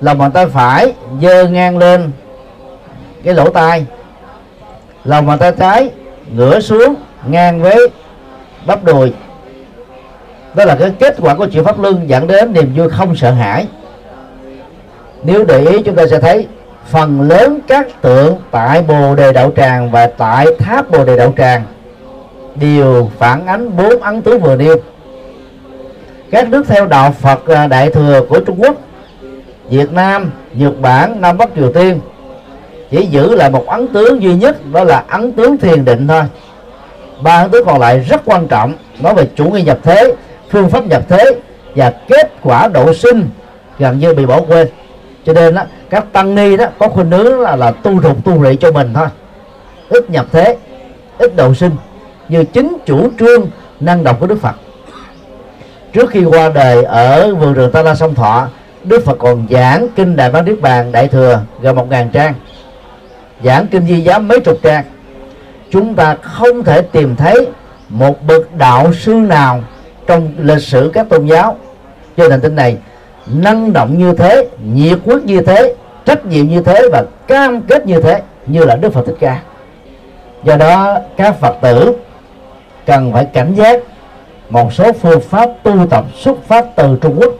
lòng 0.00 0.18
bàn 0.18 0.30
tay 0.30 0.46
phải 0.46 0.94
dơ 1.22 1.44
ngang 1.44 1.78
lên 1.78 2.10
cái 3.24 3.34
lỗ 3.34 3.50
tai 3.50 3.86
lòng 5.04 5.26
bàn 5.26 5.38
tay 5.38 5.52
trái 5.58 5.90
ngửa 6.34 6.60
xuống 6.60 6.94
ngang 7.26 7.62
với 7.62 7.88
bắp 8.66 8.84
đùi. 8.84 9.12
Đó 10.54 10.64
là 10.64 10.74
cái 10.74 10.92
kết 10.98 11.16
quả 11.20 11.34
của 11.34 11.46
chuyện 11.46 11.64
pháp 11.64 11.78
luân 11.78 12.08
dẫn 12.08 12.26
đến 12.26 12.52
niềm 12.52 12.74
vui 12.76 12.88
không 12.88 13.16
sợ 13.16 13.30
hãi. 13.30 13.66
Nếu 15.22 15.44
để 15.44 15.60
ý, 15.60 15.82
chúng 15.82 15.94
ta 15.94 16.06
sẽ 16.06 16.20
thấy 16.20 16.46
phần 16.86 17.20
lớn 17.20 17.58
các 17.68 17.86
tượng 18.02 18.36
tại 18.50 18.82
bồ 18.82 19.14
đề 19.14 19.32
đạo 19.32 19.52
tràng 19.56 19.90
và 19.90 20.06
tại 20.06 20.46
tháp 20.58 20.90
bồ 20.90 21.04
đề 21.04 21.16
đạo 21.16 21.34
tràng 21.36 21.64
đều 22.60 23.10
phản 23.18 23.46
ánh 23.46 23.76
bốn 23.76 24.02
ấn 24.02 24.22
tướng 24.22 24.40
vừa 24.40 24.56
nêu. 24.56 24.76
Các 26.30 26.48
nước 26.48 26.64
theo 26.68 26.86
đạo 26.86 27.14
Phật 27.20 27.46
à, 27.46 27.66
Đại 27.66 27.90
thừa 27.90 28.22
của 28.28 28.40
Trung 28.40 28.62
Quốc 28.62 28.76
Việt 29.70 29.92
Nam 29.92 30.30
Nhật 30.54 30.80
Bản 30.80 31.20
Nam 31.20 31.38
Bắc 31.38 31.48
Triều 31.56 31.72
Tiên 31.72 32.00
chỉ 32.90 33.06
giữ 33.06 33.34
lại 33.34 33.50
một 33.50 33.66
ấn 33.66 33.88
tướng 33.88 34.22
duy 34.22 34.34
nhất 34.34 34.56
đó 34.72 34.84
là 34.84 35.04
ấn 35.08 35.32
tướng 35.32 35.58
thiền 35.58 35.84
định 35.84 36.08
thôi. 36.08 36.22
Ba 37.22 37.42
ấn 37.42 37.50
tướng 37.50 37.64
còn 37.66 37.80
lại 37.80 37.98
rất 37.98 38.22
quan 38.24 38.48
trọng 38.48 38.72
nói 39.00 39.14
về 39.14 39.28
chủ 39.36 39.50
nghĩa 39.50 39.62
nhập 39.62 39.78
thế 39.82 40.14
phương 40.50 40.70
pháp 40.70 40.86
nhập 40.86 41.02
thế 41.08 41.24
và 41.74 41.92
kết 42.08 42.32
quả 42.42 42.68
độ 42.68 42.94
sinh 42.94 43.28
gần 43.78 43.98
như 43.98 44.14
bị 44.14 44.26
bỏ 44.26 44.40
quên. 44.40 44.68
Cho 45.24 45.32
nên 45.32 45.54
đó, 45.54 45.62
các 45.90 46.04
tăng 46.12 46.34
ni 46.34 46.56
đó 46.56 46.66
có 46.78 46.88
khuynh 46.88 47.10
hướng 47.10 47.40
là, 47.40 47.56
là 47.56 47.70
tu 47.70 48.02
rụt 48.02 48.16
tu 48.24 48.44
rị 48.44 48.56
cho 48.56 48.72
mình 48.72 48.94
thôi. 48.94 49.06
Ít 49.88 50.10
nhập 50.10 50.26
thế 50.32 50.56
ít 51.18 51.36
độ 51.36 51.54
sinh 51.54 51.70
như 52.28 52.44
chính 52.44 52.76
chủ 52.86 53.10
trương 53.18 53.50
năng 53.80 54.04
động 54.04 54.16
của 54.20 54.26
đức 54.26 54.38
phật. 54.40 54.54
Trước 55.92 56.10
khi 56.10 56.24
qua 56.24 56.48
đời 56.48 56.84
ở 56.84 57.34
vườn 57.34 57.54
rừng 57.54 57.72
ta 57.72 57.82
la 57.82 57.94
sông 57.94 58.14
thọ, 58.14 58.48
đức 58.84 59.04
phật 59.04 59.18
còn 59.18 59.46
giảng 59.50 59.88
kinh 59.96 60.16
đại 60.16 60.30
bát 60.30 60.42
niết 60.42 60.60
bàn 60.60 60.92
đại 60.92 61.08
thừa 61.08 61.40
gần 61.60 61.76
một 61.76 61.90
ngàn 61.90 62.10
trang. 62.12 62.34
Giảng 63.44 63.66
kinh 63.66 63.86
di 63.86 64.00
giáo 64.00 64.20
mấy 64.20 64.40
chục 64.40 64.58
trang. 64.62 64.84
Chúng 65.70 65.94
ta 65.94 66.16
không 66.22 66.64
thể 66.64 66.82
tìm 66.82 67.16
thấy 67.16 67.46
một 67.88 68.22
bậc 68.26 68.54
đạo 68.56 68.92
sư 68.92 69.12
nào 69.14 69.60
trong 70.06 70.32
lịch 70.38 70.62
sử 70.62 70.90
các 70.94 71.08
tôn 71.08 71.26
giáo. 71.26 71.56
Trên 72.16 72.30
hành 72.30 72.40
tinh 72.40 72.54
này, 72.54 72.76
năng 73.26 73.72
động 73.72 73.98
như 73.98 74.14
thế, 74.14 74.48
nhiệt 74.74 74.98
quyết 75.04 75.24
như 75.24 75.40
thế, 75.40 75.74
trách 76.04 76.26
nhiệm 76.26 76.48
như 76.48 76.62
thế 76.62 76.88
và 76.92 77.04
cam 77.26 77.60
kết 77.60 77.86
như 77.86 78.00
thế 78.00 78.22
như 78.46 78.64
là 78.64 78.76
đức 78.76 78.92
phật 78.92 79.06
thích 79.06 79.16
ca. 79.20 79.40
Do 80.44 80.56
đó, 80.56 80.98
các 81.16 81.40
phật 81.40 81.56
tử 81.62 81.94
cần 82.88 83.12
phải 83.12 83.24
cảnh 83.24 83.54
giác. 83.54 83.80
Một 84.50 84.72
số 84.72 84.92
phương 84.92 85.20
pháp 85.20 85.50
tu 85.62 85.86
tập 85.86 86.04
xuất 86.16 86.44
phát 86.44 86.66
từ 86.76 86.98
trung 87.00 87.16
quốc 87.18 87.32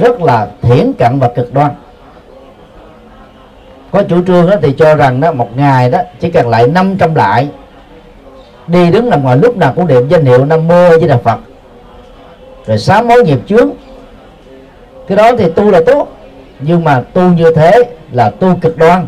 rất 0.00 0.20
là 0.20 0.48
thiển 0.62 0.92
cận 0.98 1.18
và 1.18 1.28
cực 1.28 1.54
đoan. 1.54 1.70
Có 3.90 4.02
chủ 4.02 4.24
trương 4.26 4.50
đó 4.50 4.56
thì 4.62 4.74
cho 4.78 4.94
rằng 4.94 5.20
đó, 5.20 5.32
một 5.32 5.56
ngày 5.56 5.90
đó 5.90 5.98
chỉ 6.20 6.30
cần 6.30 6.48
lại 6.48 6.68
500 6.68 7.14
lại, 7.14 7.48
đi 8.66 8.90
đứng 8.90 9.10
nằm 9.10 9.22
ngoài 9.22 9.36
lúc 9.36 9.56
nào 9.56 9.72
cũng 9.76 9.86
niệm 9.86 10.08
danh 10.08 10.24
hiệu 10.24 10.44
nam 10.44 10.68
mô 10.68 10.88
với 10.88 11.08
đà 11.08 11.16
phật, 11.16 11.38
rồi 12.66 12.78
sám 12.78 13.08
mối 13.08 13.24
nghiệp 13.24 13.38
chướng. 13.46 13.70
Cái 15.08 15.16
đó 15.16 15.32
thì 15.38 15.50
tu 15.50 15.70
là 15.70 15.80
tốt, 15.86 16.08
nhưng 16.60 16.84
mà 16.84 17.02
tu 17.12 17.22
như 17.22 17.52
thế 17.54 17.72
là 18.12 18.30
tu 18.30 18.56
cực 18.60 18.78
đoan, 18.78 19.06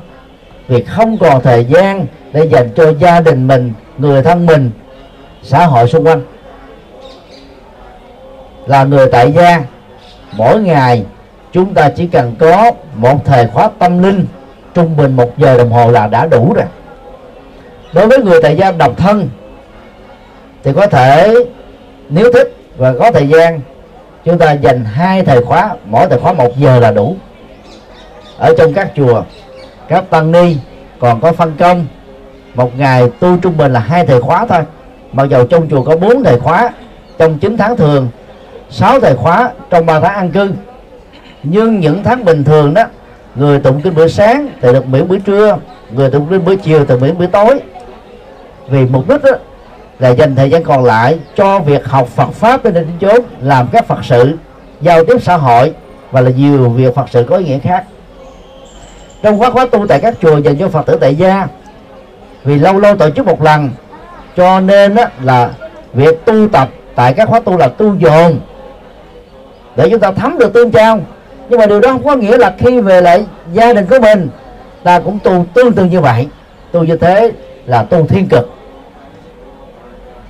vì 0.69 0.83
không 0.83 1.19
còn 1.19 1.43
thời 1.43 1.65
gian 1.65 2.07
để 2.33 2.45
dành 2.45 2.69
cho 2.77 2.93
gia 2.93 3.21
đình 3.21 3.47
mình, 3.47 3.73
người 3.99 4.23
thân 4.23 4.47
mình 4.47 4.71
xã 5.45 5.67
hội 5.67 5.89
xung 5.89 6.07
quanh. 6.07 6.23
Là 8.67 8.85
người 8.85 9.07
tại 9.13 9.33
gia, 9.33 9.63
mỗi 10.33 10.61
ngày 10.61 11.05
chúng 11.53 11.75
ta 11.75 11.91
chỉ 11.97 12.07
cần 12.07 12.37
có 12.39 12.71
một 12.95 13.25
thời 13.25 13.47
khóa 13.47 13.71
tâm 13.79 14.03
linh 14.03 14.27
trung 14.75 14.97
bình 14.97 15.17
một 15.17 15.39
giờ 15.39 15.59
đồng 15.59 15.71
hồ 15.71 15.91
là 15.91 16.07
đã 16.07 16.27
đủ 16.27 16.53
rồi. 16.55 16.67
Đối 17.93 18.09
với 18.09 18.19
người 18.19 18.43
tại 18.43 18.57
gia 18.57 18.73
độc 18.73 18.97
thân, 18.97 19.29
thì 20.65 20.73
có 20.73 20.87
thể 20.87 21.35
nếu 22.09 22.33
thích 22.33 22.57
và 22.77 22.95
có 23.01 23.11
thời 23.11 23.29
gian, 23.29 23.61
chúng 24.25 24.39
ta 24.39 24.53
dành 24.53 24.85
hai 24.85 25.23
thời 25.23 25.45
khóa, 25.45 25.75
mỗi 25.85 26.07
thời 26.09 26.19
khóa 26.19 26.33
một 26.33 26.57
giờ 26.57 26.81
là 26.81 26.91
đủ. 26.91 27.17
Ở 28.39 28.55
trong 28.59 28.73
các 28.75 28.91
chùa, 28.97 29.23
các 29.89 30.11
tăng 30.11 30.33
ni 30.33 30.57
còn 30.99 31.21
có 31.21 31.33
phân 31.33 31.55
công, 31.59 31.87
một 32.55 32.79
ngày 32.79 33.11
tu 33.21 33.37
trung 33.37 33.57
bình 33.57 33.73
là 33.73 33.81
hai 33.81 34.07
thời 34.07 34.21
khóa 34.21 34.47
thôi 34.47 34.63
mặc 35.15 35.25
dầu 35.25 35.47
trong 35.47 35.69
chùa 35.71 35.83
có 35.83 35.97
bốn 35.97 36.25
thời 36.25 36.41
khóa, 36.41 36.71
trong 37.19 37.39
9 37.39 37.57
tháng 37.57 37.77
thường 37.77 38.09
6 38.71 39.01
thời 39.01 39.17
khóa 39.17 39.51
trong 39.71 39.87
3 39.87 40.01
tháng 40.01 40.15
ăn 40.15 40.31
cư. 40.31 40.51
Nhưng 41.43 41.81
những 41.81 42.03
tháng 42.05 42.25
bình 42.25 42.45
thường 42.45 42.75
đó, 42.75 42.85
người 43.35 43.61
tụng 43.61 43.81
kinh 43.81 43.95
buổi 43.95 44.09
sáng 44.09 44.49
thì 44.63 44.73
được 44.73 44.87
miễn 44.87 45.09
buổi 45.09 45.21
trưa, 45.21 45.57
người 45.91 46.11
tụng 46.11 46.27
kinh 46.31 46.45
buổi 46.45 46.57
chiều 46.57 46.85
thì 46.85 46.95
miễn 47.01 47.19
buổi 47.19 47.27
tối. 47.27 47.61
Vì 48.69 48.85
mục 48.85 49.09
đích 49.09 49.23
đó 49.23 49.31
là 49.99 50.09
dành 50.09 50.37
thời 50.37 50.51
gian 50.51 50.65
còn 50.65 50.85
lại 50.85 51.19
cho 51.37 51.59
việc 51.59 51.87
học 51.87 52.09
Phật 52.09 52.31
pháp 52.33 52.65
bên 52.65 52.75
trên 52.75 52.87
chốn 53.01 53.25
làm 53.41 53.69
các 53.73 53.87
Phật 53.87 54.05
sự, 54.05 54.37
giao 54.81 55.05
tiếp 55.05 55.17
xã 55.23 55.37
hội, 55.37 55.73
và 56.11 56.21
là 56.21 56.31
nhiều 56.31 56.69
việc 56.69 56.95
Phật 56.95 57.09
sự 57.11 57.25
có 57.29 57.37
ý 57.37 57.45
nghĩa 57.45 57.59
khác. 57.59 57.85
Trong 59.23 59.39
khóa 59.39 59.51
khóa 59.51 59.67
tu 59.67 59.87
tại 59.87 60.01
các 60.01 60.15
chùa 60.23 60.39
dành 60.39 60.57
cho 60.59 60.69
Phật 60.69 60.87
tử 60.87 60.97
tại 61.01 61.15
gia, 61.15 61.47
vì 62.45 62.59
lâu 62.59 62.79
lâu 62.79 62.97
tổ 62.97 63.11
chức 63.11 63.27
một 63.27 63.43
lần 63.43 63.71
cho 64.37 64.61
nên 64.61 64.95
đó 64.95 65.05
là 65.23 65.51
việc 65.93 66.25
tu 66.25 66.49
tập, 66.49 66.69
tại 66.95 67.15
các 67.15 67.29
khóa 67.29 67.41
tu 67.41 67.59
là 67.59 67.69
tu 67.69 67.95
dồn, 67.95 68.41
để 69.77 69.89
chúng 69.91 70.01
ta 70.01 70.13
thấm 70.13 70.39
được 70.39 70.53
tương 70.53 70.71
trao 70.71 71.01
nhưng 71.49 71.61
mà 71.61 71.67
điều 71.67 71.81
đó 71.81 71.89
không 71.89 72.05
có 72.05 72.17
nghĩa 72.17 72.39
là 72.39 72.55
khi 72.59 72.81
về 72.81 73.01
lại 73.01 73.25
gia 73.53 73.73
đình 73.73 73.87
của 73.87 73.99
mình, 74.01 74.29
ta 74.83 75.01
cũng 75.01 75.19
tu 75.25 75.45
tương 75.55 75.73
tự 75.73 75.85
như 75.85 76.01
vậy. 76.01 76.29
Tu 76.73 76.85
như 76.85 76.97
thế 76.97 77.33
là 77.67 77.83
tu 77.83 78.07
thiên 78.07 78.29
cực. 78.29 78.51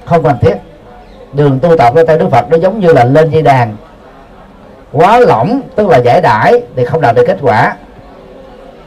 Không 0.04 0.22
cần 0.22 0.36
thiết. 0.40 0.54
Đường 1.32 1.58
tu 1.62 1.76
tập 1.76 1.92
của 1.94 2.04
tay 2.04 2.18
đức 2.18 2.28
phật 2.30 2.50
nó 2.50 2.56
giống 2.56 2.80
như 2.80 2.92
là 2.92 3.04
lên 3.04 3.30
dây 3.30 3.42
đàn. 3.42 3.76
Quá 4.92 5.18
lỏng, 5.18 5.60
tức 5.74 5.88
là 5.88 5.98
giải 5.98 6.20
đãi, 6.20 6.62
thì 6.76 6.84
không 6.84 7.00
đạt 7.00 7.14
được 7.14 7.24
kết 7.26 7.38
quả. 7.42 7.76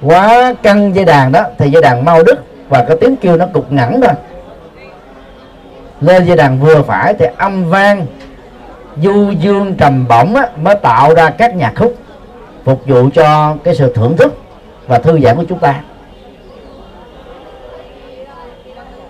Quá 0.02 0.54
căng 0.64 0.96
dây 0.96 1.06
đàn 1.06 1.32
đó, 1.32 1.44
thì 1.58 1.70
dây 1.70 1.82
đàn 1.82 2.06
mau 2.06 2.24
đứt 2.24 2.40
và 2.70 2.86
cái 2.88 2.98
tiếng 3.02 3.16
kêu 3.16 3.38
nó 3.38 3.46
cục 3.54 3.72
ngẳng 3.72 4.02
thôi 4.02 4.16
lên 6.02 6.26
dây 6.26 6.38
đàn 6.38 6.60
vừa 6.60 6.82
phải 6.82 7.14
thì 7.14 7.26
âm 7.38 7.70
vang 7.70 8.06
du 9.04 9.32
dương 9.32 9.76
trầm 9.78 10.08
bổng 10.08 10.36
á, 10.36 10.48
mới 10.62 10.76
tạo 10.76 11.14
ra 11.14 11.30
các 11.30 11.56
nhạc 11.56 11.74
khúc 11.76 11.96
phục 12.64 12.82
vụ 12.88 13.10
cho 13.14 13.56
cái 13.64 13.76
sự 13.76 13.94
thưởng 13.94 14.18
thức 14.18 14.38
và 14.88 15.00
thư 15.00 15.20
giãn 15.20 15.38
của 15.38 15.44
chúng 15.50 15.60
ta. 15.60 15.76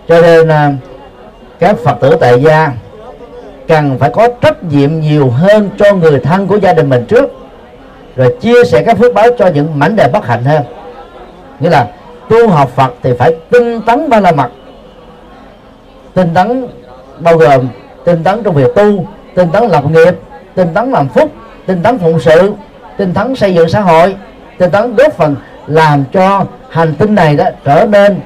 Cho 0.08 0.20
nên 0.20 0.48
à, 0.48 0.72
các 1.58 1.76
phật 1.84 1.96
tử 2.00 2.16
tại 2.20 2.42
gia 2.42 2.72
cần 3.68 3.98
phải 3.98 4.10
có 4.10 4.28
trách 4.40 4.64
nhiệm 4.64 5.00
nhiều 5.00 5.30
hơn 5.30 5.70
cho 5.78 5.94
người 5.94 6.18
thân 6.18 6.46
của 6.46 6.56
gia 6.56 6.72
đình 6.72 6.88
mình 6.88 7.04
trước 7.08 7.32
rồi 8.16 8.36
chia 8.40 8.64
sẻ 8.64 8.82
các 8.86 8.98
phước 8.98 9.14
báo 9.14 9.26
cho 9.38 9.46
những 9.46 9.78
mảnh 9.78 9.96
đề 9.96 10.08
bất 10.08 10.26
hạnh 10.26 10.44
hơn. 10.44 10.62
Nghĩa 11.60 11.70
là 11.70 11.88
tu 12.28 12.48
học 12.48 12.70
Phật 12.74 12.94
thì 13.02 13.10
phải 13.18 13.36
tinh 13.50 13.80
tấn 13.86 14.08
ba 14.08 14.20
la 14.20 14.32
mật 14.32 14.48
tinh 16.14 16.28
tấn 16.34 16.68
bao 17.20 17.36
gồm 17.36 17.68
tinh 18.04 18.24
tấn 18.24 18.42
trong 18.42 18.54
việc 18.54 18.74
tu, 18.74 19.06
tinh 19.34 19.48
tấn 19.52 19.68
lập 19.68 19.84
nghiệp, 19.90 20.14
tinh 20.54 20.68
tấn 20.74 20.90
làm 20.90 21.08
phúc, 21.08 21.32
tinh 21.66 21.82
tấn 21.82 21.98
phụng 21.98 22.20
sự, 22.20 22.52
tinh 22.96 23.14
tấn 23.14 23.36
xây 23.36 23.54
dựng 23.54 23.68
xã 23.68 23.80
hội. 23.80 24.16
Tinh 24.58 24.70
tấn 24.70 24.96
góp 24.96 25.12
phần 25.12 25.36
làm 25.66 26.04
cho 26.12 26.44
hành 26.70 26.94
tinh 26.94 27.14
này 27.14 27.36
đó 27.36 27.44
trở 27.64 27.86
nên, 27.90 28.20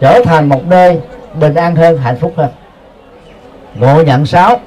trở 0.00 0.20
thành 0.24 0.48
một 0.48 0.66
nơi 0.66 1.00
bình 1.40 1.54
an 1.54 1.76
hơn, 1.76 1.98
hạnh 1.98 2.16
phúc 2.20 2.32
hơn. 2.36 2.48
Ngộ 3.74 4.02
nhận 4.02 4.26
sáu 4.26 4.60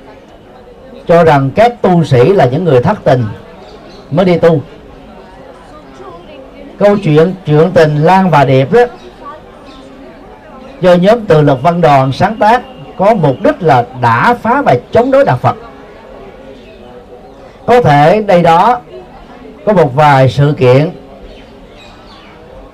cho 1.07 1.23
rằng 1.23 1.49
các 1.55 1.81
tu 1.81 2.03
sĩ 2.03 2.33
là 2.33 2.45
những 2.45 2.63
người 2.63 2.81
thất 2.81 2.97
tình 3.03 3.23
mới 4.11 4.25
đi 4.25 4.37
tu. 4.37 4.61
Câu 6.77 6.97
chuyện 7.03 7.33
chuyện 7.45 7.71
tình 7.73 8.03
Lan 8.03 8.29
và 8.29 8.45
Điệp 8.45 8.71
đó 8.71 8.81
do 10.81 10.93
nhóm 10.93 11.25
từ 11.25 11.41
lực 11.41 11.61
văn 11.63 11.81
đoàn 11.81 12.11
sáng 12.11 12.35
tác 12.35 12.61
có 12.97 13.13
mục 13.13 13.35
đích 13.43 13.63
là 13.63 13.85
đã 14.01 14.33
phá 14.41 14.61
và 14.61 14.75
chống 14.91 15.11
đối 15.11 15.25
đạo 15.25 15.37
Phật. 15.37 15.55
Có 17.65 17.81
thể 17.81 18.21
đây 18.21 18.41
đó 18.41 18.79
có 19.65 19.73
một 19.73 19.95
vài 19.95 20.29
sự 20.29 20.53
kiện 20.57 20.89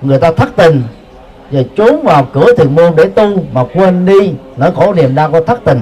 người 0.00 0.18
ta 0.18 0.32
thất 0.32 0.48
tình 0.56 0.82
rồi 1.50 1.68
trốn 1.76 2.02
vào 2.02 2.26
cửa 2.32 2.54
thiền 2.56 2.74
môn 2.74 2.92
để 2.96 3.04
tu 3.04 3.44
mà 3.52 3.64
quên 3.74 4.06
đi, 4.06 4.32
nỗi 4.56 4.70
khổ 4.76 4.94
niềm 4.94 5.14
đau 5.14 5.30
của 5.30 5.40
thất 5.40 5.60
tình. 5.64 5.80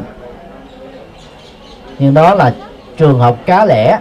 Nhưng 1.99 2.15
đó 2.15 2.35
là 2.35 2.55
trường 2.97 3.19
hợp 3.19 3.37
cá 3.47 3.65
lẻ, 3.65 3.99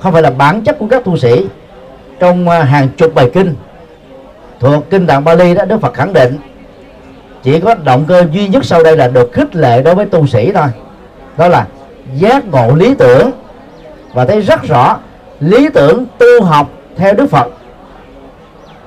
không 0.00 0.12
phải 0.12 0.22
là 0.22 0.30
bản 0.30 0.64
chất 0.64 0.78
của 0.78 0.86
các 0.90 1.04
tu 1.04 1.16
sĩ. 1.16 1.46
Trong 2.20 2.48
à, 2.48 2.64
hàng 2.64 2.88
chục 2.96 3.14
bài 3.14 3.30
kinh 3.34 3.54
thuộc 4.60 4.90
kinh 4.90 5.06
tạng 5.06 5.24
Bali 5.24 5.54
đó, 5.54 5.64
Đức 5.64 5.80
Phật 5.80 5.94
khẳng 5.94 6.12
định 6.12 6.38
chỉ 7.46 7.60
có 7.60 7.74
động 7.84 8.04
cơ 8.08 8.24
duy 8.32 8.48
nhất 8.48 8.64
sau 8.64 8.82
đây 8.82 8.96
là 8.96 9.08
được 9.08 9.32
khích 9.32 9.56
lệ 9.56 9.82
đối 9.82 9.94
với 9.94 10.06
tu 10.06 10.26
sĩ 10.26 10.52
thôi. 10.52 10.66
Đó 11.36 11.48
là 11.48 11.66
giác 12.14 12.44
ngộ 12.44 12.74
lý 12.74 12.94
tưởng. 12.94 13.30
Và 14.12 14.24
thấy 14.24 14.40
rất 14.40 14.62
rõ, 14.62 14.98
lý 15.40 15.68
tưởng 15.74 16.06
tu 16.18 16.42
học 16.44 16.70
theo 16.96 17.14
Đức 17.14 17.30
Phật 17.30 17.46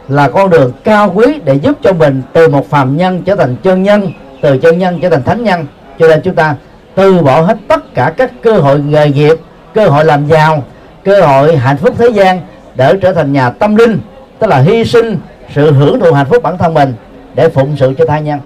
là 0.07 0.29
con 0.29 0.49
đường 0.49 0.71
cao 0.83 1.11
quý 1.15 1.39
để 1.43 1.53
giúp 1.53 1.77
cho 1.83 1.93
mình 1.93 2.21
từ 2.33 2.47
một 2.47 2.69
phàm 2.69 2.97
nhân 2.97 3.21
trở 3.25 3.35
thành 3.35 3.55
chân 3.63 3.83
nhân, 3.83 4.11
từ 4.41 4.57
chân 4.57 4.79
nhân 4.79 4.99
trở 5.01 5.09
thành 5.09 5.23
thánh 5.23 5.43
nhân. 5.43 5.65
Cho 5.99 6.07
nên 6.07 6.21
chúng 6.21 6.35
ta 6.35 6.55
từ 6.95 7.21
bỏ 7.21 7.41
hết 7.41 7.57
tất 7.67 7.93
cả 7.93 8.13
các 8.17 8.31
cơ 8.41 8.53
hội 8.53 8.79
nghề 8.79 9.09
nghiệp, 9.09 9.37
cơ 9.73 9.87
hội 9.87 10.05
làm 10.05 10.27
giàu, 10.27 10.63
cơ 11.03 11.21
hội 11.21 11.57
hạnh 11.57 11.77
phúc 11.77 11.95
thế 11.97 12.09
gian 12.09 12.39
để 12.75 12.93
trở 13.01 13.13
thành 13.13 13.33
nhà 13.33 13.49
tâm 13.49 13.75
linh, 13.75 13.99
tức 14.39 14.47
là 14.47 14.59
hy 14.59 14.85
sinh 14.85 15.17
sự 15.55 15.71
hưởng 15.71 15.99
thụ 15.99 16.13
hạnh 16.13 16.27
phúc 16.29 16.43
bản 16.43 16.57
thân 16.57 16.73
mình 16.73 16.93
để 17.39 17.49
phụng 17.49 17.75
sự 17.77 17.93
cho 17.97 18.05
tha 18.05 18.19
nhân. 18.19 18.39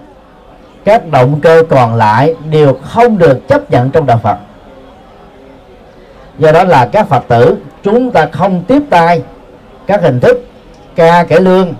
Các 0.84 1.10
động 1.10 1.40
cơ 1.40 1.62
còn 1.68 1.94
lại 1.94 2.34
đều 2.50 2.78
không 2.82 3.18
được 3.18 3.48
chấp 3.48 3.70
nhận 3.70 3.90
trong 3.90 4.06
đạo 4.06 4.20
Phật. 4.22 4.36
Do 6.38 6.52
đó 6.52 6.64
là 6.64 6.88
các 6.92 7.08
Phật 7.08 7.24
tử, 7.28 7.56
chúng 7.82 8.10
ta 8.10 8.26
không 8.32 8.62
tiếp 8.68 8.82
tay 8.90 9.22
các 9.86 10.02
hình 10.02 10.20
thức 10.20 10.46
ca 10.96 11.24
cải 11.24 11.40
lương, 11.40 11.74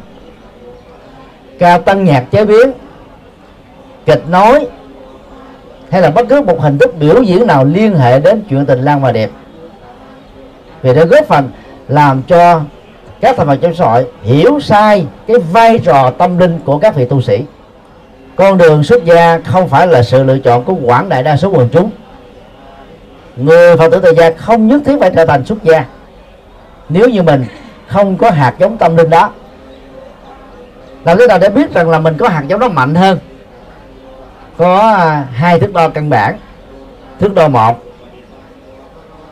ca 1.59 1.79
tăng 1.79 2.05
nhạc 2.05 2.25
chế 2.31 2.45
biến, 2.45 2.73
kịch 4.07 4.23
nói, 4.29 4.67
hay 5.91 6.03
là 6.03 6.11
bất 6.11 6.29
cứ 6.29 6.43
một 6.43 6.61
hình 6.61 6.79
thức 6.79 6.99
biểu 6.99 7.23
diễn 7.23 7.47
nào 7.47 7.65
liên 7.65 7.97
hệ 7.97 8.21
đến 8.21 8.43
chuyện 8.51 8.67
tình 8.67 8.83
lang 8.83 9.01
và 9.01 9.13
đẹp. 9.13 9.31
Vì 10.83 10.95
đã 10.95 11.05
góp 11.05 11.27
phần 11.27 11.51
làm 11.89 12.23
cho 12.23 12.61
các 13.21 13.37
thành 13.37 13.47
phần 13.47 13.59
trong 13.61 13.75
xã 13.75 13.85
hội 13.85 14.07
hiểu 14.23 14.61
sai 14.61 15.07
cái 15.27 15.37
vai 15.39 15.79
trò 15.79 16.11
tâm 16.11 16.39
linh 16.39 16.59
của 16.65 16.79
các 16.79 16.95
vị 16.95 17.05
tu 17.05 17.21
sĩ. 17.21 17.45
Con 18.37 18.59
đường 18.59 18.85
xuất 18.85 19.05
gia 19.05 19.39
không 19.39 19.69
phải 19.69 19.87
là 19.87 20.03
sự 20.03 20.23
lựa 20.25 20.39
chọn 20.39 20.65
của 20.65 20.75
quảng 20.85 21.09
đại 21.09 21.23
đa 21.23 21.37
số 21.37 21.49
quần 21.49 21.69
chúng. 21.73 21.91
Người 23.37 23.77
phật 23.77 23.91
tử 23.93 24.01
tại 24.01 24.15
gia 24.17 24.31
không 24.31 24.69
nhất 24.69 24.83
thiết 24.85 24.97
phải 25.01 25.11
trở 25.17 25.27
thành 25.27 25.45
xuất 25.45 25.63
gia. 25.63 25.85
Nếu 26.89 27.09
như 27.09 27.23
mình 27.23 27.45
không 27.87 28.17
có 28.17 28.31
hạt 28.31 28.55
giống 28.59 28.77
tâm 28.77 28.97
linh 28.97 29.11
đó, 29.11 29.31
làm 31.05 31.19
thế 31.19 31.27
nào 31.27 31.39
để 31.39 31.49
biết 31.49 31.75
rằng 31.75 31.91
là 31.91 31.99
mình 31.99 32.17
có 32.19 32.29
hạt 32.29 32.43
giống 32.49 32.61
đó 32.61 32.69
mạnh 32.69 32.95
hơn? 32.95 33.19
Có 34.57 34.79
à, 34.81 35.27
hai 35.33 35.61
thước 35.61 35.73
đo 35.73 35.89
căn 35.89 36.11
bản, 36.11 36.39
thước 37.21 37.35
đo 37.35 37.49
một. 37.49 37.85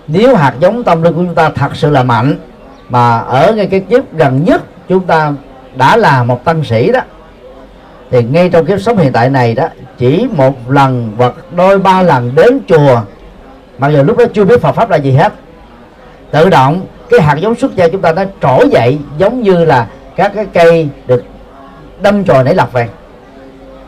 Nếu 0.06 0.34
hạt 0.34 0.54
giống 0.60 0.84
tâm 0.84 1.02
linh 1.02 1.14
của 1.14 1.22
chúng 1.26 1.34
ta 1.34 1.50
thật 1.50 1.76
sự 1.76 1.90
là 1.90 2.02
mạnh 2.02 2.36
mà 2.92 3.18
ở 3.18 3.52
ngay 3.56 3.66
cái 3.66 3.80
kiếp 3.80 4.16
gần 4.16 4.44
nhất, 4.44 4.62
chúng 4.88 5.06
ta 5.06 5.32
đã 5.76 5.96
là 5.96 6.24
một 6.24 6.44
tăng 6.44 6.64
sĩ 6.64 6.92
đó. 6.92 7.00
Thì 8.10 8.22
ngay 8.22 8.48
trong 8.48 8.66
kiếp 8.66 8.80
sống 8.80 8.98
hiện 8.98 9.12
tại 9.12 9.30
này 9.30 9.54
đó, 9.54 9.68
chỉ 9.98 10.26
một 10.36 10.70
lần 10.70 11.12
hoặc 11.16 11.34
đôi 11.56 11.78
ba 11.78 12.02
lần 12.02 12.34
đến 12.34 12.60
chùa. 12.68 13.00
Mặc 13.78 13.88
dù 13.88 14.02
lúc 14.02 14.18
đó 14.18 14.24
chưa 14.34 14.44
biết 14.44 14.60
Phật 14.60 14.72
pháp 14.72 14.90
là 14.90 14.96
gì 14.96 15.12
hết. 15.12 15.32
Tự 16.30 16.50
động, 16.50 16.86
cái 17.10 17.20
hạt 17.20 17.34
giống 17.34 17.54
xuất 17.54 17.76
gia 17.76 17.88
chúng 17.88 18.00
ta 18.00 18.12
nó 18.12 18.22
trỗi 18.42 18.68
dậy 18.70 18.98
giống 19.18 19.42
như 19.42 19.64
là 19.64 19.86
các 20.16 20.32
cái 20.34 20.46
cây 20.52 20.88
được 21.06 21.24
đâm 22.02 22.24
chồi 22.24 22.44
nảy 22.44 22.54
lọc 22.54 22.72
vậy. 22.72 22.88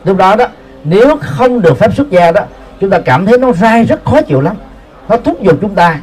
Lúc 0.03 0.17
đó 0.17 0.35
đó, 0.35 0.45
nếu 0.83 1.17
không 1.21 1.61
được 1.61 1.77
phép 1.77 1.95
xuất 1.95 2.09
gia 2.09 2.31
đó, 2.31 2.41
chúng 2.81 2.89
ta 2.89 2.99
cảm 2.99 3.25
thấy 3.25 3.37
nó 3.37 3.51
dai 3.51 3.83
rất 3.83 4.05
khó 4.05 4.21
chịu 4.21 4.41
lắm. 4.41 4.55
Nó 5.09 5.17
thúc 5.17 5.41
giục 5.41 5.57
chúng 5.61 5.75
ta 5.75 5.99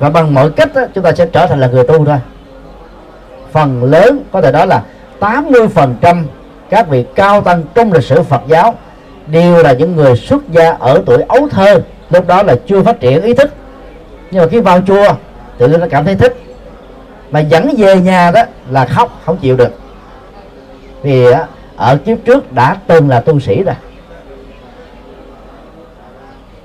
và 0.00 0.10
bằng 0.10 0.34
mọi 0.34 0.50
cách 0.50 0.74
đó, 0.74 0.82
chúng 0.94 1.04
ta 1.04 1.12
sẽ 1.12 1.26
trở 1.26 1.46
thành 1.46 1.60
là 1.60 1.66
người 1.66 1.84
tu 1.84 2.04
thôi. 2.04 2.18
Phần 3.52 3.84
lớn 3.84 4.24
có 4.32 4.40
thể 4.40 4.52
đó 4.52 4.64
là 4.64 4.82
80 5.20 5.68
phần 5.68 5.94
trăm 6.00 6.26
các 6.70 6.88
vị 6.88 7.04
cao 7.14 7.40
tăng 7.40 7.62
trong 7.74 7.92
lịch 7.92 8.04
sử 8.04 8.22
Phật 8.22 8.42
giáo 8.46 8.74
đều 9.26 9.62
là 9.62 9.72
những 9.72 9.96
người 9.96 10.16
xuất 10.16 10.48
gia 10.50 10.70
ở 10.70 11.02
tuổi 11.06 11.22
ấu 11.28 11.48
thơ 11.48 11.80
lúc 12.10 12.26
đó 12.26 12.42
là 12.42 12.56
chưa 12.66 12.82
phát 12.82 13.00
triển 13.00 13.22
ý 13.22 13.34
thức. 13.34 13.50
Nhưng 14.30 14.42
mà 14.42 14.48
khi 14.48 14.60
vào 14.60 14.80
chùa 14.86 15.14
tự 15.58 15.68
nhiên 15.68 15.80
nó 15.80 15.86
cảm 15.90 16.04
thấy 16.04 16.14
thích. 16.14 16.36
Mà 17.30 17.40
dẫn 17.40 17.74
về 17.78 17.96
nhà 18.00 18.30
đó 18.30 18.42
là 18.70 18.86
khóc 18.86 19.20
không 19.24 19.36
chịu 19.36 19.56
được. 19.56 19.70
Vì 21.02 21.26
ở 21.76 21.96
kiếp 21.96 22.18
trước 22.24 22.52
đã 22.52 22.76
từng 22.86 23.08
là 23.08 23.20
tu 23.20 23.40
sĩ 23.40 23.62
rồi. 23.62 23.74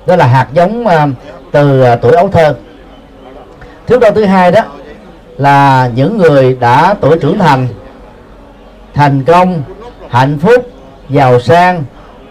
Đó 0.05 0.15
là 0.15 0.27
hạt 0.27 0.47
giống 0.53 0.87
à, 0.87 1.07
từ 1.51 1.81
à, 1.81 1.95
tuổi 1.95 2.11
ấu 2.11 2.27
thơ 2.27 2.55
thước 3.87 3.99
đo 3.99 4.11
thứ 4.11 4.25
hai 4.25 4.51
đó 4.51 4.61
là 5.37 5.89
những 5.95 6.17
người 6.17 6.57
đã 6.59 6.95
tuổi 7.01 7.19
trưởng 7.19 7.39
thành 7.39 7.67
thành 8.93 9.23
công 9.23 9.63
hạnh 10.09 10.37
phúc 10.39 10.69
giàu 11.09 11.39
sang 11.39 11.83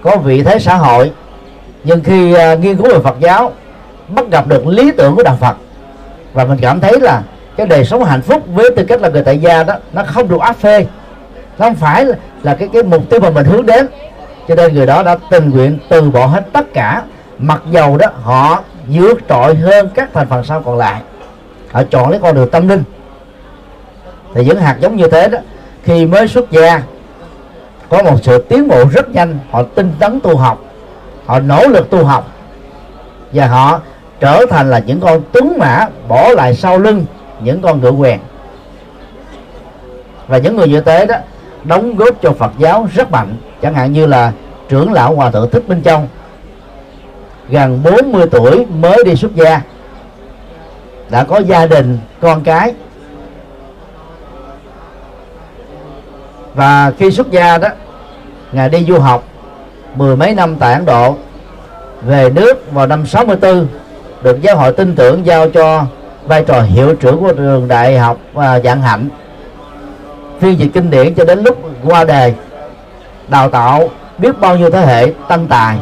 có 0.03 0.17
vị 0.17 0.43
thế 0.43 0.59
xã 0.59 0.75
hội. 0.75 1.13
Nhưng 1.85 2.05
khi 2.05 2.35
uh, 2.35 2.61
nghiên 2.61 2.77
cứu 2.77 2.89
về 2.89 2.99
Phật 3.05 3.17
giáo 3.21 3.53
bắt 4.09 4.25
gặp 4.31 4.47
được 4.47 4.67
lý 4.67 4.93
tưởng 4.93 5.17
của 5.17 5.23
đạo 5.23 5.37
Phật 5.41 5.57
và 6.33 6.45
mình 6.45 6.59
cảm 6.63 6.81
thấy 6.81 7.01
là 7.01 7.23
cái 7.57 7.67
đời 7.67 7.85
sống 7.85 8.05
hạnh 8.05 8.23
phúc 8.23 8.43
với 8.47 8.71
tư 8.77 8.85
cách 8.89 9.01
là 9.01 9.09
người 9.09 9.23
tại 9.23 9.39
gia 9.39 9.63
đó 9.63 9.75
nó 9.93 10.03
không 10.07 10.29
được 10.29 10.41
áp 10.41 10.57
phê. 10.57 10.87
Nó 11.59 11.67
không 11.67 11.75
phải 11.75 12.05
là 12.43 12.55
cái 12.55 12.69
cái 12.73 12.83
mục 12.83 13.03
tiêu 13.11 13.21
mà 13.21 13.31
mình 13.31 13.47
hướng 13.47 13.67
đến. 13.67 13.87
Cho 14.49 14.55
nên 14.55 14.75
người 14.75 14.87
đó 14.87 15.03
đã 15.03 15.17
tình 15.31 15.51
nguyện 15.51 15.79
từ 15.89 16.11
bỏ 16.11 16.27
hết 16.27 16.43
tất 16.53 16.75
cả 16.75 17.03
mặc 17.39 17.63
dầu 17.71 17.97
đó 17.97 18.07
họ 18.23 18.63
vượt 18.89 19.19
trội 19.29 19.55
hơn 19.55 19.89
các 19.95 20.09
thành 20.13 20.29
phần 20.29 20.45
sau 20.45 20.63
còn 20.63 20.79
lại 20.79 21.01
họ 21.75 21.83
chọn 21.91 22.11
lấy 22.11 22.21
con 22.21 22.35
đường 22.35 22.51
tâm 22.51 22.69
linh. 22.69 22.83
Thì 24.35 24.45
những 24.45 24.61
hạt 24.61 24.77
giống 24.81 24.97
như 24.97 25.09
thế 25.09 25.29
đó, 25.29 25.39
khi 25.83 26.07
mới 26.07 26.29
xuất 26.29 26.51
gia, 26.51 26.83
có 27.89 28.03
một 28.03 28.17
sự 28.23 28.45
tiến 28.49 28.69
bộ 28.69 28.85
rất 28.93 29.09
nhanh. 29.11 29.39
Họ 29.51 29.63
tinh 29.63 29.93
tấn 29.99 30.21
tu 30.21 30.37
học, 30.37 30.65
họ 31.27 31.41
nỗ 31.41 31.69
lực 31.69 31.91
tu 31.91 32.05
học, 32.05 32.29
và 33.33 33.47
họ 33.47 33.81
trở 34.21 34.47
thành 34.51 34.71
là 34.71 34.79
những 34.79 35.01
con 35.01 35.21
tuấn 35.33 35.59
mã 35.59 35.89
bỏ 36.09 36.29
lại 36.29 36.55
sau 36.55 36.79
lưng 36.79 37.05
những 37.41 37.63
con 37.63 37.81
ngựa 37.81 37.93
quèn. 37.93 38.21
Và 40.29 40.39
những 40.39 40.57
người 40.57 40.69
như 40.69 40.81
thế 40.81 41.07
đó, 41.07 41.17
đóng 41.65 41.97
góp 41.97 42.23
cho 42.23 42.33
Phật 42.33 42.53
giáo 42.59 42.89
rất 42.95 43.11
mạnh. 43.11 43.37
Chẳng 43.63 43.75
hạn 43.75 43.93
như 43.93 44.07
là 44.07 44.33
trưởng 44.69 44.93
lão 44.93 45.15
hòa 45.15 45.31
thượng 45.31 45.51
thích 45.51 45.69
minh 45.69 45.83
châu, 45.83 46.03
gần 47.49 47.83
40 47.85 48.27
tuổi 48.31 48.67
mới 48.67 49.05
đi 49.05 49.17
xuất 49.17 49.35
gia 49.35 49.61
đã 51.11 51.25
có 51.25 51.39
gia 51.39 51.67
đình 51.67 51.99
con 52.21 52.45
cái. 52.45 52.75
Và 56.55 56.93
khi 56.99 57.11
xuất 57.11 57.31
gia 57.31 57.59
đó 57.59 57.69
ngài 58.53 58.69
đi 58.69 58.85
du 58.89 58.99
học 58.99 59.25
mười 59.95 60.17
mấy 60.17 60.35
năm 60.35 60.57
tại 60.57 60.75
Ấn 60.75 60.85
Độ 60.85 61.17
về 62.03 62.31
nước 62.31 62.73
vào 62.73 62.87
năm 62.87 63.07
64 63.07 63.67
được 64.23 64.43
giáo 64.43 64.57
hội 64.57 64.73
tin 64.73 64.95
tưởng 64.95 65.27
giao 65.27 65.51
cho 65.51 65.85
vai 66.27 66.45
trò 66.45 66.61
hiệu 66.61 66.95
trưởng 66.95 67.21
của 67.21 67.33
trường 67.33 67.69
đại 67.69 67.99
học 67.99 68.19
à, 68.35 68.61
dạng 68.61 68.83
hạnh. 68.83 69.09
Phiên 70.41 70.59
dịch 70.59 70.71
kinh 70.75 70.91
điển 70.91 71.15
cho 71.15 71.25
đến 71.25 71.43
lúc 71.43 71.59
qua 71.85 72.05
đề 72.05 72.35
đào 73.29 73.51
tạo 73.51 73.89
biết 74.19 74.41
bao 74.41 74.57
nhiêu 74.57 74.71
thế 74.71 74.81
hệ 74.81 75.13
tăng 75.29 75.47
tài. 75.47 75.77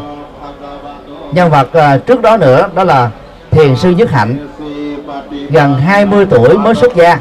Nhân 1.32 1.50
vật 1.50 1.72
à, 1.72 1.98
trước 2.06 2.22
đó 2.22 2.36
nữa 2.36 2.68
đó 2.74 2.84
là 2.84 3.10
thiền 3.50 3.76
sư 3.76 3.90
nhất 3.90 4.10
hạnh 4.10 4.48
gần 5.50 5.74
20 5.74 6.26
tuổi 6.30 6.58
mới 6.58 6.74
xuất 6.74 6.94
gia. 6.94 7.18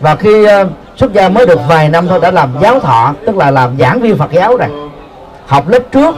Và 0.00 0.16
khi 0.16 0.44
ờ, 0.44 0.66
xuất 0.96 1.12
gia 1.12 1.28
mới 1.28 1.46
được 1.46 1.60
vài 1.68 1.88
năm 1.88 2.08
thôi 2.08 2.20
đã 2.22 2.30
làm 2.30 2.54
giáo 2.62 2.80
thọ, 2.80 3.14
tức 3.26 3.36
là 3.36 3.50
làm 3.50 3.76
giảng 3.78 4.00
viên 4.00 4.16
Phật 4.16 4.32
giáo 4.32 4.56
rồi. 4.56 4.68
Học 5.46 5.68
lớp 5.68 5.82
trước 5.92 6.14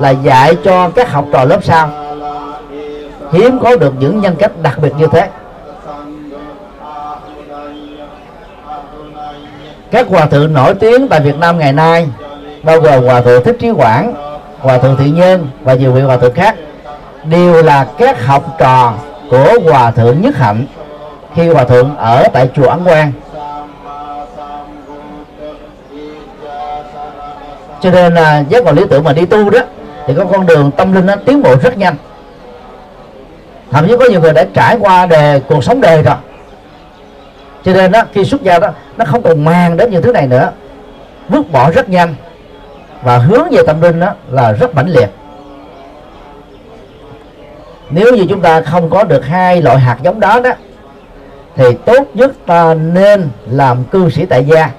là 0.00 0.10
dạy 0.10 0.56
cho 0.64 0.90
các 0.90 1.12
học 1.12 1.24
trò 1.32 1.44
lớp 1.44 1.64
sau. 1.64 1.90
Hiếm 3.32 3.58
có 3.58 3.76
được 3.76 3.94
những 3.98 4.20
nhân 4.20 4.36
cách 4.38 4.52
đặc 4.62 4.78
biệt 4.78 4.92
như 4.98 5.06
thế. 5.06 5.28
Các 9.90 10.06
hòa 10.08 10.26
thượng 10.26 10.52
nổi 10.52 10.74
tiếng 10.74 11.08
tại 11.08 11.20
Việt 11.20 11.36
Nam 11.36 11.58
ngày 11.58 11.72
nay 11.72 12.08
bao 12.62 12.80
gồm 12.80 13.04
hòa 13.04 13.20
thượng 13.20 13.44
thích 13.44 13.56
trí 13.60 13.70
quảng, 13.70 14.14
hòa 14.58 14.78
thượng 14.78 14.96
Thị 14.96 15.10
nhân 15.10 15.48
và 15.62 15.74
nhiều 15.74 15.92
vị 15.92 16.00
hòa 16.00 16.16
thượng 16.16 16.34
khác 16.34 16.54
đều 17.24 17.62
là 17.62 17.86
các 17.98 18.26
học 18.26 18.44
trò 18.58 18.94
của 19.30 19.48
hòa 19.64 19.90
thượng 19.90 20.22
nhất 20.22 20.36
hạnh 20.36 20.66
khi 21.34 21.48
hòa 21.48 21.64
thượng 21.64 21.96
ở 21.96 22.28
tại 22.32 22.50
chùa 22.56 22.68
ấn 22.68 22.84
quang. 22.84 23.12
Cho 27.80 27.90
nên 27.90 28.14
là 28.14 28.44
giác 28.48 28.64
ngộ 28.64 28.72
lý 28.72 28.82
tưởng 28.90 29.04
mà 29.04 29.12
đi 29.12 29.26
tu 29.26 29.50
đó, 29.50 29.60
thì 30.06 30.14
có 30.16 30.24
con 30.24 30.46
đường 30.46 30.70
tâm 30.70 30.92
linh 30.92 31.06
nó 31.06 31.16
tiến 31.16 31.42
bộ 31.42 31.56
rất 31.62 31.78
nhanh. 31.78 31.94
Thậm 33.70 33.88
chí 33.88 33.96
có 33.96 34.04
nhiều 34.10 34.20
người 34.20 34.32
đã 34.32 34.44
trải 34.54 34.76
qua 34.80 35.06
đề, 35.06 35.40
cuộc 35.48 35.64
sống 35.64 35.80
đề 35.80 36.02
rồi. 36.02 36.14
Cho 37.64 37.72
nên 37.72 37.92
đó 37.92 38.02
khi 38.12 38.24
xuất 38.24 38.42
gia 38.42 38.58
đó, 38.58 38.68
nó 38.96 39.04
không 39.04 39.22
còn 39.22 39.44
mang 39.44 39.76
đến 39.76 39.90
những 39.90 40.02
thứ 40.02 40.12
này 40.12 40.26
nữa. 40.26 40.50
Vứt 41.28 41.52
bỏ 41.52 41.70
rất 41.70 41.88
nhanh 41.88 42.14
và 43.02 43.18
hướng 43.18 43.48
về 43.50 43.62
tâm 43.66 43.82
linh 43.82 44.00
đó 44.00 44.14
là 44.30 44.52
rất 44.52 44.74
mãnh 44.74 44.88
liệt 44.88 45.10
nếu 47.90 48.14
như 48.16 48.26
chúng 48.28 48.40
ta 48.40 48.60
không 48.60 48.90
có 48.90 49.04
được 49.04 49.26
hai 49.26 49.62
loại 49.62 49.78
hạt 49.78 49.96
giống 50.02 50.20
đó 50.20 50.40
đó, 50.40 50.50
thì 51.56 51.64
tốt 51.84 52.08
nhất 52.14 52.32
ta 52.46 52.74
nên 52.74 53.28
làm 53.50 53.84
cư 53.84 54.10
sĩ 54.10 54.26
tại 54.26 54.44
gia. 54.44 54.70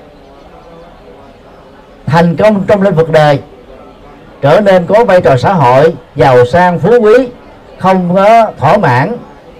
Thành 2.05 2.35
công 2.35 2.63
trong 2.67 2.81
lĩnh 2.81 2.95
vực 2.95 3.11
đời, 3.11 3.39
trở 4.41 4.61
nên 4.61 4.85
có 4.85 5.05
vai 5.05 5.21
trò 5.21 5.37
xã 5.37 5.53
hội, 5.53 5.93
giàu 6.15 6.45
sang, 6.45 6.79
phú 6.79 6.99
quý, 7.01 7.29
không 7.77 8.15
có 8.15 8.51
thỏa 8.57 8.77
mãn, 8.77 9.17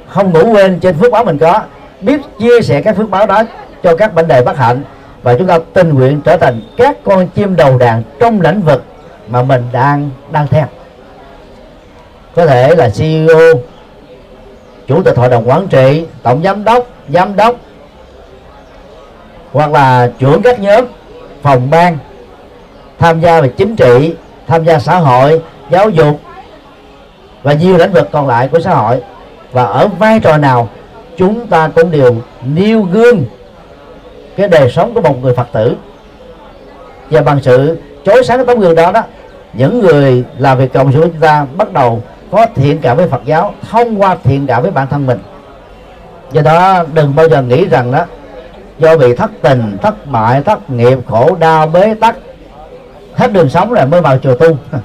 không 0.08 0.34
ngủ 0.34 0.54
quên 0.54 0.80
trên 0.80 0.96
phước 0.96 1.12
báo 1.12 1.24
mình 1.24 1.38
có. 1.38 1.62
Biết 2.02 2.22
chia 2.40 2.62
sẻ 2.62 2.82
các 2.82 2.98
phước 2.98 3.10
báo 3.10 3.28
đó 3.28 3.44
cho 3.84 3.96
các 3.96 4.16
bệnh 4.16 4.28
đề 4.28 4.42
bất 4.42 4.58
hạnh 4.58 4.84
và 5.24 5.36
chúng 5.36 5.48
ta 5.48 5.60
tình 5.74 5.94
nguyện 5.94 6.22
trở 6.22 6.38
thành 6.38 6.62
các 6.78 6.98
con 7.04 7.28
chim 7.28 7.56
đầu 7.56 7.78
đàn 7.78 8.04
trong 8.20 8.42
lĩnh 8.42 8.62
vực 8.62 8.84
mà 9.28 9.44
mình 9.44 9.64
đang 9.72 10.10
đang 10.32 10.48
theo 10.48 10.66
có 12.36 12.46
thể 12.46 12.76
là 12.76 12.90
CEO 12.90 13.40
chủ 14.88 15.04
tịch 15.04 15.18
hội 15.18 15.30
đồng 15.30 15.50
quản 15.50 15.68
trị, 15.68 16.06
tổng 16.24 16.42
giám 16.44 16.64
đốc 16.64 16.88
giám 17.10 17.36
đốc, 17.36 17.56
hoặc 19.52 19.72
là 19.72 20.12
trưởng 20.20 20.42
các 20.42 20.60
nhóm, 20.60 20.86
phòng 21.42 21.70
ban, 21.70 21.98
tham 23.00 23.22
gia 23.22 23.42
về 23.42 23.50
chính 23.58 23.76
trị, 23.76 24.14
tham 24.48 24.66
gia 24.66 24.80
xã 24.80 24.96
hội, 24.96 25.42
giáo 25.70 25.90
dục, 25.90 26.20
và 27.44 27.54
nhiều 27.54 27.78
lĩnh 27.78 27.92
vực 27.92 28.10
còn 28.12 28.28
lại 28.28 28.48
của 28.48 28.60
xã 28.60 28.74
hội. 28.74 29.02
Và 29.52 29.66
ở 29.66 29.88
vai 29.88 30.20
trò 30.20 30.38
nào, 30.38 30.70
chúng 31.18 31.48
ta 31.48 31.70
cũng 31.76 31.92
đều 31.92 32.16
nêu 32.44 32.82
gương 32.82 33.24
cái 34.36 34.48
đời 34.48 34.72
sống 34.72 34.94
của 34.94 35.02
một 35.02 35.22
người 35.22 35.34
phật 35.36 35.48
tử. 35.54 35.76
Và 37.10 37.22
bằng 37.22 37.40
sự 37.42 37.78
chối 38.06 38.24
sáng 38.24 38.46
tấm 38.46 38.60
gương 38.60 38.76
đó 38.76 38.92
đó, 38.92 39.04
những 39.54 39.80
người 39.80 40.24
làm 40.38 40.58
việc 40.58 40.74
cộng 40.74 40.92
sự 40.92 41.00
của 41.00 41.08
chúng 41.08 41.22
ta 41.22 41.46
bắt 41.58 41.74
đầu 41.74 42.02
có 42.32 42.46
thiện 42.56 42.80
cảm 42.82 42.98
với 42.98 43.08
Phật 43.08 43.22
giáo, 43.26 43.54
thông 43.70 44.02
qua 44.02 44.18
thiện 44.24 44.48
cảm 44.48 44.62
với 44.62 44.72
bản 44.72 44.88
thân 44.88 45.06
mình. 45.06 45.20
Do 46.32 46.42
đó, 46.42 46.84
đừng 46.94 47.16
bao 47.16 47.30
giờ 47.30 47.42
nghĩ 47.42 47.66
rằng 47.66 47.92
đó, 47.92 48.06
do 48.80 48.98
bị 48.98 49.16
thất 49.16 49.32
tình, 49.42 49.78
thất 49.82 50.08
bại, 50.12 50.42
thất 50.44 50.70
nghiệp, 50.70 50.98
khổ, 51.08 51.36
đau, 51.40 51.68
bế 51.68 51.94
tắc, 51.94 52.16
hết 53.16 53.34
đường 53.34 53.50
sống 53.50 53.74
rồi 53.74 53.86
mới 53.86 54.02
vào 54.02 54.18
chùa 54.18 54.36
tu. 54.36 54.58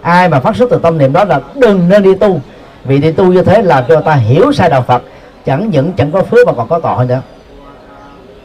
Ai 0.00 0.28
mà 0.28 0.40
phát 0.40 0.56
xuất 0.56 0.70
từ 0.70 0.78
tâm 0.82 0.98
niệm 0.98 1.12
đó 1.12 1.24
là 1.24 1.40
đừng 1.54 1.88
nên 1.88 2.02
đi 2.02 2.14
tu. 2.14 2.40
Vì 2.84 2.98
đi 2.98 3.12
tu 3.12 3.24
như 3.24 3.42
thế 3.42 3.62
làm 3.62 3.84
cho 3.88 4.00
ta 4.00 4.14
hiểu 4.14 4.52
sai 4.52 4.70
đạo 4.70 4.82
Phật, 4.82 5.02
chẳng 5.44 5.70
những 5.70 5.92
chẳng 5.92 6.12
có 6.12 6.22
phước 6.22 6.46
mà 6.46 6.52
còn 6.52 6.68
có 6.68 6.78
tội 6.78 7.06
nữa. 7.06 7.20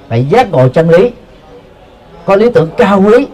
Phải 0.10 0.26
giác 0.26 0.52
ngộ 0.52 0.68
chân 0.68 0.90
lý, 0.90 1.12
có 2.26 2.36
lý 2.36 2.50
tưởng 2.50 2.70
cao 2.78 3.02
quý. 3.02 3.28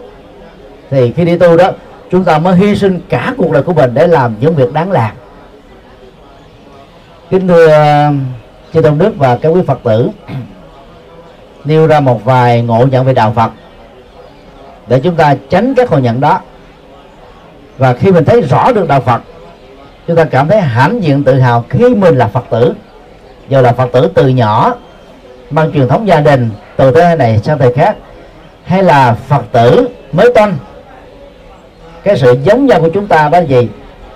Thì 0.90 1.12
khi 1.12 1.24
đi 1.24 1.38
tu 1.38 1.56
đó 1.56 1.70
chúng 2.10 2.24
ta 2.24 2.38
mới 2.38 2.56
hy 2.56 2.76
sinh 2.76 3.00
cả 3.08 3.34
cuộc 3.38 3.52
đời 3.52 3.62
của 3.62 3.72
mình 3.72 3.94
để 3.94 4.06
làm 4.06 4.34
những 4.40 4.54
việc 4.54 4.72
đáng 4.72 4.92
làm. 4.92 5.10
Kính 7.30 7.48
thưa 7.48 7.66
ờ, 7.68 8.12
chư 8.74 8.82
tôn 8.82 8.98
đức 8.98 9.12
và 9.16 9.36
các 9.36 9.48
quý 9.48 9.60
phật 9.66 9.78
tử, 9.84 10.08
nêu 11.64 11.86
ra 11.86 12.00
một 12.00 12.24
vài 12.24 12.62
ngộ 12.62 12.86
nhận 12.86 13.04
về 13.04 13.14
đạo 13.14 13.32
phật 13.36 13.50
để 14.86 15.00
chúng 15.00 15.16
ta 15.16 15.34
tránh 15.50 15.74
các 15.74 15.90
ngộ 15.90 15.98
nhận 15.98 16.20
đó. 16.20 16.40
Và 17.78 17.94
khi 17.94 18.12
mình 18.12 18.24
thấy 18.24 18.40
rõ 18.40 18.72
được 18.72 18.88
đạo 18.88 19.00
phật, 19.00 19.22
chúng 20.06 20.16
ta 20.16 20.24
cảm 20.24 20.48
thấy 20.48 20.60
hãnh 20.60 21.02
diện 21.02 21.24
tự 21.24 21.38
hào 21.38 21.64
khi 21.68 21.94
mình 21.94 22.16
là 22.16 22.28
phật 22.28 22.44
tử. 22.50 22.74
Giờ 23.48 23.60
là 23.60 23.72
phật 23.72 23.92
tử 23.92 24.10
từ 24.14 24.28
nhỏ, 24.28 24.74
mang 25.50 25.72
truyền 25.72 25.88
thống 25.88 26.08
gia 26.08 26.20
đình 26.20 26.50
từ 26.76 26.92
thế 26.92 27.16
này 27.16 27.38
sang 27.38 27.58
thời 27.58 27.72
khác, 27.72 27.96
hay 28.64 28.82
là 28.82 29.16
phật 29.28 29.42
tử 29.52 29.88
mới 30.12 30.32
toanh 30.34 30.56
cái 32.04 32.18
sự 32.18 32.36
giống 32.44 32.66
nhau 32.66 32.80
của 32.80 32.88
chúng 32.94 33.06
ta 33.06 33.28
đó 33.28 33.38
là 33.38 33.44
gì? 33.44 33.68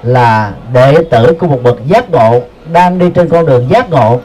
Là 0.02 0.52
đệ 0.72 0.94
tử 1.10 1.32
của 1.38 1.46
một 1.46 1.62
bậc 1.62 1.86
giác 1.86 2.10
ngộ 2.10 2.40
đang 2.72 2.98
đi 2.98 3.10
trên 3.10 3.28
con 3.28 3.46
đường 3.46 3.66
giác 3.70 3.90
ngộ. 3.90 4.20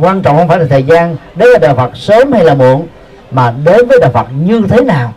Quan 0.00 0.22
trọng 0.22 0.36
không 0.36 0.48
phải 0.48 0.58
là 0.58 0.64
thời 0.70 0.82
gian 0.82 1.16
đến 1.34 1.48
với 1.50 1.58
đạo 1.58 1.74
Phật 1.74 1.96
sớm 1.96 2.32
hay 2.32 2.44
là 2.44 2.54
muộn, 2.54 2.86
mà 3.30 3.54
đến 3.64 3.88
với 3.88 3.98
đạo 4.00 4.10
Phật 4.10 4.26
như 4.44 4.62
thế 4.68 4.80
nào? 4.80 5.12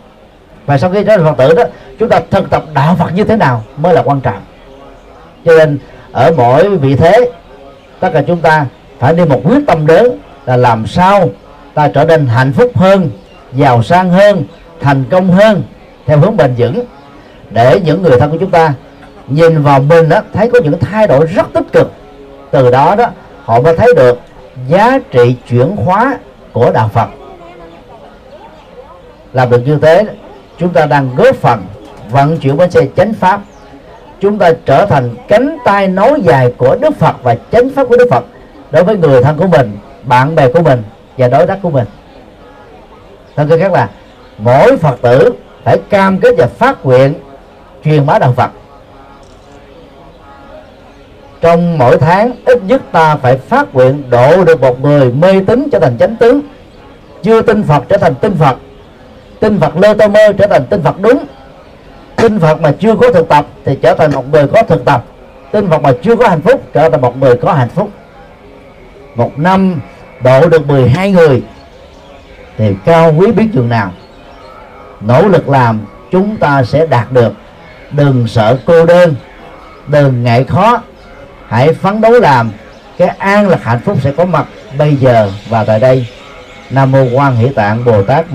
Và 0.66 0.78
sau 0.78 0.90
khi 0.90 1.04
trở 1.04 1.16
thành 1.16 1.24
Phật 1.26 1.36
tử 1.38 1.54
đó, 1.54 1.62
chúng 1.98 2.08
ta 2.08 2.20
thực 2.30 2.50
tập 2.50 2.64
đạo 2.74 2.96
Phật 2.98 3.14
như 3.14 3.24
thế 3.24 3.36
nào 3.36 3.62
mới 3.76 3.94
là 3.94 4.02
quan 4.02 4.20
trọng? 4.20 4.40
Cho 5.44 5.52
nên, 5.58 5.78
ở 6.12 6.32
mỗi 6.36 6.76
vị 6.76 6.96
thế, 6.96 7.30
tất 8.00 8.10
cả 8.12 8.22
chúng 8.26 8.40
ta 8.40 8.66
phải 8.98 9.14
đi 9.14 9.24
một 9.24 9.40
quyết 9.44 9.60
tâm 9.66 9.86
lớn 9.86 10.18
là 10.46 10.56
làm 10.56 10.86
sao 10.86 11.28
ta 11.74 11.88
trở 11.88 12.04
nên 12.04 12.26
hạnh 12.26 12.52
phúc 12.52 12.70
hơn, 12.74 13.10
giàu 13.52 13.82
sang 13.82 14.10
hơn, 14.10 14.44
thành 14.80 15.04
công 15.10 15.30
hơn, 15.30 15.62
theo 16.06 16.18
hướng 16.18 16.36
bền 16.36 16.54
vững 16.58 16.84
để 17.50 17.80
những 17.84 18.02
người 18.02 18.18
thân 18.20 18.30
của 18.30 18.36
chúng 18.40 18.50
ta 18.50 18.74
nhìn 19.26 19.62
vào 19.62 19.80
mình 19.80 20.08
đó 20.08 20.20
thấy 20.32 20.50
có 20.50 20.60
những 20.60 20.78
thay 20.78 21.06
đổi 21.06 21.26
rất 21.26 21.46
tích 21.52 21.72
cực. 21.72 21.92
Từ 22.50 22.70
đó 22.70 22.96
đó, 22.96 23.06
họ 23.44 23.60
mới 23.60 23.76
thấy 23.76 23.94
được 23.96 24.18
giá 24.68 24.98
trị 25.10 25.36
chuyển 25.48 25.76
hóa 25.76 26.18
của 26.52 26.70
đạo 26.70 26.90
Phật. 26.94 27.08
Làm 29.32 29.50
được 29.50 29.60
như 29.66 29.78
thế, 29.82 30.04
chúng 30.58 30.72
ta 30.72 30.86
đang 30.86 31.16
góp 31.16 31.36
phần 31.36 31.66
vận 32.10 32.38
chuyển 32.38 32.56
bánh 32.56 32.70
xe 32.70 32.80
chánh 32.96 33.14
pháp. 33.14 33.40
Chúng 34.20 34.38
ta 34.38 34.52
trở 34.64 34.86
thành 34.86 35.14
cánh 35.28 35.56
tay 35.64 35.88
nối 35.88 36.20
dài 36.20 36.54
của 36.58 36.76
Đức 36.80 36.98
Phật 36.98 37.16
và 37.22 37.36
chánh 37.52 37.70
pháp 37.70 37.84
của 37.88 37.96
Đức 37.96 38.08
Phật 38.10 38.24
đối 38.70 38.84
với 38.84 38.96
người 38.96 39.22
thân 39.22 39.36
của 39.36 39.46
mình, 39.46 39.78
bạn 40.02 40.34
bè 40.34 40.52
của 40.52 40.62
mình 40.62 40.82
và 41.18 41.28
đối 41.28 41.46
tác 41.46 41.58
của 41.62 41.70
mình. 41.70 41.86
Thân 43.36 43.48
cơ 43.48 43.58
khác 43.58 43.72
là 43.72 43.88
mỗi 44.38 44.76
Phật 44.76 45.02
tử 45.02 45.32
phải 45.64 45.78
cam 45.90 46.18
kết 46.18 46.34
và 46.38 46.46
phát 46.46 46.86
nguyện 46.86 47.14
truyền 47.84 48.06
bá 48.06 48.18
đạo 48.18 48.32
Phật 48.36 48.50
trong 51.40 51.78
mỗi 51.78 51.98
tháng, 51.98 52.32
ít 52.44 52.62
nhất 52.62 52.82
ta 52.92 53.16
phải 53.16 53.36
phát 53.36 53.74
nguyện 53.74 54.10
độ 54.10 54.44
được 54.44 54.60
một 54.60 54.80
người 54.80 55.12
mê 55.12 55.40
tín 55.46 55.68
trở 55.72 55.78
thành 55.78 55.98
chánh 55.98 56.16
tướng. 56.16 56.40
Chưa 57.22 57.42
tin 57.42 57.62
Phật 57.62 57.84
trở 57.88 57.96
thành 57.96 58.14
tin 58.14 58.34
Phật. 58.34 58.56
Tin 59.40 59.60
Phật 59.60 59.76
lơ 59.76 59.94
tơ 59.94 60.08
mơ 60.08 60.32
trở 60.38 60.46
thành 60.46 60.66
tin 60.66 60.82
Phật 60.82 61.00
đúng. 61.00 61.24
Tin 62.16 62.38
Phật 62.38 62.60
mà 62.60 62.72
chưa 62.80 62.96
có 62.96 63.12
thực 63.12 63.28
tập 63.28 63.46
thì 63.64 63.78
trở 63.82 63.94
thành 63.94 64.12
một 64.12 64.32
người 64.32 64.46
có 64.46 64.62
thực 64.62 64.84
tập. 64.84 65.04
Tin 65.52 65.68
Phật 65.68 65.82
mà 65.82 65.92
chưa 66.02 66.16
có 66.16 66.28
hạnh 66.28 66.40
phúc, 66.40 66.62
trở 66.72 66.90
thành 66.90 67.00
một 67.00 67.16
người 67.20 67.36
có 67.36 67.52
hạnh 67.52 67.68
phúc. 67.68 67.90
Một 69.14 69.38
năm 69.38 69.80
độ 70.24 70.48
được 70.48 70.66
12 70.66 71.12
người 71.12 71.42
thì 72.56 72.74
cao 72.84 73.14
quý 73.18 73.32
biết 73.32 73.46
chừng 73.54 73.68
nào. 73.68 73.92
Nỗ 75.00 75.28
lực 75.28 75.48
làm, 75.48 75.80
chúng 76.10 76.36
ta 76.36 76.62
sẽ 76.62 76.86
đạt 76.86 77.12
được 77.12 77.32
đừng 77.90 78.28
sợ 78.28 78.58
cô 78.64 78.86
đơn. 78.86 79.14
Đừng 79.86 80.24
ngại 80.24 80.44
khó. 80.44 80.82
Hãy 81.48 81.74
phấn 81.74 82.00
đấu 82.00 82.12
làm. 82.12 82.50
Cái 82.98 83.08
an 83.08 83.48
lạc 83.48 83.62
hạnh 83.62 83.80
phúc 83.84 83.98
sẽ 84.02 84.12
có 84.12 84.24
mặt 84.24 84.46
bây 84.78 84.96
giờ 84.96 85.30
và 85.48 85.64
tại 85.64 85.80
đây. 85.80 86.06
Nam 86.70 86.92
mô 86.92 87.04
quan 87.12 87.36
hỷ 87.36 87.48
tạng 87.48 87.84
bồ 87.84 88.02
tát. 88.02 88.26